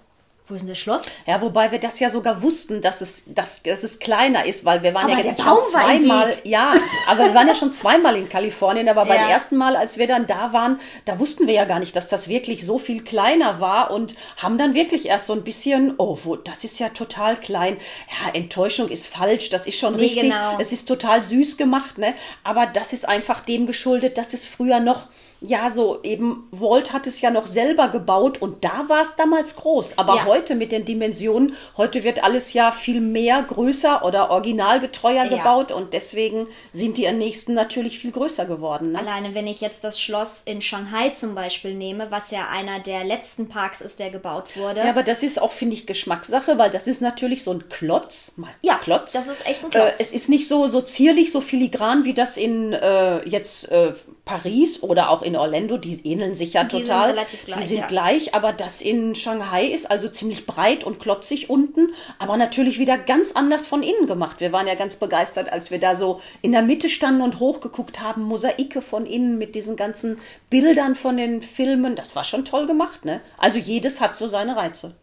wo 0.51 0.55
ist 0.55 0.63
denn 0.63 0.69
das 0.69 0.79
Schloss? 0.79 1.03
Ja, 1.27 1.41
wobei 1.41 1.71
wir 1.71 1.79
das 1.79 2.01
ja 2.01 2.11
sogar 2.11 2.43
wussten, 2.43 2.81
dass 2.81 3.01
es, 3.01 3.25
dass, 3.27 3.63
dass 3.63 3.83
es 3.85 3.99
kleiner 3.99 4.45
ist, 4.45 4.65
weil 4.65 4.83
wir 4.83 4.93
waren 4.95 5.11
aber 5.11 5.21
ja 5.21 5.27
jetzt 5.27 5.41
schon 5.41 5.63
zweimal. 5.63 6.37
Ja, 6.45 6.75
aber 7.09 7.25
wir 7.27 7.35
waren 7.35 7.47
ja 7.47 7.55
schon 7.55 7.73
zweimal 7.73 8.17
in 8.17 8.29
Kalifornien, 8.29 8.89
aber 8.89 9.07
ja. 9.07 9.15
beim 9.15 9.31
ersten 9.31 9.57
Mal, 9.57 9.77
als 9.77 9.99
wir 9.99 10.07
dann 10.07 10.27
da 10.27 10.53
waren, 10.53 10.81
da 11.05 11.19
wussten 11.19 11.47
wir 11.47 11.55
ja 11.55 11.65
gar 11.65 11.79
nicht, 11.79 11.95
dass 11.95 12.09
das 12.09 12.29
wirklich 12.29 12.67
so 12.67 12.79
viel 12.79 13.05
kleiner 13.05 13.61
war 13.61 13.91
und 13.91 14.15
haben 14.37 14.59
dann 14.59 14.75
wirklich 14.75 15.07
erst 15.07 15.27
so 15.27 15.33
ein 15.33 15.45
bisschen, 15.45 15.95
oh, 15.99 16.19
wo, 16.25 16.37
das 16.37 16.65
ist 16.65 16.79
ja 16.81 16.89
total 16.89 17.37
klein. 17.37 17.77
Ja, 18.09 18.35
Enttäuschung 18.35 18.89
ist 18.89 19.07
falsch, 19.07 19.51
das 19.51 19.67
ist 19.67 19.79
schon 19.79 19.97
nee, 19.97 20.03
richtig. 20.03 20.23
Genau. 20.23 20.57
Es 20.59 20.73
ist 20.73 20.87
total 20.87 21.23
süß 21.23 21.57
gemacht, 21.57 21.99
ne? 21.99 22.15
Aber 22.43 22.67
das 22.67 22.93
ist 22.93 23.07
einfach 23.07 23.41
dem 23.41 23.67
geschuldet, 23.67 24.19
dass 24.19 24.35
es 24.35 24.47
früher 24.47 24.81
noch 24.81 25.07
ja, 25.41 25.71
so 25.71 26.01
eben, 26.03 26.49
Walt 26.51 26.93
hat 26.93 27.07
es 27.07 27.21
ja 27.21 27.31
noch 27.31 27.47
selber 27.47 27.89
gebaut 27.89 28.43
und 28.43 28.63
da 28.63 28.89
war 28.89 29.01
es 29.01 29.17
damals 29.17 29.57
groß. 29.57 29.97
Aber 29.97 30.17
ja. 30.17 30.25
heute 30.27 30.55
mit 30.55 30.71
den 30.71 30.85
Dimensionen, 30.85 31.55
heute 31.77 32.05
wird 32.05 32.23
alles 32.23 32.53
ja 32.53 32.73
viel 32.73 33.01
mehr 33.01 33.43
größer 33.43 34.05
oder 34.05 34.31
originalgetreuer 34.31 35.25
ja. 35.25 35.37
gebaut 35.37 35.73
und 35.73 35.95
deswegen 35.95 36.47
sind 36.73 36.99
die 36.99 37.11
nächsten 37.11 37.55
natürlich 37.55 37.99
viel 37.99 38.13
größer 38.13 38.45
geworden. 38.45 38.93
Ne? 38.93 38.99
Alleine, 38.99 39.35
wenn 39.35 39.47
ich 39.47 39.61
jetzt 39.61 39.83
das 39.83 40.01
Schloss 40.01 40.43
in 40.45 40.61
Shanghai 40.61 41.11
zum 41.11 41.35
Beispiel 41.35 41.75
nehme, 41.75 42.11
was 42.11 42.31
ja 42.31 42.49
einer 42.51 42.79
der 42.79 43.05
letzten 43.05 43.49
Parks 43.49 43.81
ist, 43.81 43.99
der 43.99 44.11
gebaut 44.11 44.57
wurde. 44.57 44.81
Ja, 44.81 44.91
aber 44.91 45.03
das 45.03 45.23
ist 45.23 45.41
auch, 45.41 45.53
finde 45.53 45.75
ich, 45.75 45.87
Geschmackssache, 45.87 46.59
weil 46.59 46.71
das 46.71 46.87
ist 46.87 47.01
natürlich 47.01 47.45
so 47.45 47.53
ein 47.53 47.69
Klotz. 47.71 48.35
Mal 48.37 48.51
ja, 48.63 48.79
Klotz. 48.83 49.13
Das 49.13 49.29
ist 49.29 49.47
echt 49.47 49.65
ein 49.65 49.71
Klotz. 49.71 49.99
Äh, 49.99 50.03
es 50.03 50.13
ist 50.13 50.29
nicht 50.29 50.47
so, 50.47 50.69
so 50.69 50.83
zierlich, 50.83 51.33
so 51.33 51.41
filigran 51.41 52.05
wie 52.05 52.13
das 52.13 52.37
in 52.37 52.75
äh, 52.75 53.27
jetzt 53.27 53.71
äh, 53.71 53.95
Paris 54.25 54.83
oder 54.83 55.09
auch 55.11 55.23
in 55.23 55.30
in 55.31 55.37
Orlando, 55.37 55.79
die 55.79 56.01
ähneln 56.07 56.35
sich 56.35 56.53
ja 56.53 56.65
die 56.65 56.81
total. 56.81 57.07
Sind 57.07 57.17
relativ 57.17 57.45
gleich, 57.47 57.61
die 57.61 57.67
sind 57.67 57.79
ja. 57.79 57.87
gleich, 57.87 58.35
aber 58.35 58.53
das 58.53 58.81
in 58.81 59.15
Shanghai 59.15 59.67
ist 59.67 59.91
also 59.91 60.09
ziemlich 60.09 60.47
breit 60.47 60.85
und 60.85 61.01
klotzig 61.01 61.49
unten, 61.49 61.95
aber 62.19 62.37
natürlich 62.37 62.79
wieder 62.79 62.99
ganz 62.99 63.33
anders 63.33 63.67
von 63.67 63.83
innen 63.83 64.07
gemacht. 64.07 64.41
Wir 64.41 64.53
waren 64.53 64.67
ja 64.67 64.75
ganz 64.75 64.97
begeistert, 64.97 65.51
als 65.53 65.71
wir 65.71 65.81
da 65.81 65.97
so 65.97 66.21
in 66.43 66.53
der 66.53 66.63
Mitte 66.63 66.89
standen 66.89 67.23
und 67.23 67.41
hochgeguckt 67.41 68.01
haben, 68.01 68.23
Mosaike 68.23 68.83
von 68.83 69.07
innen 69.07 69.39
mit 69.39 69.55
diesen 69.55 69.77
ganzen 69.77 70.19
Bildern 70.51 70.97
von 70.97 71.17
den 71.17 71.43
Filmen. 71.43 71.97
Das 71.97 72.15
war 72.17 72.25
schon 72.25 72.45
toll 72.45 72.67
gemacht, 72.67 73.05
ne? 73.05 73.21
Also 73.39 73.59
jedes 73.59 74.01
hat 74.01 74.17
so 74.17 74.29
seine 74.29 74.57
Reize. 74.57 74.95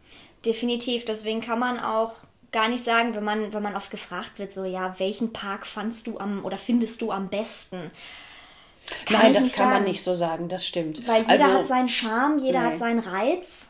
Definitiv, 0.45 1.05
deswegen 1.05 1.41
kann 1.41 1.59
man 1.59 1.79
auch 1.79 2.13
gar 2.51 2.69
nicht 2.69 2.83
sagen, 2.83 3.15
wenn 3.15 3.23
man, 3.23 3.53
wenn 3.53 3.63
man 3.63 3.75
oft 3.75 3.91
gefragt 3.91 4.39
wird, 4.39 4.51
so, 4.51 4.63
ja, 4.63 4.95
welchen 4.97 5.33
Park 5.33 5.65
fandst 5.65 6.07
du 6.07 6.17
am 6.17 6.45
oder 6.45 6.57
findest 6.57 7.01
du 7.01 7.11
am 7.11 7.29
besten? 7.29 7.91
Kann 9.05 9.21
Nein, 9.21 9.33
das 9.33 9.51
kann 9.51 9.51
sagen. 9.51 9.71
man 9.71 9.83
nicht 9.83 10.03
so 10.03 10.15
sagen, 10.15 10.49
das 10.49 10.65
stimmt. 10.65 11.07
Weil 11.07 11.21
jeder 11.21 11.45
also, 11.45 11.59
hat 11.59 11.67
seinen 11.67 11.89
Charme, 11.89 12.39
jeder 12.39 12.61
nee. 12.61 12.65
hat 12.67 12.77
seinen 12.77 12.99
Reiz. 12.99 13.69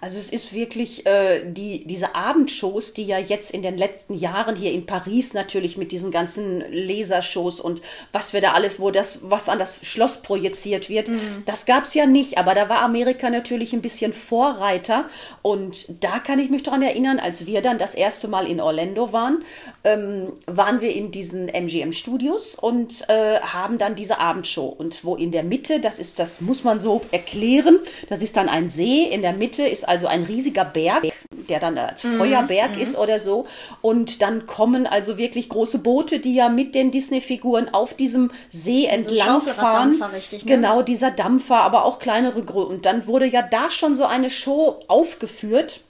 Also 0.00 0.18
es 0.18 0.30
ist 0.30 0.52
wirklich 0.52 1.06
äh, 1.06 1.42
die, 1.44 1.86
diese 1.86 2.14
Abendshows, 2.14 2.92
die 2.92 3.04
ja 3.04 3.18
jetzt 3.18 3.50
in 3.50 3.62
den 3.62 3.76
letzten 3.76 4.14
Jahren 4.14 4.56
hier 4.56 4.72
in 4.72 4.86
Paris 4.86 5.34
natürlich 5.34 5.76
mit 5.76 5.92
diesen 5.92 6.10
ganzen 6.10 6.64
Lasershows 6.72 7.60
und 7.60 7.82
was 8.12 8.32
wir 8.32 8.40
da 8.40 8.52
alles, 8.52 8.80
wo 8.80 8.90
das, 8.90 9.18
was 9.22 9.48
an 9.48 9.58
das 9.58 9.78
Schloss 9.82 10.22
projiziert 10.22 10.88
wird, 10.88 11.08
mhm. 11.08 11.42
das 11.46 11.66
gab 11.66 11.84
es 11.84 11.94
ja 11.94 12.06
nicht. 12.06 12.38
Aber 12.38 12.54
da 12.54 12.68
war 12.68 12.80
Amerika 12.80 13.30
natürlich 13.30 13.72
ein 13.72 13.82
bisschen 13.82 14.12
Vorreiter. 14.12 15.06
Und 15.42 16.02
da 16.02 16.18
kann 16.18 16.38
ich 16.38 16.50
mich 16.50 16.62
daran 16.62 16.82
erinnern, 16.82 17.18
als 17.18 17.46
wir 17.46 17.62
dann 17.62 17.78
das 17.78 17.94
erste 17.94 18.28
Mal 18.28 18.46
in 18.46 18.60
Orlando 18.60 19.12
waren, 19.12 19.44
ähm, 19.84 20.32
waren 20.46 20.80
wir 20.80 20.94
in 20.94 21.10
diesen 21.10 21.48
MGM-Studios 21.48 22.54
und 22.54 23.08
äh, 23.08 23.40
haben 23.40 23.78
dann 23.78 23.94
diese 23.94 24.18
Abendshow. 24.18 24.66
Und 24.66 25.04
wo 25.04 25.16
in 25.16 25.32
der 25.32 25.42
Mitte, 25.42 25.80
das 25.80 25.98
ist, 25.98 26.18
das 26.18 26.40
muss 26.40 26.64
man 26.64 26.80
so 26.80 27.02
erklären, 27.10 27.78
das 28.08 28.22
ist 28.22 28.36
dann 28.36 28.48
ein 28.48 28.68
See 28.68 29.04
in 29.04 29.22
der 29.22 29.32
Mitte 29.32 29.62
ist 29.72 29.88
also 29.88 30.06
ein 30.06 30.22
riesiger 30.22 30.64
Berg, 30.64 31.04
der 31.48 31.58
dann 31.58 31.76
als 31.78 32.04
mhm. 32.04 32.18
Feuerberg 32.18 32.76
mhm. 32.76 32.82
ist 32.82 32.96
oder 32.96 33.18
so. 33.18 33.46
Und 33.80 34.22
dann 34.22 34.46
kommen 34.46 34.86
also 34.86 35.18
wirklich 35.18 35.48
große 35.48 35.78
Boote, 35.78 36.20
die 36.20 36.34
ja 36.34 36.48
mit 36.48 36.74
den 36.74 36.90
Disney-Figuren 36.90 37.72
auf 37.72 37.94
diesem 37.94 38.30
See 38.50 38.86
entlang 38.86 39.40
fahren. 39.40 40.00
Richtig, 40.14 40.44
ne? 40.44 40.52
Genau, 40.54 40.82
dieser 40.82 41.10
Dampfer, 41.10 41.62
aber 41.62 41.84
auch 41.84 41.98
kleinere 41.98 42.42
Größen. 42.42 42.76
Und 42.76 42.86
dann 42.86 43.06
wurde 43.06 43.26
ja 43.26 43.42
da 43.42 43.70
schon 43.70 43.96
so 43.96 44.04
eine 44.04 44.30
Show 44.30 44.80
aufgeführt 44.88 45.80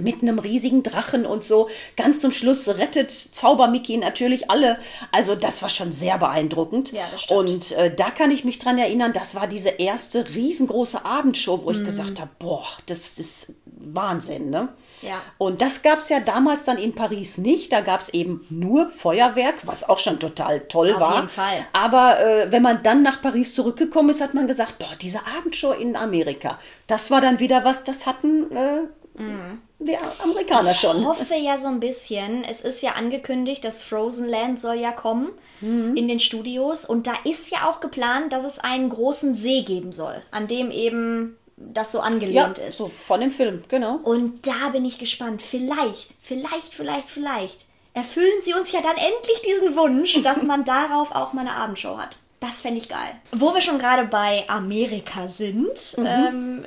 mit 0.00 0.22
einem 0.22 0.38
riesigen 0.38 0.82
Drachen 0.82 1.26
und 1.26 1.44
so. 1.44 1.68
Ganz 1.96 2.20
zum 2.20 2.32
Schluss 2.32 2.68
rettet 2.68 3.10
Zaubermickey 3.10 3.96
natürlich 3.96 4.50
alle. 4.50 4.78
Also 5.12 5.34
das 5.34 5.62
war 5.62 5.68
schon 5.68 5.92
sehr 5.92 6.18
beeindruckend. 6.18 6.92
Ja, 6.92 7.04
das 7.10 7.22
stimmt. 7.22 7.38
Und 7.38 7.72
äh, 7.72 7.94
da 7.94 8.10
kann 8.10 8.30
ich 8.30 8.44
mich 8.44 8.58
dran 8.58 8.78
erinnern, 8.78 9.12
das 9.12 9.34
war 9.34 9.46
diese 9.46 9.70
erste 9.70 10.28
riesengroße 10.34 11.04
Abendshow, 11.04 11.64
wo 11.64 11.70
ich 11.70 11.78
mhm. 11.78 11.86
gesagt 11.86 12.20
habe, 12.20 12.30
boah, 12.38 12.66
das 12.86 13.18
ist 13.18 13.52
Wahnsinn, 13.64 14.50
ne? 14.50 14.68
Ja. 15.02 15.22
Und 15.38 15.62
das 15.62 15.82
gab 15.82 15.98
es 15.98 16.08
ja 16.08 16.20
damals 16.20 16.64
dann 16.64 16.78
in 16.78 16.94
Paris 16.94 17.38
nicht. 17.38 17.72
Da 17.72 17.80
gab 17.80 18.00
es 18.00 18.08
eben 18.08 18.44
nur 18.50 18.90
Feuerwerk, 18.90 19.66
was 19.66 19.88
auch 19.88 19.98
schon 19.98 20.18
total 20.18 20.60
toll 20.60 20.92
Auf 20.94 21.00
war. 21.00 21.08
Auf 21.10 21.16
jeden 21.16 21.28
Fall. 21.28 21.66
Aber 21.72 22.20
äh, 22.20 22.52
wenn 22.52 22.62
man 22.62 22.82
dann 22.82 23.02
nach 23.02 23.22
Paris 23.22 23.54
zurückgekommen 23.54 24.10
ist, 24.10 24.20
hat 24.20 24.34
man 24.34 24.46
gesagt, 24.46 24.78
boah, 24.78 24.88
diese 25.00 25.20
Abendshow 25.38 25.72
in 25.72 25.96
Amerika, 25.96 26.58
das 26.86 27.10
war 27.10 27.20
dann 27.20 27.38
wieder 27.38 27.64
was, 27.64 27.84
das 27.84 28.06
hatten 28.06 28.50
äh, 28.50 28.80
mhm 29.18 29.62
die 29.78 29.96
Amerikaner 29.96 30.74
schon. 30.74 31.00
Ich 31.00 31.06
hoffe 31.06 31.34
ja 31.36 31.56
so 31.56 31.68
ein 31.68 31.80
bisschen. 31.80 32.44
Es 32.44 32.60
ist 32.60 32.82
ja 32.82 32.92
angekündigt, 32.92 33.64
das 33.64 33.82
Frozen 33.82 34.28
Land 34.28 34.60
soll 34.60 34.76
ja 34.76 34.90
kommen 34.90 35.30
mhm. 35.60 35.96
in 35.96 36.08
den 36.08 36.18
Studios. 36.18 36.84
Und 36.84 37.06
da 37.06 37.14
ist 37.24 37.50
ja 37.50 37.68
auch 37.68 37.80
geplant, 37.80 38.32
dass 38.32 38.44
es 38.44 38.58
einen 38.58 38.88
großen 38.90 39.34
See 39.34 39.62
geben 39.62 39.92
soll, 39.92 40.20
an 40.30 40.48
dem 40.48 40.70
eben 40.70 41.36
das 41.56 41.92
so 41.92 42.00
angelehnt 42.00 42.58
ja, 42.58 42.64
ist. 42.64 42.78
So 42.78 42.88
von 42.88 43.20
dem 43.20 43.30
Film, 43.30 43.62
genau. 43.68 43.96
Und 44.02 44.46
da 44.46 44.70
bin 44.70 44.84
ich 44.84 44.98
gespannt. 44.98 45.42
Vielleicht, 45.42 46.14
vielleicht, 46.20 46.74
vielleicht, 46.74 47.08
vielleicht 47.08 47.60
erfüllen 47.94 48.40
sie 48.42 48.54
uns 48.54 48.70
ja 48.72 48.80
dann 48.80 48.96
endlich 48.96 49.42
diesen 49.42 49.76
Wunsch, 49.76 50.20
dass 50.24 50.42
man 50.42 50.64
darauf 50.64 51.12
auch 51.12 51.32
mal 51.32 51.42
eine 51.42 51.54
Abendshow 51.54 51.98
hat. 51.98 52.18
Das 52.40 52.60
fände 52.60 52.78
ich 52.78 52.88
geil. 52.88 53.16
Wo 53.32 53.54
wir 53.54 53.60
schon 53.60 53.78
gerade 53.78 54.04
bei 54.04 54.44
Amerika 54.48 55.26
sind, 55.26 55.96
mhm. 55.96 56.06
ähm, 56.06 56.66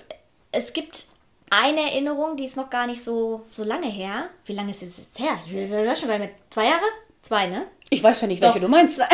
es 0.51 0.73
gibt 0.73 1.05
eine 1.51 1.81
Erinnerung, 1.91 2.37
die 2.37 2.45
ist 2.45 2.57
noch 2.57 2.69
gar 2.69 2.87
nicht 2.87 3.03
so, 3.03 3.43
so 3.49 3.63
lange 3.63 3.87
her. 3.87 4.29
Wie 4.45 4.53
lange 4.53 4.71
ist 4.71 4.81
es 4.81 4.97
jetzt 4.97 5.19
her? 5.19 5.37
Ich 5.45 5.69
weiß 5.69 5.99
schon 5.99 6.09
gar 6.09 6.17
nicht 6.17 6.29
mehr. 6.29 6.39
Zwei 6.49 6.65
Jahre? 6.65 6.85
Zwei, 7.21 7.47
ne? 7.47 7.67
Ich 7.89 8.01
weiß 8.01 8.21
ja 8.21 8.27
nicht, 8.27 8.41
welche 8.41 8.59
Doch. 8.59 8.67
du 8.67 8.71
meinst. 8.71 8.99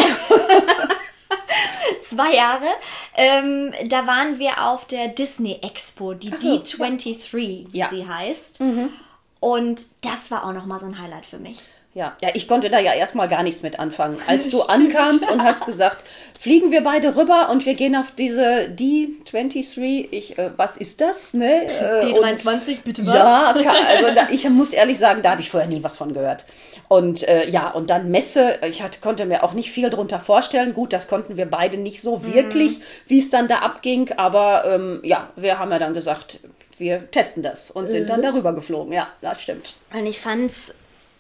Zwei, 2.04 2.36
Jahre. 2.36 2.67
Ähm, 3.15 3.73
da 3.88 4.08
waren 4.08 4.39
wir 4.39 4.63
auf 4.65 4.86
der 4.86 5.10
Disney 5.10 5.60
Expo, 5.62 6.13
die 6.13 6.30
so, 6.30 6.36
D23, 6.36 7.34
wie 7.34 7.78
ja. 7.78 7.89
sie 7.89 8.08
heißt. 8.08 8.62
Mhm. 8.62 8.93
Und 9.39 9.82
das 10.02 10.32
war 10.32 10.45
auch 10.45 10.54
nochmal 10.54 10.80
so 10.80 10.86
ein 10.86 11.02
Highlight 11.02 11.26
für 11.26 11.39
mich. 11.39 11.63
Ja, 11.98 12.16
ja, 12.22 12.30
ich 12.36 12.48
konnte 12.48 12.70
da 12.70 12.78
ja 12.78 12.94
erstmal 12.94 13.28
gar 13.28 13.42
nichts 13.42 13.64
mit 13.64 13.80
anfangen. 13.80 14.20
Als 14.28 14.50
du 14.50 14.62
ankamst 14.68 15.32
und 15.32 15.42
hast 15.42 15.66
gesagt, 15.66 16.04
fliegen 16.40 16.70
wir 16.70 16.84
beide 16.84 17.16
rüber 17.16 17.50
und 17.50 17.66
wir 17.66 17.74
gehen 17.74 17.96
auf 17.96 18.12
diese 18.16 18.68
D23, 18.68 20.10
ich, 20.12 20.38
äh, 20.38 20.52
was 20.58 20.78
ist 20.78 21.02
das? 21.02 21.34
Ne? 21.34 21.66
Äh, 21.66 22.06
D23, 22.06 22.70
und, 22.70 22.84
bitte 22.84 23.04
was? 23.08 23.16
Ja, 23.16 23.52
also 23.88 24.14
da, 24.14 24.28
ich 24.30 24.48
muss 24.48 24.74
ehrlich 24.74 25.00
sagen, 25.00 25.24
da 25.24 25.32
habe 25.32 25.42
ich 25.42 25.50
vorher 25.50 25.68
nie 25.68 25.82
was 25.82 25.98
von 25.98 26.14
gehört. 26.14 26.46
Und 26.88 27.28
äh, 27.28 27.50
ja, 27.50 27.72
und 27.72 27.90
dann 27.90 28.12
Messe, 28.12 28.60
ich 28.70 28.84
hatte, 28.84 29.00
konnte 29.00 29.26
mir 29.26 29.44
auch 29.44 29.54
nicht 29.54 29.72
viel 29.72 29.90
drunter 29.90 30.20
vorstellen. 30.20 30.76
Gut, 30.76 30.94
das 30.94 31.08
konnten 31.08 31.36
wir 31.36 31.48
beide 31.48 31.78
nicht 31.78 32.04
so 32.04 32.18
mhm. 32.18 32.32
wirklich, 32.36 32.80
wie 33.08 33.18
es 33.18 33.32
dann 33.32 33.48
da 33.48 33.62
abging. 33.62 34.12
Aber 34.18 34.66
ähm, 34.68 35.00
ja, 35.04 35.32
wir 35.36 35.58
haben 35.58 35.72
ja 35.72 35.80
dann 35.80 35.96
gesagt, 35.96 36.42
wir 36.78 37.10
testen 37.10 37.42
das 37.42 37.72
und 37.72 37.90
sind 37.90 38.04
mhm. 38.04 38.08
dann 38.08 38.22
darüber 38.22 38.54
geflogen. 38.54 38.94
Ja, 38.94 39.08
das 39.22 39.42
stimmt. 39.42 39.74
Und 39.92 40.06
ich 40.06 40.20
fand's 40.20 40.76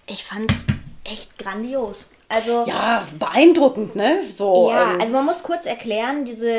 ich 0.07 0.23
fand's 0.23 0.65
echt 1.03 1.37
grandios. 1.37 2.11
Also 2.29 2.65
ja, 2.67 3.07
beeindruckend, 3.17 3.95
ne? 3.95 4.21
So. 4.29 4.69
Ja, 4.69 4.93
ähm, 4.93 5.01
also 5.01 5.13
man 5.13 5.25
muss 5.25 5.43
kurz 5.43 5.65
erklären, 5.65 6.25
diese 6.25 6.49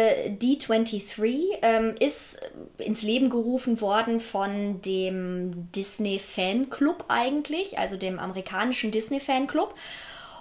D23 0.41 1.59
ähm, 1.61 1.95
ist 2.01 2.41
ins 2.79 3.03
Leben 3.03 3.29
gerufen 3.29 3.81
worden 3.83 4.21
von 4.21 4.81
dem 4.81 5.71
Disney 5.73 6.19
Fanclub 6.19 7.05
eigentlich, 7.09 7.79
also 7.79 7.99
dem 7.99 8.19
amerikanischen 8.19 8.91
Disney 8.91 9.21
Fanclub. 9.21 9.75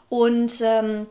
Und 0.07 0.61
ähm, 0.63 1.07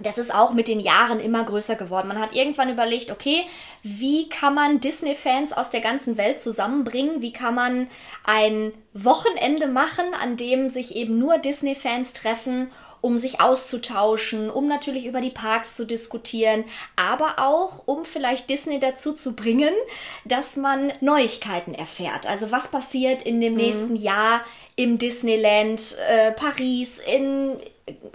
das 0.00 0.18
ist 0.18 0.34
auch 0.34 0.52
mit 0.52 0.68
den 0.68 0.80
Jahren 0.80 1.20
immer 1.20 1.44
größer 1.44 1.74
geworden. 1.74 2.08
Man 2.08 2.20
hat 2.20 2.34
irgendwann 2.34 2.70
überlegt, 2.70 3.10
okay, 3.10 3.44
wie 3.82 4.28
kann 4.28 4.54
man 4.54 4.80
Disney-Fans 4.80 5.52
aus 5.52 5.70
der 5.70 5.80
ganzen 5.80 6.18
Welt 6.18 6.40
zusammenbringen? 6.40 7.22
Wie 7.22 7.32
kann 7.32 7.54
man 7.54 7.88
ein 8.24 8.72
Wochenende 8.92 9.66
machen, 9.66 10.04
an 10.20 10.36
dem 10.36 10.68
sich 10.68 10.96
eben 10.96 11.18
nur 11.18 11.38
Disney-Fans 11.38 12.12
treffen, 12.12 12.70
um 13.00 13.18
sich 13.18 13.40
auszutauschen, 13.40 14.50
um 14.50 14.68
natürlich 14.68 15.06
über 15.06 15.20
die 15.20 15.30
Parks 15.30 15.76
zu 15.76 15.86
diskutieren, 15.86 16.64
aber 16.96 17.34
auch 17.38 17.82
um 17.86 18.04
vielleicht 18.04 18.50
Disney 18.50 18.80
dazu 18.80 19.12
zu 19.12 19.36
bringen, 19.36 19.74
dass 20.24 20.56
man 20.56 20.92
Neuigkeiten 21.00 21.72
erfährt. 21.72 22.26
Also 22.26 22.50
was 22.50 22.68
passiert 22.68 23.22
in 23.22 23.40
dem 23.40 23.52
mhm. 23.52 23.60
nächsten 23.60 23.96
Jahr 23.96 24.42
im 24.74 24.98
Disneyland 24.98 25.96
äh, 26.06 26.32
Paris, 26.32 26.98
in 26.98 27.60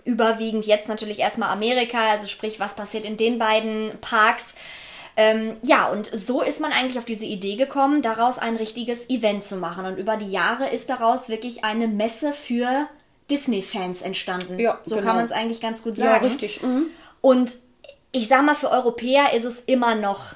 überwiegend 0.04 0.66
jetzt 0.66 0.90
natürlich 0.90 1.20
erstmal 1.20 1.50
Amerika, 1.50 2.10
also 2.10 2.28
sprich, 2.28 2.60
was 2.60 2.76
passiert 2.76 3.06
in 3.06 3.18
den 3.18 3.40
beiden 3.40 3.92
Parks. 4.02 4.56
Ähm, 5.18 5.58
ja, 5.62 5.90
und 5.90 6.10
so 6.14 6.42
ist 6.42 6.60
man 6.60 6.72
eigentlich 6.72 6.98
auf 6.98 7.06
diese 7.06 7.26
Idee 7.26 7.56
gekommen, 7.56 8.02
daraus 8.02 8.40
ein 8.40 8.56
richtiges 8.56 9.10
Event 9.10 9.44
zu 9.44 9.58
machen. 9.58 9.86
Und 9.86 9.98
über 9.98 10.18
die 10.18 10.32
Jahre 10.32 10.70
ist 10.70 10.90
daraus 10.90 11.30
wirklich 11.30 11.64
eine 11.64 11.88
Messe 11.88 12.34
für 12.34 12.88
Disney-Fans 13.30 14.02
entstanden. 14.02 14.60
Ja, 14.60 14.80
so 14.84 14.96
genau. 14.96 15.08
kann 15.08 15.16
man 15.18 15.26
es 15.26 15.32
eigentlich 15.32 15.62
ganz 15.62 15.84
gut 15.84 15.96
sagen. 15.96 16.24
Ja, 16.24 16.30
richtig. 16.30 16.62
Mhm. 16.62 16.86
Und 17.22 17.52
ich 18.12 18.28
sag 18.28 18.44
mal, 18.44 18.56
für 18.56 18.70
Europäer 18.70 19.34
ist 19.34 19.46
es 19.46 19.62
immer 19.62 19.96
noch 19.96 20.36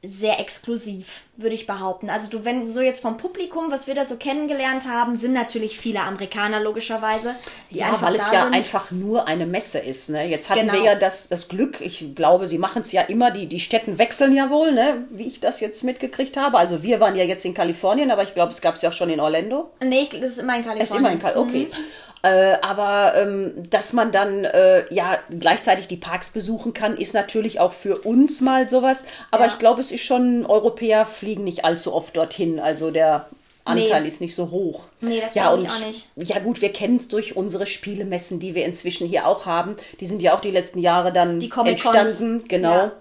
sehr 0.00 0.38
exklusiv, 0.38 1.24
würde 1.36 1.56
ich 1.56 1.66
behaupten. 1.66 2.08
Also 2.08 2.30
du, 2.30 2.44
wenn 2.44 2.68
so 2.68 2.80
jetzt 2.80 3.02
vom 3.02 3.16
Publikum, 3.16 3.72
was 3.72 3.88
wir 3.88 3.96
da 3.96 4.06
so 4.06 4.16
kennengelernt 4.16 4.86
haben, 4.86 5.16
sind 5.16 5.32
natürlich 5.32 5.76
viele 5.76 6.00
Amerikaner 6.02 6.60
logischerweise. 6.60 7.34
ja, 7.70 8.00
weil 8.00 8.14
es 8.14 8.30
ja 8.30 8.44
sind. 8.44 8.54
einfach 8.54 8.92
nur 8.92 9.26
eine 9.26 9.44
Messe 9.44 9.80
ist. 9.80 10.10
Ne? 10.10 10.28
Jetzt 10.28 10.50
hatten 10.50 10.60
genau. 10.60 10.74
wir 10.74 10.82
ja 10.84 10.94
das, 10.94 11.28
das 11.28 11.48
Glück, 11.48 11.80
ich 11.80 12.14
glaube, 12.14 12.46
sie 12.46 12.58
machen 12.58 12.82
es 12.82 12.92
ja 12.92 13.02
immer, 13.02 13.32
die, 13.32 13.46
die 13.46 13.58
Städten 13.58 13.98
wechseln 13.98 14.36
ja 14.36 14.50
wohl, 14.50 14.72
ne? 14.72 15.04
wie 15.10 15.26
ich 15.26 15.40
das 15.40 15.58
jetzt 15.58 15.82
mitgekriegt 15.82 16.36
habe. 16.36 16.58
Also 16.58 16.84
wir 16.84 17.00
waren 17.00 17.16
ja 17.16 17.24
jetzt 17.24 17.44
in 17.44 17.54
Kalifornien, 17.54 18.12
aber 18.12 18.22
ich 18.22 18.34
glaube, 18.34 18.52
es 18.52 18.60
gab 18.60 18.76
es 18.76 18.82
ja 18.82 18.90
auch 18.90 18.94
schon 18.94 19.10
in 19.10 19.18
Orlando. 19.18 19.70
Nee, 19.82 20.02
ich, 20.02 20.10
das 20.10 20.30
ist 20.30 20.38
immer 20.38 20.56
in 20.56 20.64
Kalifornien. 20.64 20.82
Es 20.82 20.90
ist 20.90 20.96
immer 20.96 21.10
in 21.10 21.18
Kalifornien, 21.18 21.66
okay. 21.66 21.76
Mhm. 21.76 22.07
Äh, 22.22 22.56
aber 22.62 23.14
ähm, 23.16 23.52
dass 23.70 23.92
man 23.92 24.10
dann 24.10 24.44
äh, 24.44 24.92
ja 24.92 25.18
gleichzeitig 25.30 25.86
die 25.86 25.96
Parks 25.96 26.30
besuchen 26.30 26.74
kann, 26.74 26.96
ist 26.96 27.14
natürlich 27.14 27.60
auch 27.60 27.72
für 27.72 27.98
uns 27.98 28.40
mal 28.40 28.66
sowas. 28.66 29.04
Aber 29.30 29.46
ja. 29.46 29.52
ich 29.52 29.58
glaube, 29.58 29.80
es 29.80 29.92
ist 29.92 30.02
schon, 30.02 30.44
Europäer 30.46 31.06
fliegen 31.06 31.44
nicht 31.44 31.64
allzu 31.64 31.94
oft 31.94 32.16
dorthin. 32.16 32.58
Also 32.58 32.90
der 32.90 33.28
Anteil 33.68 34.02
nee. 34.02 34.08
ist 34.08 34.20
nicht 34.20 34.34
so 34.34 34.50
hoch. 34.50 34.84
Nee, 35.00 35.20
das 35.20 35.34
ja, 35.34 35.54
ich 35.54 35.68
auch 35.68 35.86
nicht. 35.86 36.08
Ja 36.16 36.38
gut, 36.40 36.60
wir 36.60 36.72
kennen 36.72 36.96
es 36.96 37.08
durch 37.08 37.36
unsere 37.36 37.66
Spielemessen, 37.66 38.40
die 38.40 38.54
wir 38.54 38.64
inzwischen 38.64 39.06
hier 39.06 39.26
auch 39.26 39.46
haben. 39.46 39.76
Die 40.00 40.06
sind 40.06 40.22
ja 40.22 40.34
auch 40.34 40.40
die 40.40 40.50
letzten 40.50 40.78
Jahre 40.78 41.12
dann 41.12 41.38
die 41.38 41.50
entstanden. 41.64 42.44
Genau. 42.48 42.72
Ja. 42.72 42.92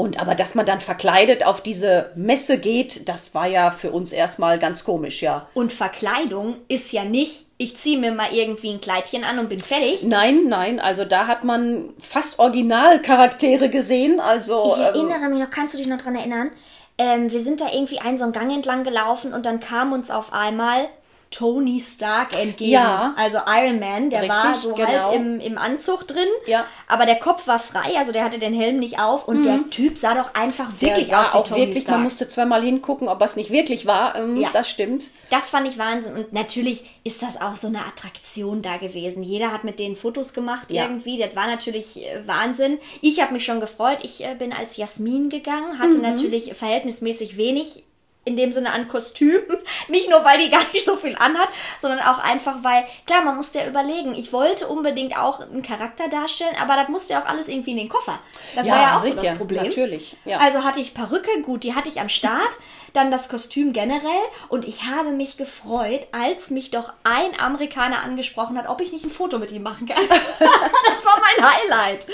Und 0.00 0.18
aber 0.18 0.34
dass 0.34 0.54
man 0.54 0.64
dann 0.64 0.80
verkleidet 0.80 1.44
auf 1.44 1.60
diese 1.60 2.10
Messe 2.14 2.56
geht, 2.56 3.06
das 3.06 3.34
war 3.34 3.46
ja 3.46 3.70
für 3.70 3.90
uns 3.90 4.12
erstmal 4.12 4.58
ganz 4.58 4.82
komisch, 4.82 5.20
ja. 5.20 5.46
Und 5.52 5.74
Verkleidung 5.74 6.56
ist 6.68 6.90
ja 6.92 7.04
nicht, 7.04 7.48
ich 7.58 7.76
ziehe 7.76 7.98
mir 7.98 8.10
mal 8.10 8.32
irgendwie 8.32 8.70
ein 8.70 8.80
Kleidchen 8.80 9.24
an 9.24 9.38
und 9.38 9.50
bin 9.50 9.60
fertig. 9.60 10.02
Nein, 10.04 10.48
nein, 10.48 10.80
also 10.80 11.04
da 11.04 11.26
hat 11.26 11.44
man 11.44 11.90
fast 11.98 12.38
Originalcharaktere 12.38 13.68
gesehen. 13.68 14.20
Also 14.20 14.74
ich 14.74 14.82
erinnere 14.82 15.24
ähm, 15.24 15.30
mich 15.32 15.40
noch, 15.40 15.50
kannst 15.50 15.74
du 15.74 15.78
dich 15.78 15.86
noch 15.86 15.98
dran 15.98 16.14
erinnern? 16.14 16.50
Ähm, 16.96 17.30
wir 17.30 17.40
sind 17.40 17.60
da 17.60 17.66
irgendwie 17.70 17.98
einen 17.98 18.16
so 18.16 18.24
einen 18.24 18.32
Gang 18.32 18.50
entlang 18.50 18.84
gelaufen 18.84 19.34
und 19.34 19.44
dann 19.44 19.60
kam 19.60 19.92
uns 19.92 20.10
auf 20.10 20.32
einmal 20.32 20.88
Tony 21.30 21.80
Stark 21.80 22.36
entgegen. 22.36 22.72
Ja. 22.72 23.14
Also 23.16 23.38
Iron 23.46 23.78
Man, 23.78 24.10
der 24.10 24.22
Richtig, 24.22 24.36
war 24.36 24.54
so 24.56 24.74
genau. 24.74 24.88
halb 24.88 25.14
im, 25.14 25.38
im 25.38 25.58
Anzug 25.58 26.06
drin. 26.08 26.26
Ja. 26.46 26.66
Aber 26.88 27.06
der 27.06 27.20
Kopf 27.20 27.46
war 27.46 27.60
frei, 27.60 27.96
also 27.96 28.10
der 28.10 28.24
hatte 28.24 28.40
den 28.40 28.52
Helm 28.52 28.80
nicht 28.80 28.98
auf 28.98 29.28
und 29.28 29.38
mhm. 29.38 29.42
der 29.42 29.70
Typ 29.70 29.96
sah 29.96 30.14
doch 30.14 30.34
einfach 30.34 30.68
wirklich 30.80 31.08
der 31.08 31.20
aus 31.20 31.32
wie 31.32 31.38
auch 31.38 31.44
Tony 31.44 31.60
wirklich, 31.60 31.82
Stark. 31.84 31.96
Man 31.96 32.02
musste 32.02 32.28
zweimal 32.28 32.62
hingucken, 32.62 33.08
ob 33.08 33.22
es 33.22 33.36
nicht 33.36 33.50
wirklich 33.50 33.86
war. 33.86 34.16
Ähm, 34.16 34.36
ja. 34.36 34.50
Das 34.52 34.68
stimmt. 34.68 35.04
Das 35.30 35.50
fand 35.50 35.68
ich 35.68 35.78
Wahnsinn. 35.78 36.14
Und 36.14 36.32
natürlich 36.32 36.90
ist 37.04 37.22
das 37.22 37.40
auch 37.40 37.54
so 37.54 37.68
eine 37.68 37.86
Attraktion 37.86 38.60
da 38.60 38.78
gewesen. 38.78 39.22
Jeder 39.22 39.52
hat 39.52 39.62
mit 39.62 39.78
denen 39.78 39.94
Fotos 39.94 40.34
gemacht 40.34 40.72
ja. 40.72 40.82
irgendwie. 40.82 41.16
Das 41.16 41.36
war 41.36 41.46
natürlich 41.46 42.04
äh, 42.04 42.26
Wahnsinn. 42.26 42.78
Ich 43.02 43.22
habe 43.22 43.32
mich 43.32 43.44
schon 43.44 43.60
gefreut. 43.60 43.98
Ich 44.02 44.24
äh, 44.24 44.34
bin 44.34 44.52
als 44.52 44.76
Jasmin 44.76 45.28
gegangen, 45.28 45.78
hatte 45.78 45.94
mhm. 45.94 46.02
natürlich 46.02 46.54
verhältnismäßig 46.54 47.36
wenig 47.36 47.84
in 48.24 48.36
dem 48.36 48.52
Sinne 48.52 48.72
an 48.72 48.86
Kostüm. 48.86 49.40
Nicht 49.88 50.10
nur, 50.10 50.24
weil 50.24 50.38
die 50.38 50.50
gar 50.50 50.64
nicht 50.72 50.84
so 50.84 50.96
viel 50.96 51.16
anhat, 51.16 51.48
sondern 51.78 52.00
auch 52.00 52.18
einfach, 52.18 52.62
weil, 52.62 52.84
klar, 53.06 53.22
man 53.22 53.36
musste 53.36 53.60
ja 53.60 53.66
überlegen. 53.66 54.14
Ich 54.14 54.32
wollte 54.32 54.68
unbedingt 54.68 55.16
auch 55.16 55.40
einen 55.40 55.62
Charakter 55.62 56.08
darstellen, 56.08 56.54
aber 56.60 56.76
das 56.76 56.88
musste 56.88 57.14
ja 57.14 57.22
auch 57.22 57.26
alles 57.26 57.48
irgendwie 57.48 57.72
in 57.72 57.78
den 57.78 57.88
Koffer. 57.88 58.18
Das 58.54 58.66
ja, 58.66 58.72
war 58.74 58.80
ja 58.80 58.98
auch 58.98 59.02
so 59.02 59.14
das 59.14 59.36
Problem. 59.36 59.64
Natürlich. 59.64 60.16
Ja. 60.24 60.38
Also 60.38 60.64
hatte 60.64 60.80
ich 60.80 60.94
Perücke, 60.94 61.42
gut, 61.42 61.64
die 61.64 61.74
hatte 61.74 61.88
ich 61.88 62.00
am 62.00 62.08
Start, 62.08 62.50
dann 62.92 63.10
das 63.10 63.28
Kostüm 63.28 63.72
generell 63.72 64.00
und 64.48 64.64
ich 64.64 64.84
habe 64.84 65.10
mich 65.10 65.36
gefreut, 65.36 66.06
als 66.12 66.50
mich 66.50 66.70
doch 66.70 66.92
ein 67.04 67.38
Amerikaner 67.38 68.02
angesprochen 68.02 68.58
hat, 68.58 68.68
ob 68.68 68.80
ich 68.80 68.92
nicht 68.92 69.04
ein 69.04 69.10
Foto 69.10 69.38
mit 69.38 69.50
ihm 69.52 69.62
machen 69.62 69.86
kann. 69.86 70.02
das 70.08 71.04
war 71.04 71.20
mein 71.20 71.50
Highlight. 71.50 72.06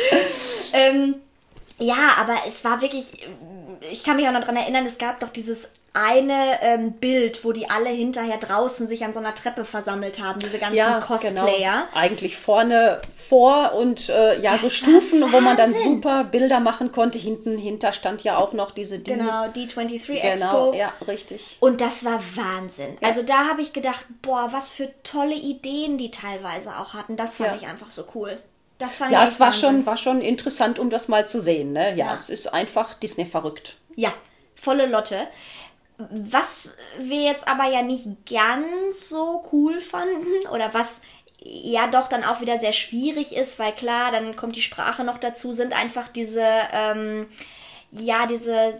Ähm, 0.73 1.15
ja, 1.79 2.15
aber 2.19 2.37
es 2.47 2.65
war 2.65 2.81
wirklich, 2.81 3.27
ich 3.91 4.05
kann 4.05 4.17
mich 4.17 4.27
auch 4.27 4.33
noch 4.33 4.41
daran 4.41 4.57
erinnern, 4.57 4.87
es 4.87 4.99
gab 4.99 5.21
doch 5.21 5.29
dieses 5.29 5.71
eine 5.97 6.63
ähm, 6.63 6.93
Bild, 6.93 7.43
wo 7.43 7.53
die 7.53 7.71
alle 7.71 7.89
hinterher 7.89 8.37
draußen 8.37 8.87
sich 8.87 9.03
an 9.03 9.15
so 9.15 9.19
einer 9.19 9.35
Treppe 9.35 9.65
versammelt 9.65 10.21
haben, 10.21 10.39
diese 10.41 10.59
ganzen 10.59 10.77
ja, 10.77 11.01
Cosplayer. 11.01 11.87
Genau. 11.89 11.99
Eigentlich 11.99 12.37
vorne 12.37 13.01
vor 13.11 13.73
und 13.73 14.11
äh, 14.11 14.39
ja, 14.41 14.53
das 14.53 14.61
so 14.61 14.69
Stufen, 14.69 15.33
wo 15.33 15.41
man 15.41 15.57
dann 15.57 15.73
super 15.73 16.25
Bilder 16.25 16.61
machen 16.61 16.93
konnte. 16.93 17.17
Hinten 17.19 17.57
hinter 17.57 17.93
stand 17.93 18.25
ja 18.25 18.37
auch 18.37 18.53
noch 18.53 18.73
diese 18.73 18.99
D 18.99 19.15
Genau, 19.15 19.45
D23 19.47 20.07
genau, 20.07 20.21
Expo. 20.21 20.75
ja, 20.75 20.93
richtig. 21.09 21.57
Und 21.61 21.81
das 21.81 22.05
war 22.05 22.23
Wahnsinn. 22.35 22.99
Ja. 23.01 23.09
Also 23.09 23.23
da 23.23 23.49
habe 23.49 23.63
ich 23.63 23.73
gedacht, 23.73 24.05
boah, 24.21 24.49
was 24.51 24.69
für 24.69 24.91
tolle 25.03 25.35
Ideen 25.35 25.97
die 25.97 26.11
teilweise 26.11 26.77
auch 26.77 26.93
hatten. 26.93 27.17
Das 27.17 27.37
fand 27.37 27.53
ja. 27.53 27.57
ich 27.57 27.67
einfach 27.67 27.91
so 27.91 28.05
cool. 28.15 28.37
Das 28.77 28.97
fand 28.97 29.13
ja, 29.13 29.25
ich 29.25 29.31
es 29.31 29.41
war 29.41 29.55
schon, 29.55 29.87
war 29.87 29.97
schon 29.97 30.21
interessant, 30.21 30.79
um 30.79 30.91
das 30.91 31.09
mal 31.09 31.27
zu 31.27 31.41
sehen. 31.41 31.73
Ne? 31.73 31.91
Ja, 31.91 32.09
ja. 32.09 32.15
es 32.15 32.29
ist 32.29 32.53
einfach 32.53 32.93
Disney 32.93 33.25
verrückt. 33.25 33.77
Ja, 33.95 34.13
volle 34.55 34.85
Lotte. 34.87 35.29
Was 35.99 36.77
wir 36.99 37.23
jetzt 37.23 37.49
aber 37.49 37.65
ja 37.71 37.83
nicht 37.83 38.09
ganz 38.31 39.09
so 39.09 39.45
cool 39.53 39.81
fanden 39.81 40.47
oder 40.53 40.75
was 40.75 41.01
ja 41.43 41.87
doch 41.87 42.09
dann 42.09 42.25
auch 42.25 42.41
wieder 42.41 42.59
sehr 42.59 42.73
schwierig 42.73 43.37
ist, 43.37 43.59
weil 43.59 43.73
klar, 43.73 44.11
dann 44.11 44.37
kommt 44.37 44.57
die 44.57 44.63
Sprache 44.63 45.05
noch 45.05 45.19
dazu, 45.19 45.53
sind 45.53 45.73
einfach 45.73 46.09
diese, 46.09 46.45
ähm, 46.73 47.27
ja, 47.93 48.27
diese, 48.27 48.75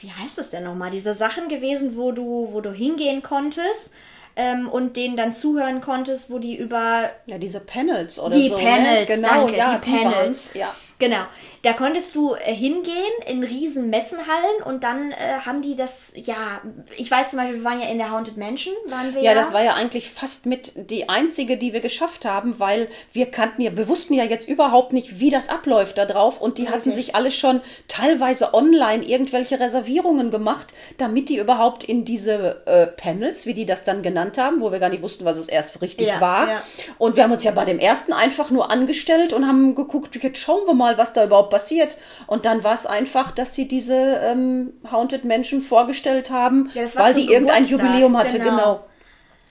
wie 0.00 0.12
heißt 0.12 0.38
es 0.38 0.50
denn 0.50 0.64
nochmal, 0.64 0.90
diese 0.90 1.14
Sachen 1.14 1.48
gewesen, 1.48 1.96
wo 1.96 2.12
du, 2.12 2.48
wo 2.52 2.60
du 2.60 2.72
hingehen 2.72 3.22
konntest 3.22 3.92
ähm, 4.36 4.68
und 4.68 4.96
denen 4.96 5.16
dann 5.16 5.34
zuhören 5.34 5.80
konntest, 5.80 6.30
wo 6.30 6.38
die 6.38 6.56
über. 6.56 7.10
Ja, 7.26 7.38
diese 7.38 7.60
Panels 7.60 8.18
oder 8.18 8.36
die 8.36 8.48
so. 8.48 8.56
Die 8.56 8.64
ne? 8.64 8.70
Panels, 8.70 9.08
ne? 9.08 9.16
genau, 9.16 9.28
danke, 9.28 9.56
ja, 9.56 9.78
die 9.78 9.90
Panels. 9.90 10.50
ja. 10.54 10.74
Genau. 10.98 11.24
Da 11.66 11.74
konntest 11.74 12.14
du 12.14 12.34
äh, 12.34 12.54
hingehen 12.54 12.94
in 13.26 13.44
riesen 13.44 13.90
Messenhallen 13.90 14.62
und 14.64 14.84
dann 14.84 15.12
äh, 15.12 15.40
haben 15.44 15.62
die 15.62 15.76
das, 15.76 16.12
ja, 16.16 16.60
ich 16.96 17.10
weiß 17.10 17.30
zum 17.30 17.40
Beispiel, 17.40 17.56
wir 17.56 17.64
waren 17.64 17.80
ja 17.80 17.88
in 17.88 17.98
der 17.98 18.10
Haunted 18.10 18.36
Mansion, 18.38 18.74
waren 18.86 19.14
wir 19.14 19.22
ja. 19.22 19.32
Ja, 19.32 19.34
das 19.34 19.52
war 19.52 19.62
ja 19.62 19.74
eigentlich 19.74 20.10
fast 20.10 20.46
mit 20.46 20.72
die 20.76 21.08
einzige, 21.08 21.58
die 21.58 21.72
wir 21.72 21.80
geschafft 21.80 22.24
haben, 22.24 22.58
weil 22.58 22.88
wir 23.12 23.26
kannten 23.26 23.62
ja, 23.62 23.76
wir 23.76 23.88
wussten 23.88 24.14
ja 24.14 24.24
jetzt 24.24 24.48
überhaupt 24.48 24.92
nicht, 24.94 25.20
wie 25.20 25.28
das 25.28 25.48
abläuft 25.48 25.98
da 25.98 26.06
drauf 26.06 26.40
und 26.40 26.56
die 26.56 26.62
Richtig. 26.62 26.80
hatten 26.80 26.92
sich 26.92 27.14
alle 27.14 27.30
schon 27.30 27.60
teilweise 27.88 28.54
online 28.54 29.04
irgendwelche 29.04 29.60
Reservierungen 29.60 30.30
gemacht, 30.30 30.72
damit 30.96 31.28
die 31.28 31.36
überhaupt 31.36 31.84
in 31.84 32.04
diese 32.04 32.64
äh, 32.66 32.86
Panels, 32.86 33.44
wie 33.44 33.54
die 33.54 33.66
das 33.66 33.82
dann 33.82 34.02
genannt 34.02 34.38
haben, 34.38 34.60
wo 34.60 34.72
wir 34.72 34.78
gar 34.78 34.88
nicht 34.88 35.02
wussten, 35.02 35.26
was 35.26 35.36
es 35.36 35.48
erst 35.48 35.82
richtig 35.82 36.06
ja, 36.06 36.20
war. 36.20 36.48
Ja. 36.48 36.62
Und 36.96 37.16
wir 37.16 37.24
haben 37.24 37.32
uns 37.32 37.44
ja 37.44 37.50
bei 37.50 37.64
dem 37.64 37.80
ersten 37.80 38.12
einfach 38.12 38.50
nur 38.50 38.70
angestellt 38.70 39.32
und 39.32 39.46
haben 39.46 39.74
geguckt, 39.74 40.16
jetzt 40.22 40.38
schauen 40.38 40.64
wir 40.64 40.74
mal, 40.74 40.86
mal, 40.86 40.98
was 40.98 41.12
da 41.12 41.24
überhaupt 41.24 41.52
passiert. 41.56 41.96
Und 42.26 42.44
dann 42.44 42.64
war 42.64 42.74
es 42.74 42.84
einfach, 42.84 43.30
dass 43.30 43.54
sie 43.54 43.66
diese 43.66 43.94
ähm, 43.94 44.74
Haunted 44.90 45.24
Menschen 45.24 45.62
vorgestellt 45.62 46.30
haben, 46.30 46.70
ja, 46.74 46.84
weil 46.94 47.14
die 47.14 47.32
irgendein 47.32 47.64
Jubiläum 47.64 48.16
hatte, 48.16 48.38
genau. 48.38 48.50
genau. 48.50 48.84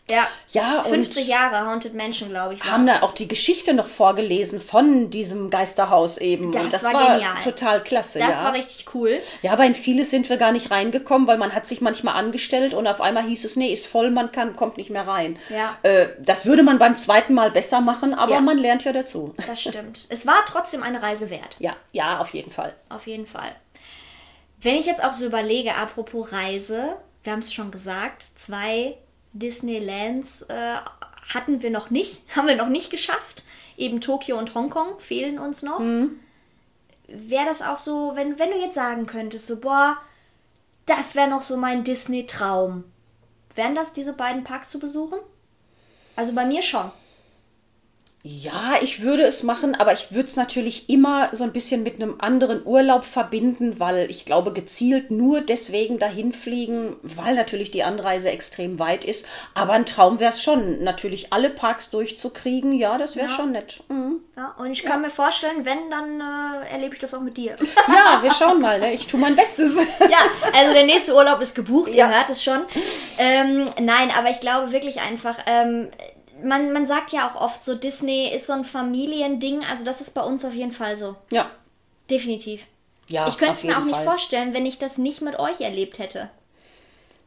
Ja, 0.10 0.28
ja 0.49 0.84
50 0.84 1.28
Jahre 1.28 1.68
Haunted 1.68 1.95
Mansion, 1.95 2.30
glaube 2.30 2.53
ich. 2.53 2.64
Haben 2.64 2.86
da 2.86 3.01
auch 3.01 3.14
die 3.14 3.28
Geschichte 3.28 3.74
noch 3.74 3.88
vorgelesen 3.88 4.62
von 4.62 5.10
diesem 5.10 5.49
Geisterhaus 5.49 6.18
eben. 6.18 6.51
Das, 6.51 6.70
das 6.70 6.84
war, 6.84 6.93
war 6.93 7.41
total 7.43 7.82
klasse. 7.82 8.20
Das 8.20 8.36
ja. 8.36 8.43
war 8.43 8.53
richtig 8.53 8.93
cool. 8.93 9.20
Ja, 9.41 9.53
aber 9.53 9.66
in 9.66 9.74
vieles 9.74 10.12
sind 10.12 10.30
wir 10.30 10.38
gar 10.38 10.51
nicht 10.51 10.70
reingekommen, 10.70 11.28
weil 11.28 11.39
man 11.39 11.56
hat 11.56 11.66
sich 11.66 11.82
manchmal 11.82 12.16
angestellt 12.16 12.76
und 12.76 12.86
auf 12.86 13.01
einmal 13.01 13.24
hieß 13.24 13.45
es, 13.45 13.56
nee, 13.56 13.74
ist 13.74 13.88
voll, 13.88 14.12
man 14.12 14.32
kann, 14.32 14.56
kommt 14.56 14.78
nicht 14.78 14.91
mehr 14.91 15.08
rein. 15.08 15.39
Ja. 15.49 15.76
Äh, 15.82 16.10
das 16.20 16.45
würde 16.45 16.62
man 16.62 16.78
beim 16.78 16.97
zweiten 16.97 17.34
Mal 17.34 17.49
besser 17.49 17.82
machen, 17.82 18.14
aber 18.14 18.34
ja. 18.34 18.41
man 18.41 18.60
lernt 18.60 18.84
ja 18.84 18.93
dazu. 18.93 19.34
Das 19.47 19.62
stimmt. 19.62 20.06
es 20.10 20.28
war 20.28 20.45
trotzdem 20.45 20.84
eine 20.84 21.01
Reise 21.01 21.32
wert. 21.32 21.56
Ja, 21.58 21.76
ja, 21.93 22.20
auf 22.20 22.32
jeden 22.34 22.51
Fall. 22.51 22.76
Auf 22.89 23.08
jeden 23.08 23.26
Fall. 23.26 23.56
Wenn 24.62 24.76
ich 24.76 24.86
jetzt 24.86 25.03
auch 25.03 25.14
so 25.14 25.26
überlege, 25.26 25.74
apropos 25.76 26.32
Reise, 26.32 26.95
wir 27.24 27.32
haben 27.32 27.39
es 27.39 27.51
schon 27.51 27.72
gesagt, 27.72 28.22
zwei 28.22 28.97
Disneylands 29.36 30.44
äh, 30.44 30.78
hatten 31.34 31.62
wir 31.62 31.70
noch 31.70 31.90
nicht, 31.90 32.24
haben 32.36 32.48
wir 32.48 32.56
noch 32.56 32.70
nicht 32.70 32.90
geschafft. 32.90 33.44
Eben 33.78 34.02
Tokio 34.02 34.38
und 34.38 34.56
Hongkong 34.56 35.00
fehlen 35.00 35.38
uns 35.38 35.62
noch. 35.62 35.80
Mhm. 35.80 36.20
Wäre 37.08 37.46
das 37.46 37.62
auch 37.62 37.78
so, 37.78 38.14
wenn, 38.16 38.40
wenn 38.40 38.50
du 38.50 38.58
jetzt 38.58 38.76
sagen 38.76 39.06
könntest, 39.06 39.48
so, 39.48 39.60
boah, 39.60 39.98
das 40.86 41.14
wäre 41.14 41.28
noch 41.28 41.42
so 41.42 41.58
mein 41.58 41.84
Disney-Traum. 41.84 42.84
Wären 43.54 43.76
das 43.76 43.94
diese 43.94 44.14
beiden 44.14 44.44
Parks 44.44 44.70
zu 44.70 44.80
besuchen? 44.80 45.20
Also 46.16 46.34
bei 46.34 46.46
mir 46.46 46.62
schon. 46.62 46.92
Ja, 48.28 48.78
ich 48.82 49.04
würde 49.04 49.22
es 49.22 49.44
machen, 49.44 49.76
aber 49.76 49.94
ich 49.94 50.12
würde 50.12 50.28
es 50.28 50.36
natürlich 50.36 50.90
immer 50.90 51.30
so 51.34 51.44
ein 51.44 51.52
bisschen 51.54 51.84
mit 51.84 52.02
einem 52.02 52.16
anderen 52.18 52.66
Urlaub 52.66 53.06
verbinden, 53.06 53.80
weil 53.80 54.10
ich 54.10 54.26
glaube, 54.26 54.52
gezielt 54.52 55.12
nur 55.12 55.42
deswegen 55.42 56.00
dahin 56.00 56.34
fliegen, 56.34 56.96
weil 57.04 57.36
natürlich 57.36 57.70
die 57.70 57.84
Anreise 57.84 58.32
extrem 58.32 58.80
weit 58.80 59.06
ist. 59.06 59.28
Aber 59.54 59.74
ein 59.74 59.86
Traum 59.86 60.20
wäre 60.20 60.32
es 60.32 60.42
schon, 60.42 60.84
natürlich 60.84 61.32
alle 61.34 61.52
Parks 61.52 61.92
durchzukriegen. 61.92 62.74
Ja, 62.74 62.98
das 62.98 63.16
wäre 63.16 63.28
ja. 63.28 63.36
schon 63.36 63.52
nett. 63.52 63.84
Mhm. 63.90 64.22
Ja, 64.36 64.56
und 64.58 64.72
ich 64.72 64.82
kann 64.82 65.04
ja. 65.04 65.08
mir 65.08 65.12
vorstellen, 65.12 65.64
wenn, 65.64 65.92
dann 65.92 66.20
äh, 66.20 66.68
erlebe 66.72 66.96
ich 66.96 67.00
das 67.00 67.14
auch 67.14 67.22
mit 67.22 67.38
dir. 67.38 67.56
Ja, 67.88 68.24
wir 68.24 68.32
schauen 68.32 68.60
mal. 68.60 68.80
Ne? 68.80 68.94
Ich 68.94 69.06
tue 69.06 69.20
mein 69.20 69.36
Bestes. 69.36 69.78
Ja, 70.00 70.18
also 70.52 70.74
der 70.74 70.86
nächste 70.86 71.14
Urlaub 71.14 71.42
ist 71.42 71.54
gebucht, 71.54 71.94
ja. 71.94 72.08
ihr 72.08 72.16
hört 72.18 72.32
es 72.32 72.44
schon. 72.44 72.62
Ähm, 73.20 73.66
nein, 73.80 74.10
aber 74.18 74.32
ich 74.32 74.40
glaube 74.40 74.72
wirklich 74.72 75.00
einfach, 75.00 75.38
ähm, 75.46 75.90
man, 76.46 76.72
man 76.72 76.86
sagt 76.86 77.12
ja 77.12 77.30
auch 77.30 77.39
oft 77.39 77.64
so, 77.64 77.76
Disney 77.76 78.30
ist 78.34 78.48
so 78.48 78.54
ein 78.54 78.64
Familiending. 78.64 79.64
Also 79.70 79.84
das 79.84 80.02
ist 80.02 80.14
bei 80.14 80.22
uns 80.22 80.46
auf 80.46 80.54
jeden 80.54 80.72
Fall 80.72 80.96
so. 80.96 81.16
Ja. 81.32 81.50
Definitiv. 82.10 82.66
Ja, 83.08 83.28
ich 83.28 83.38
könnte 83.38 83.56
es 83.56 83.64
mir 83.64 83.78
auch 83.78 83.84
nicht 83.84 83.96
Fall. 83.96 84.04
vorstellen, 84.04 84.54
wenn 84.54 84.66
ich 84.66 84.80
das 84.80 84.98
nicht 84.98 85.22
mit 85.22 85.38
euch 85.38 85.62
erlebt 85.62 86.00
hätte. 86.00 86.30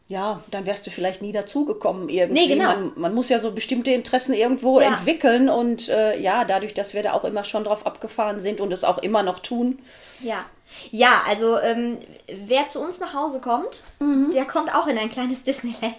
Ja, 0.09 0.43
dann 0.51 0.64
wärst 0.64 0.87
du 0.87 0.91
vielleicht 0.91 1.21
nie 1.21 1.33
dazugekommen 1.33 2.09
irgendwie. 2.09 2.47
Nee, 2.47 2.55
genau. 2.55 2.69
Man, 2.69 2.93
man, 2.97 3.14
muss 3.14 3.29
ja 3.29 3.39
so 3.39 3.53
bestimmte 3.53 3.91
Interessen 3.91 4.33
irgendwo 4.33 4.81
ja. 4.81 4.89
entwickeln 4.89 5.51
und 5.51 5.91
äh, 5.91 6.19
ja, 6.19 6.45
dadurch, 6.47 6.73
dass 6.73 6.95
wir 6.95 7.03
da 7.03 7.12
auch 7.12 7.25
immer 7.25 7.45
schon 7.45 7.64
drauf 7.64 7.85
abgefahren 7.85 8.41
sind 8.41 8.61
und 8.61 8.73
es 8.73 8.85
auch 8.85 8.99
immer 8.99 9.23
noch 9.23 9.41
tun. 9.41 9.81
Ja. 10.21 10.47
Ja, 10.91 11.23
also 11.27 11.59
ähm, 11.59 11.99
wer 12.27 12.66
zu 12.66 12.81
uns 12.81 13.01
nach 13.01 13.14
Hause 13.14 13.41
kommt, 13.41 13.83
mhm. 14.01 14.31
der 14.33 14.45
kommt 14.45 14.73
auch 14.73 14.87
in 14.87 14.99
ein 14.99 15.11
kleines 15.11 15.43
Disneyland. 15.43 15.95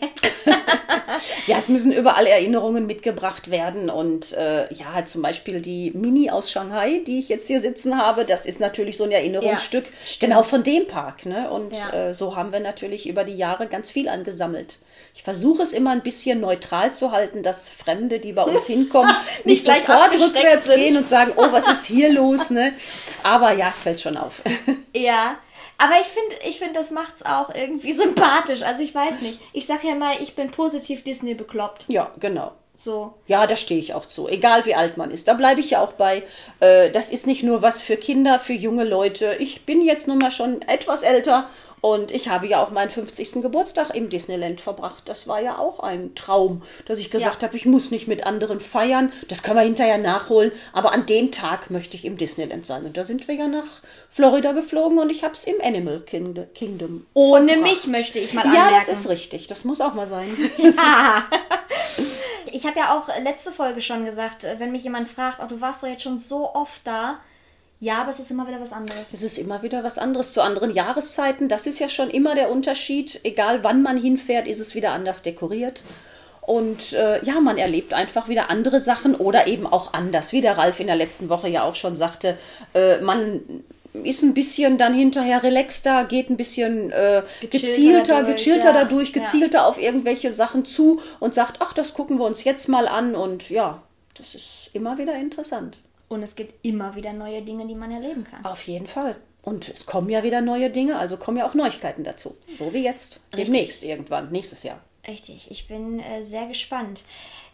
ja, 1.47 1.57
es 1.57 1.69
müssen 1.69 1.91
überall 1.91 2.25
Erinnerungen 2.25 2.85
mitgebracht 2.85 3.51
werden 3.51 3.89
und 3.89 4.33
äh, 4.33 4.71
ja, 4.73 5.05
zum 5.05 5.21
Beispiel 5.21 5.61
die 5.61 5.91
Mini 5.91 6.29
aus 6.29 6.51
Shanghai, 6.51 7.01
die 7.05 7.19
ich 7.19 7.29
jetzt 7.29 7.47
hier 7.47 7.61
sitzen 7.61 7.97
habe, 7.97 8.25
das 8.25 8.45
ist 8.45 8.59
natürlich 8.59 8.97
so 8.97 9.03
ein 9.03 9.11
Erinnerungsstück 9.11 9.85
ja, 9.85 9.91
genau 10.19 10.43
von 10.43 10.63
dem 10.63 10.87
Park. 10.87 11.25
Ne? 11.25 11.49
Und 11.49 11.73
ja. 11.73 12.09
äh, 12.09 12.13
so 12.13 12.35
haben 12.35 12.51
wir 12.51 12.59
natürlich 12.59 13.07
über 13.07 13.23
die 13.23 13.35
Jahre 13.35 13.67
ganz 13.67 13.89
viel 13.89 14.07
angesammelt. 14.07 14.79
Ich 15.15 15.23
versuche 15.23 15.63
es 15.63 15.73
immer 15.73 15.91
ein 15.91 16.01
bisschen 16.01 16.39
neutral 16.39 16.93
zu 16.93 17.11
halten, 17.11 17.43
dass 17.43 17.69
Fremde, 17.69 18.19
die 18.19 18.33
bei 18.33 18.43
uns 18.43 18.65
hinkommen, 18.67 19.13
nicht, 19.43 19.67
nicht 19.67 19.85
sofort 19.85 20.13
rückwärts 20.13 20.67
sind. 20.67 20.75
gehen 20.75 20.97
und 20.97 21.09
sagen, 21.09 21.33
oh, 21.35 21.51
was 21.51 21.67
ist 21.67 21.85
hier 21.85 22.11
los? 22.11 22.51
Ne? 22.51 22.73
Aber 23.23 23.53
ja, 23.53 23.69
es 23.69 23.81
fällt 23.81 24.01
schon 24.01 24.17
auf. 24.17 24.41
Ja, 24.93 25.37
aber 25.77 25.99
ich 25.99 26.07
finde, 26.07 26.35
ich 26.47 26.59
finde, 26.59 26.73
das 26.73 26.91
macht's 26.91 27.25
auch 27.25 27.53
irgendwie 27.53 27.93
sympathisch. 27.93 28.63
Also 28.63 28.83
ich 28.83 28.93
weiß 28.93 29.21
nicht. 29.21 29.39
Ich 29.53 29.65
sage 29.65 29.87
ja 29.87 29.95
mal, 29.95 30.21
ich 30.21 30.35
bin 30.35 30.51
positiv 30.51 31.03
Disney 31.03 31.33
bekloppt. 31.33 31.85
Ja, 31.87 32.11
genau. 32.19 32.51
So. 32.75 33.13
Ja, 33.27 33.45
da 33.45 33.57
stehe 33.57 33.79
ich 33.79 33.93
auch 33.93 34.05
zu. 34.05 34.29
Egal 34.29 34.65
wie 34.65 34.73
alt 34.73 34.95
man 34.95 35.11
ist. 35.11 35.27
Da 35.27 35.33
bleibe 35.33 35.59
ich 35.59 35.71
ja 35.71 35.81
auch 35.81 35.93
bei. 35.93 36.23
Äh, 36.61 36.91
das 36.91 37.09
ist 37.09 37.27
nicht 37.27 37.43
nur 37.43 37.61
was 37.61 37.81
für 37.81 37.97
Kinder, 37.97 38.39
für 38.39 38.53
junge 38.53 38.85
Leute. 38.85 39.35
Ich 39.39 39.65
bin 39.65 39.81
jetzt 39.81 40.07
nun 40.07 40.17
mal 40.17 40.31
schon 40.31 40.61
etwas 40.61 41.03
älter 41.03 41.49
und 41.81 42.11
ich 42.11 42.29
habe 42.29 42.47
ja 42.47 42.61
auch 42.61 42.71
meinen 42.71 42.89
50. 42.89 43.41
Geburtstag 43.41 43.95
im 43.95 44.09
Disneyland 44.09 44.61
verbracht. 44.61 45.03
Das 45.05 45.27
war 45.27 45.41
ja 45.41 45.57
auch 45.57 45.79
ein 45.79 46.15
Traum, 46.15 46.63
dass 46.85 46.99
ich 46.99 47.09
gesagt 47.09 47.41
ja. 47.41 47.47
habe, 47.47 47.57
ich 47.57 47.65
muss 47.65 47.91
nicht 47.91 48.07
mit 48.07 48.25
anderen 48.25 48.59
feiern. 48.59 49.11
Das 49.27 49.43
können 49.43 49.57
wir 49.57 49.63
hinterher 49.63 49.97
nachholen. 49.97 50.51
Aber 50.73 50.93
an 50.93 51.05
dem 51.05 51.31
Tag 51.31 51.69
möchte 51.69 51.95
ich 51.95 52.05
im 52.05 52.17
Disneyland 52.17 52.65
sein. 52.65 52.85
Und 52.85 52.97
da 52.97 53.05
sind 53.05 53.27
wir 53.27 53.35
ja 53.35 53.47
nach 53.47 53.81
Florida 54.11 54.51
geflogen 54.51 54.99
und 54.99 55.09
ich 55.09 55.23
habe 55.23 55.33
es 55.33 55.45
im 55.45 55.55
Animal 55.61 56.01
Kingdom. 56.01 57.05
Ohne 57.13 57.53
verbracht. 57.53 57.71
mich 57.71 57.87
möchte 57.87 58.19
ich 58.19 58.33
mal 58.33 58.41
anmerken. 58.41 58.73
Ja, 58.73 58.79
das 58.79 58.89
ist 58.89 59.07
richtig. 59.09 59.47
Das 59.47 59.63
muss 59.63 59.81
auch 59.81 59.93
mal 59.93 60.07
sein. 60.07 60.29
Ja. 60.59 61.23
Ich 62.51 62.65
habe 62.65 62.79
ja 62.79 62.97
auch 62.97 63.07
letzte 63.21 63.51
Folge 63.51 63.81
schon 63.81 64.05
gesagt, 64.05 64.45
wenn 64.57 64.71
mich 64.71 64.83
jemand 64.83 65.07
fragt, 65.07 65.39
oh, 65.41 65.45
du 65.47 65.61
warst 65.61 65.83
doch 65.83 65.87
jetzt 65.87 66.03
schon 66.03 66.19
so 66.19 66.53
oft 66.53 66.81
da, 66.85 67.19
Ja, 67.81 68.01
aber 68.01 68.09
es 68.09 68.19
ist 68.19 68.29
immer 68.29 68.45
wieder 68.45 68.59
was 68.59 68.73
anderes. 68.73 69.13
Es 69.13 69.23
ist 69.23 69.37
immer 69.37 69.63
wieder 69.63 69.85
was 69.85 69.97
anderes 69.97 70.33
zu 70.33 70.41
anderen 70.41 70.71
Jahreszeiten. 70.71 71.47
Das 71.47 71.65
ist 71.65 71.79
ja 71.79 71.87
schon 71.87 72.09
immer 72.09 72.35
der 72.35 72.51
Unterschied. 72.51 73.21
Egal 73.23 73.63
wann 73.63 73.81
man 73.81 73.97
hinfährt, 73.97 74.47
ist 74.47 74.59
es 74.59 74.75
wieder 74.75 74.91
anders 74.91 75.21
dekoriert. 75.21 75.83
Und 76.41 76.91
äh, 76.93 77.23
ja, 77.23 77.39
man 77.39 77.57
erlebt 77.57 77.93
einfach 77.93 78.27
wieder 78.27 78.49
andere 78.49 78.81
Sachen 78.81 79.15
oder 79.15 79.47
eben 79.47 79.65
auch 79.65 79.93
anders. 79.93 80.33
Wie 80.33 80.41
der 80.41 80.57
Ralf 80.57 80.81
in 80.81 80.87
der 80.87 80.97
letzten 80.97 81.29
Woche 81.29 81.47
ja 81.47 81.63
auch 81.63 81.75
schon 81.75 81.95
sagte, 81.95 82.37
äh, 82.73 82.99
man 82.99 83.41
ist 83.93 84.23
ein 84.23 84.33
bisschen 84.33 84.77
dann 84.77 84.93
hinterher 84.93 85.41
relaxter, 85.43 86.03
geht 86.03 86.29
ein 86.29 86.37
bisschen 86.37 86.91
äh, 86.91 87.23
gezielter, 87.39 88.21
dadurch, 88.21 88.37
gechillter 88.37 88.65
ja. 88.65 88.73
dadurch, 88.73 89.13
gezielter 89.13 89.59
ja. 89.59 89.65
auf 89.65 89.81
irgendwelche 89.81 90.33
Sachen 90.33 90.65
zu 90.65 91.01
und 91.19 91.33
sagt, 91.33 91.57
ach, 91.59 91.73
das 91.73 91.93
gucken 91.93 92.17
wir 92.17 92.25
uns 92.25 92.43
jetzt 92.43 92.67
mal 92.67 92.89
an. 92.89 93.15
Und 93.15 93.49
ja, 93.49 93.81
das 94.17 94.35
ist 94.35 94.69
immer 94.73 94.97
wieder 94.97 95.15
interessant. 95.15 95.77
Und 96.09 96.23
es 96.23 96.35
gibt 96.35 96.65
immer 96.65 96.95
wieder 96.95 97.13
neue 97.13 97.41
Dinge, 97.41 97.67
die 97.67 97.75
man 97.75 97.91
erleben 97.91 98.23
kann. 98.23 98.43
Auf 98.43 98.63
jeden 98.63 98.87
Fall. 98.87 99.15
Und 99.41 99.69
es 99.69 99.85
kommen 99.85 100.09
ja 100.09 100.23
wieder 100.23 100.41
neue 100.41 100.69
Dinge, 100.69 100.97
also 100.97 101.17
kommen 101.17 101.37
ja 101.37 101.47
auch 101.47 101.53
Neuigkeiten 101.53 102.03
dazu. 102.03 102.35
So 102.57 102.73
wie 102.73 102.83
jetzt. 102.83 103.21
Richtig. 103.31 103.45
Demnächst 103.45 103.83
irgendwann, 103.83 104.31
nächstes 104.31 104.63
Jahr. 104.63 104.81
Richtig, 105.07 105.49
ich 105.49 105.67
bin 105.67 105.99
äh, 105.99 106.21
sehr 106.21 106.47
gespannt. 106.47 107.03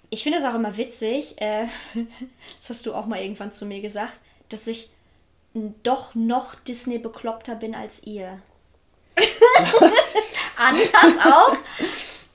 Ich 0.10 0.24
finde 0.24 0.39
es 0.39 0.45
auch 0.45 0.56
immer 0.56 0.78
witzig, 0.78 1.39
äh, 1.41 1.68
das 2.60 2.70
hast 2.70 2.86
du 2.86 2.93
auch 2.93 3.06
mal 3.06 3.22
irgendwann 3.22 3.51
zu 3.51 3.66
mir 3.66 3.82
gesagt, 3.82 4.14
dass 4.49 4.68
ich 4.68 4.89
doch 5.84 6.16
noch 6.16 6.56
Disney 6.56 6.97
bekloppter 6.97 7.56
bin 7.56 7.76
als 7.76 8.03
ihr. 8.03 8.41
Anders 10.58 11.18
auch, 11.24 11.56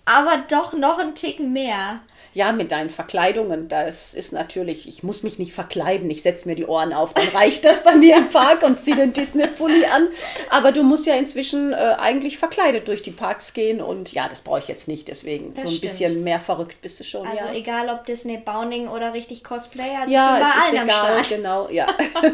aber 0.05 0.45
doch 0.49 0.73
noch 0.75 0.99
ein 0.99 1.15
Ticken 1.15 1.53
mehr 1.53 2.01
ja, 2.33 2.53
mit 2.53 2.71
deinen 2.71 2.91
Verkleidungen, 2.91 3.69
das 3.69 4.15
ist 4.15 4.33
natürlich, 4.33 4.87
ich 4.87 5.03
muss 5.03 5.23
mich 5.23 5.39
nicht 5.39 5.53
verkleiden, 5.53 6.09
ich 6.11 6.23
setze 6.23 6.47
mir 6.47 6.55
die 6.55 6.67
Ohren 6.67 6.93
auf, 6.93 7.13
dann 7.13 7.27
reicht 7.29 7.65
das 7.65 7.83
bei 7.83 7.97
mir 7.97 8.17
im 8.17 8.29
Park 8.29 8.63
und 8.63 8.81
ziehe 8.81 8.97
den 8.97 9.13
Disney-Pulli 9.13 9.87
an. 9.87 10.09
Aber 10.49 10.71
du 10.71 10.85
musst 10.85 11.07
ja 11.07 11.17
inzwischen 11.17 11.73
äh, 11.73 11.97
eigentlich 11.99 12.39
verkleidet 12.39 12.87
durch 12.87 13.03
die 13.03 13.11
Parks 13.11 13.53
gehen 13.53 13.81
und 13.81 14.13
ja, 14.13 14.29
das 14.29 14.43
brauche 14.43 14.61
ich 14.61 14.69
jetzt 14.69 14.87
nicht, 14.87 15.09
deswegen 15.09 15.55
das 15.55 15.65
so 15.65 15.69
ein 15.71 15.75
stimmt. 15.75 15.93
bisschen 15.93 16.25
mehr 16.25 16.39
verrückt 16.39 16.81
bist 16.83 17.01
du 17.01 17.05
schon. 17.05 17.27
Also 17.27 17.47
ja. 17.47 17.53
egal 17.53 17.89
ob 17.89 18.07
Disney 18.07 18.39
Bounding 18.39 18.89
oder 18.89 19.13
richtig 19.13 19.43
Cosplay, 19.43 19.97
also 19.97 20.15
ja, 20.15 20.39
ich 20.39 20.45
bin 20.45 20.53
bei 20.53 20.79
allen 20.79 20.89
egal, 20.89 21.17
am 21.17 21.25
Start. 21.25 21.37
genau, 21.37 21.69
ja. 21.71 21.87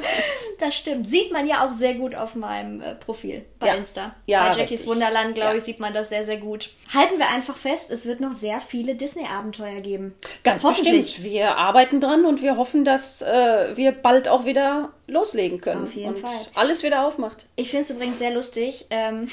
das 0.60 0.74
stimmt, 0.74 1.08
sieht 1.08 1.32
man 1.32 1.46
ja 1.46 1.66
auch 1.66 1.72
sehr 1.72 1.94
gut 1.94 2.14
auf 2.14 2.34
meinem 2.34 2.82
äh, 2.82 2.94
Profil 2.94 3.46
bei 3.58 3.68
ja. 3.68 3.74
Insta. 3.74 4.14
Ja, 4.26 4.40
bei 4.40 4.56
Jackies 4.56 4.72
richtig. 4.72 4.88
Wunderland, 4.88 5.34
glaube 5.34 5.56
ich, 5.56 5.62
sieht 5.62 5.80
man 5.80 5.94
das 5.94 6.10
sehr, 6.10 6.24
sehr 6.24 6.36
gut. 6.36 6.70
Halten 6.92 7.18
wir 7.18 7.28
einfach 7.28 7.56
fest, 7.56 7.90
es 7.90 8.04
wird 8.04 8.20
noch 8.20 8.32
sehr 8.32 8.60
viele 8.60 8.94
Disney-Abenteuer 8.94 9.80
geben 9.86 9.96
geben. 9.96 10.14
Ganz 10.42 10.62
bestimmt. 10.62 11.22
Wir 11.22 11.56
arbeiten 11.56 12.00
dran 12.00 12.24
und 12.24 12.42
wir 12.42 12.56
hoffen, 12.56 12.84
dass 12.84 13.22
äh, 13.22 13.76
wir 13.76 13.92
bald 13.92 14.28
auch 14.28 14.44
wieder 14.44 14.92
loslegen 15.06 15.60
können. 15.60 15.84
Auf 15.84 15.94
jeden 15.94 16.14
und 16.14 16.18
Fall. 16.18 16.46
Alles 16.54 16.82
wieder 16.82 17.06
aufmacht. 17.06 17.46
Ich 17.56 17.70
finde 17.70 17.84
es 17.84 17.90
übrigens 17.90 18.18
sehr 18.18 18.32
lustig. 18.34 18.86
Ähm, 18.90 19.28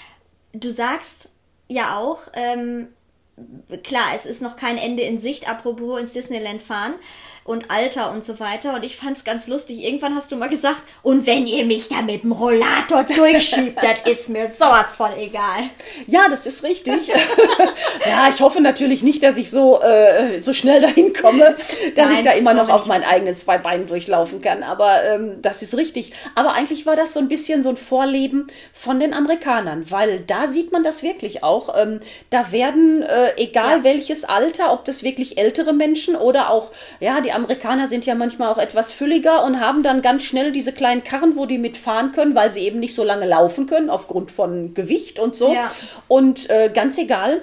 du 0.52 0.70
sagst 0.70 1.32
ja 1.68 1.98
auch, 1.98 2.20
ähm, 2.32 2.88
klar, 3.82 4.12
es 4.14 4.26
ist 4.26 4.40
noch 4.40 4.56
kein 4.56 4.78
Ende 4.78 5.02
in 5.02 5.18
Sicht, 5.18 5.48
apropos 5.48 6.00
ins 6.00 6.12
Disneyland 6.12 6.62
fahren 6.62 6.94
und 7.48 7.70
Alter 7.70 8.12
und 8.12 8.24
so 8.24 8.40
weiter. 8.40 8.74
Und 8.74 8.84
ich 8.84 8.96
fand 8.96 9.16
es 9.16 9.24
ganz 9.24 9.48
lustig. 9.48 9.82
Irgendwann 9.82 10.14
hast 10.14 10.30
du 10.30 10.36
mal 10.36 10.50
gesagt, 10.50 10.82
und 11.02 11.26
wenn 11.26 11.46
ihr 11.46 11.64
mich 11.64 11.88
da 11.88 12.02
mit 12.02 12.22
dem 12.22 12.32
Rollator 12.32 13.04
durchschiebt, 13.04 13.78
das 13.82 14.10
ist 14.10 14.28
mir 14.28 14.50
sowas 14.52 14.94
von 14.94 15.12
egal. 15.16 15.70
Ja, 16.06 16.28
das 16.30 16.46
ist 16.46 16.62
richtig. 16.62 17.08
ja, 18.06 18.28
ich 18.28 18.40
hoffe 18.42 18.60
natürlich 18.60 19.02
nicht, 19.02 19.22
dass 19.22 19.38
ich 19.38 19.50
so, 19.50 19.80
äh, 19.80 20.40
so 20.40 20.52
schnell 20.52 20.82
dahin 20.82 21.14
komme, 21.14 21.56
dass 21.94 22.06
Nein, 22.06 22.18
ich 22.18 22.24
da 22.24 22.32
immer 22.32 22.52
noch 22.52 22.68
auf 22.68 22.84
meinen 22.84 23.04
eigenen 23.04 23.34
zwei 23.34 23.56
Beinen 23.56 23.86
durchlaufen 23.86 24.42
kann. 24.42 24.62
Aber 24.62 25.04
ähm, 25.04 25.40
das 25.40 25.62
ist 25.62 25.74
richtig. 25.74 26.12
Aber 26.34 26.52
eigentlich 26.52 26.84
war 26.84 26.96
das 26.96 27.14
so 27.14 27.20
ein 27.20 27.28
bisschen 27.28 27.62
so 27.62 27.70
ein 27.70 27.78
Vorleben 27.78 28.48
von 28.74 29.00
den 29.00 29.14
Amerikanern, 29.14 29.90
weil 29.90 30.20
da 30.20 30.48
sieht 30.48 30.70
man 30.70 30.84
das 30.84 31.02
wirklich 31.02 31.42
auch. 31.42 31.74
Ähm, 31.80 32.00
da 32.28 32.52
werden, 32.52 33.02
äh, 33.02 33.32
egal 33.38 33.78
ja. 33.78 33.84
welches 33.84 34.24
Alter, 34.24 34.70
ob 34.70 34.84
das 34.84 35.02
wirklich 35.02 35.38
ältere 35.38 35.72
Menschen 35.72 36.14
oder 36.14 36.50
auch, 36.50 36.72
ja, 37.00 37.22
die 37.22 37.37
Amerikaner 37.38 37.88
sind 37.88 38.04
ja 38.04 38.14
manchmal 38.14 38.48
auch 38.48 38.58
etwas 38.58 38.92
fülliger 38.92 39.44
und 39.44 39.60
haben 39.60 39.82
dann 39.82 40.02
ganz 40.02 40.24
schnell 40.24 40.52
diese 40.52 40.72
kleinen 40.72 41.04
Karren, 41.04 41.36
wo 41.36 41.46
die 41.46 41.58
mitfahren 41.58 42.12
können, 42.12 42.34
weil 42.34 42.50
sie 42.50 42.60
eben 42.60 42.80
nicht 42.80 42.94
so 42.94 43.04
lange 43.04 43.26
laufen 43.26 43.66
können 43.66 43.90
aufgrund 43.90 44.30
von 44.30 44.74
Gewicht 44.74 45.18
und 45.18 45.36
so. 45.36 45.52
Ja. 45.52 45.70
Und 46.08 46.50
äh, 46.50 46.70
ganz 46.72 46.98
egal, 46.98 47.40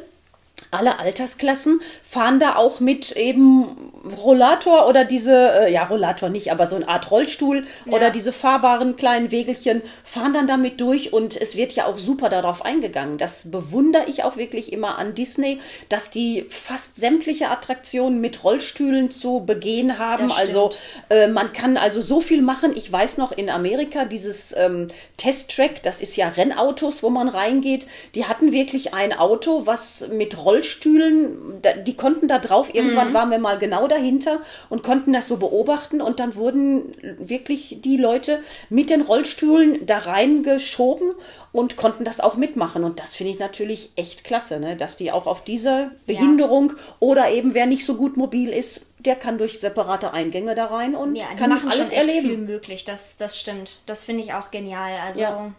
alle 0.72 1.00
Altersklassen 1.00 1.82
fahren 2.04 2.40
da 2.40 2.56
auch 2.56 2.80
mit 2.80 3.12
eben 3.14 3.85
Rollator 4.06 4.88
oder 4.88 5.06
diese, 5.06 5.66
äh, 5.66 5.74
ja, 5.74 5.86
Rollator 5.86 6.30
nicht, 6.30 6.52
aber 6.52 6.68
so 6.68 6.76
eine 6.76 6.88
Art 6.88 7.10
Rollstuhl 7.10 7.66
ja. 7.86 7.94
oder 7.94 8.10
diese 8.10 8.32
fahrbaren 8.32 8.96
kleinen 8.96 9.32
Wegelchen 9.32 9.82
fahren 10.04 10.34
dann 10.34 10.48
damit 10.48 10.80
durch 10.80 11.14
und 11.14 11.40
es 11.40 11.56
wird 11.56 11.74
ja 11.74 11.86
auch 11.86 11.98
super 11.98 12.30
darauf 12.30 12.64
eingegangen. 12.64 13.18
Das 13.18 13.50
bewundere 13.50 14.06
ich 14.08 14.24
auch 14.24 14.38
wirklich 14.38 14.72
immer 14.72 14.98
an 14.98 15.16
Disney, 15.16 15.60
dass 15.90 16.10
die 16.10 16.46
fast 16.50 16.98
sämtliche 16.98 17.50
Attraktionen 17.50 18.22
mit 18.22 18.44
Rollstühlen 18.44 19.10
zu 19.12 19.44
begehen 19.46 19.98
haben. 19.98 20.32
Also 20.32 20.72
äh, 21.10 21.28
man 21.28 21.54
kann 21.54 21.78
also 21.78 22.02
so 22.02 22.22
viel 22.22 22.42
machen. 22.42 22.74
Ich 22.76 22.92
weiß 22.92 23.18
noch 23.18 23.32
in 23.32 23.50
Amerika 23.50 24.06
dieses 24.06 24.56
ähm, 24.56 24.90
Testtrack, 25.18 25.82
das 25.84 26.02
ist 26.02 26.16
ja 26.16 26.28
Rennautos, 26.30 27.02
wo 27.02 27.10
man 27.10 27.30
reingeht. 27.30 27.88
Die 28.14 28.26
hatten 28.26 28.52
wirklich 28.52 28.94
ein 28.94 29.14
Auto, 29.14 29.66
was 29.66 30.08
mit 30.12 30.44
Rollstühlen, 30.44 31.62
die 31.86 31.96
konnten 31.96 32.28
da 32.28 32.40
drauf. 32.40 32.74
Irgendwann 32.74 33.10
mhm. 33.10 33.14
waren 33.14 33.32
wir 33.32 33.40
mal 33.40 33.58
genau 33.58 33.88
dahinter 33.96 34.42
und 34.70 34.84
konnten 34.84 35.14
das 35.14 35.28
so 35.28 35.38
beobachten. 35.38 36.02
Und 36.02 36.20
dann 36.20 36.36
wurden 36.36 36.92
wirklich 37.20 37.78
die 37.82 37.98
Leute 37.98 38.40
mit 38.70 38.90
den 38.90 39.02
Rollstühlen 39.02 39.86
da 39.86 40.00
reingeschoben 40.00 41.12
und 41.52 41.78
konnten 41.78 42.04
das 42.04 42.20
auch 42.20 42.36
mitmachen. 42.36 42.84
Und 42.84 43.00
das 43.00 43.16
finde 43.16 43.32
ich 43.32 43.40
natürlich 43.40 43.92
echt 43.96 44.24
klasse, 44.24 44.60
ne? 44.60 44.76
dass 44.76 44.98
die 44.98 45.12
auch 45.12 45.26
auf 45.26 45.44
diese 45.44 45.92
Behinderung 46.06 46.70
ja. 46.70 46.76
oder 47.00 47.30
eben 47.32 47.54
wer 47.54 47.66
nicht 47.66 47.86
so 47.86 47.96
gut 47.96 48.18
mobil 48.18 48.50
ist, 48.50 48.88
der 49.00 49.16
kann 49.16 49.38
durch 49.38 49.60
separate 49.60 50.12
Eingänge 50.14 50.56
da 50.56 50.66
rein 50.66 50.96
und 50.96 51.16
ja, 51.16 51.26
kann 51.38 51.50
machen 51.50 51.70
alles 51.70 51.94
erleben. 51.94 52.28
viel 52.28 52.38
möglich. 52.38 52.86
Das, 52.86 53.18
das 53.18 53.40
stimmt. 53.40 53.82
Das 53.86 54.06
finde 54.06 54.24
ich 54.24 54.34
auch 54.34 54.52
genial. 54.52 55.00
Also 55.06 55.22
ja. 55.22 55.54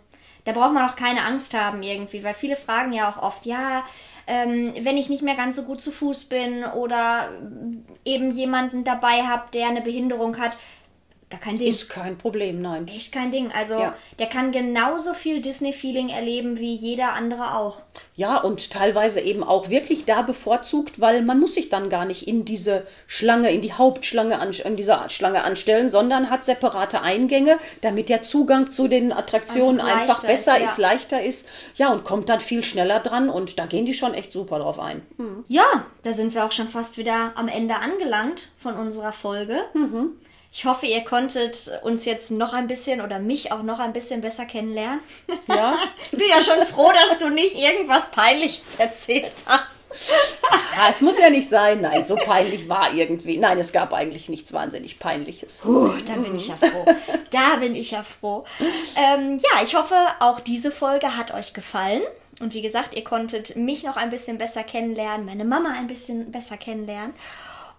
Da 0.47 0.53
braucht 0.53 0.72
man 0.72 0.88
auch 0.88 0.94
keine 0.97 1.24
Angst 1.24 1.55
haben 1.55 1.82
irgendwie, 1.82 2.22
weil 2.22 2.32
viele 2.32 2.57
fragen 2.57 2.92
ja 2.92 3.11
auch 3.11 3.20
oft, 3.20 3.44
ja, 3.47 3.84
ähm, 4.28 4.72
wenn 4.80 4.97
ich 4.97 5.09
nicht 5.09 5.22
mehr 5.22 5.34
ganz 5.34 5.57
so 5.57 5.64
gut 5.64 5.82
zu 5.82 5.90
Fuß 5.90 6.24
bin 6.24 6.64
oder 6.64 7.30
eben 8.05 8.30
jemanden 8.30 8.84
dabei 8.84 9.22
habe, 9.24 9.51
der 9.53 9.66
eine 9.66 9.82
Behinderung 9.82 10.38
hat, 10.38 10.57
Gar 11.28 11.40
kein 11.40 11.58
Ding. 11.58 11.66
Ist 11.66 11.88
kein 11.88 12.16
Problem, 12.16 12.62
nein. 12.62 12.86
Echt 12.86 13.10
kein 13.10 13.32
Ding. 13.32 13.50
Also 13.50 13.74
ja. 13.74 13.96
der 14.20 14.28
kann 14.28 14.52
genauso 14.52 15.12
viel 15.12 15.40
Disney-Feeling 15.40 16.08
erleben 16.08 16.58
wie 16.58 16.72
jeder 16.72 17.14
andere 17.14 17.56
auch. 17.56 17.78
Ja, 18.14 18.36
und 18.36 18.70
teilweise 18.70 19.20
eben 19.20 19.42
auch 19.42 19.68
wirklich 19.68 20.04
da 20.04 20.22
bevorzugt, 20.22 21.00
weil 21.00 21.22
man 21.22 21.40
muss 21.40 21.54
sich 21.54 21.68
dann 21.68 21.90
gar 21.90 22.04
nicht 22.04 22.28
in 22.28 22.44
diese 22.44 22.86
Schlange, 23.08 23.50
in 23.50 23.60
die 23.60 23.72
Hauptschlange, 23.72 24.38
an, 24.38 24.52
in 24.52 24.76
dieser 24.76 25.10
Schlange 25.10 25.42
anstellen, 25.42 25.90
sondern 25.90 26.30
hat 26.30 26.44
separate 26.44 27.02
Eingänge, 27.02 27.58
damit 27.80 28.08
der 28.08 28.22
Zugang 28.22 28.70
zu 28.70 28.86
den 28.86 29.12
Attraktionen 29.12 29.80
einfach, 29.80 30.00
einfach 30.00 30.20
besser 30.24 30.54
ist, 30.54 30.60
ja. 30.60 30.66
ist, 30.66 30.78
leichter 30.78 31.22
ist. 31.24 31.48
Ja, 31.74 31.92
und 31.92 32.04
kommt 32.04 32.28
dann 32.28 32.38
viel 32.38 32.62
schneller 32.62 33.00
dran 33.00 33.30
und 33.30 33.58
da 33.58 33.66
gehen 33.66 33.84
die 33.84 33.94
schon 33.94 34.14
echt 34.14 34.30
super 34.30 34.60
drauf 34.60 34.78
ein. 34.78 35.02
Mhm. 35.18 35.44
Ja, 35.48 35.86
da 36.04 36.12
sind 36.12 36.34
wir 36.34 36.44
auch 36.44 36.52
schon 36.52 36.68
fast 36.68 36.98
wieder 36.98 37.32
am 37.34 37.48
Ende 37.48 37.74
angelangt 37.74 38.52
von 38.58 38.76
unserer 38.76 39.12
Folge. 39.12 39.58
Mhm. 39.74 40.12
Ich 40.53 40.64
hoffe, 40.64 40.86
ihr 40.86 41.05
konntet 41.05 41.70
uns 41.82 42.05
jetzt 42.05 42.30
noch 42.30 42.55
ein 42.55 42.66
bisschen 42.66 43.01
oder 43.01 43.18
mich 43.18 43.53
auch 43.53 43.62
noch 43.62 43.78
ein 43.78 43.92
bisschen 43.92 44.22
besser 44.22 44.47
kennenlernen. 44.47 45.01
Ja. 45.49 45.74
ich 46.11 46.18
bin 46.18 46.28
ja 46.28 46.40
schon 46.40 46.66
froh, 46.66 46.90
dass 46.92 47.18
du 47.18 47.28
nicht 47.28 47.57
irgendwas 47.57 48.11
Peinliches 48.11 48.76
erzählt 48.78 49.44
hast. 49.47 49.66
ah, 50.78 50.88
es 50.90 51.01
muss 51.01 51.18
ja 51.18 51.30
nicht 51.30 51.49
sein. 51.49 51.80
Nein, 51.82 52.05
so 52.05 52.16
peinlich 52.16 52.68
war 52.68 52.92
irgendwie. 52.94 53.38
Nein, 53.38 53.59
es 53.59 53.72
gab 53.72 53.92
eigentlich 53.92 54.28
nichts 54.28 54.53
wahnsinnig 54.53 54.99
Peinliches. 54.99 55.59
Puh, 55.62 55.92
da 56.07 56.14
bin 56.14 56.34
ich 56.34 56.49
ja 56.49 56.57
froh. 56.57 56.86
Da 57.30 57.57
bin 57.57 57.74
ich 57.74 57.90
ja 57.90 58.03
froh. 58.03 58.44
Ähm, 58.97 59.38
ja, 59.38 59.62
ich 59.62 59.74
hoffe, 59.74 59.94
auch 60.20 60.40
diese 60.40 60.70
Folge 60.70 61.16
hat 61.16 61.34
euch 61.34 61.53
gefallen. 61.53 62.03
Und 62.40 62.53
wie 62.53 62.62
gesagt, 62.62 62.94
ihr 62.94 63.05
konntet 63.05 63.57
mich 63.57 63.84
noch 63.84 63.97
ein 63.97 64.11
bisschen 64.11 64.36
besser 64.36 64.62
kennenlernen, 64.62 65.24
meine 65.24 65.44
Mama 65.44 65.72
ein 65.76 65.86
bisschen 65.86 66.30
besser 66.30 66.59
kennenlernen. 66.59 67.14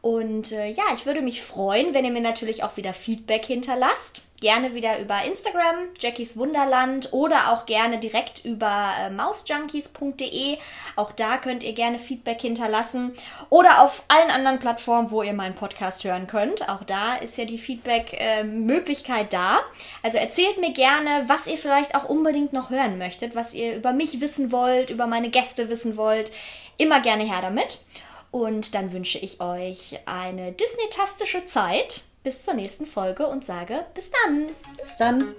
Und 0.01 0.51
äh, 0.51 0.69
ja, 0.69 0.83
ich 0.93 1.05
würde 1.05 1.21
mich 1.21 1.41
freuen, 1.41 1.93
wenn 1.93 2.05
ihr 2.05 2.11
mir 2.11 2.21
natürlich 2.21 2.63
auch 2.63 2.77
wieder 2.77 2.93
Feedback 2.93 3.45
hinterlasst. 3.45 4.21
Gerne 4.39 4.75
wieder 4.75 4.99
über 4.99 5.23
Instagram, 5.23 5.89
Jackies 5.99 6.37
Wunderland 6.37 7.11
oder 7.11 7.51
auch 7.51 7.65
gerne 7.65 7.97
direkt 7.97 8.45
über 8.45 8.91
äh, 9.01 9.09
mausjunkies.de. 9.09 10.59
Auch 10.95 11.11
da 11.11 11.37
könnt 11.37 11.63
ihr 11.63 11.73
gerne 11.73 11.97
Feedback 11.97 12.39
hinterlassen. 12.41 13.13
Oder 13.49 13.81
auf 13.81 14.03
allen 14.09 14.29
anderen 14.29 14.59
Plattformen, 14.59 15.09
wo 15.09 15.23
ihr 15.23 15.33
meinen 15.33 15.55
Podcast 15.55 16.03
hören 16.03 16.27
könnt. 16.27 16.69
Auch 16.69 16.83
da 16.83 17.15
ist 17.15 17.35
ja 17.39 17.45
die 17.45 17.57
Feedback-Möglichkeit 17.57 19.33
äh, 19.33 19.37
da. 19.37 19.59
Also 20.03 20.19
erzählt 20.19 20.59
mir 20.59 20.71
gerne, 20.71 21.23
was 21.25 21.47
ihr 21.47 21.57
vielleicht 21.57 21.95
auch 21.95 22.07
unbedingt 22.07 22.53
noch 22.53 22.69
hören 22.69 22.99
möchtet, 22.99 23.35
was 23.35 23.55
ihr 23.55 23.75
über 23.75 23.91
mich 23.91 24.21
wissen 24.21 24.51
wollt, 24.51 24.91
über 24.91 25.07
meine 25.07 25.31
Gäste 25.31 25.67
wissen 25.67 25.97
wollt. 25.97 26.31
Immer 26.77 27.01
gerne 27.01 27.23
her 27.23 27.41
damit. 27.41 27.79
Und 28.38 28.75
dann 28.75 28.93
wünsche 28.93 29.17
ich 29.17 29.41
euch 29.41 29.99
eine 30.05 30.51
Disney-tastische 30.51 31.45
Zeit. 31.45 32.03
bis 32.23 32.43
zur 32.43 32.53
nächsten 32.55 32.85
Folge 32.85 33.25
und 33.25 33.45
sage 33.45 33.85
bis 33.95 34.11
dann. 34.11 34.49
Bis 34.81 34.97
dann. 34.97 35.33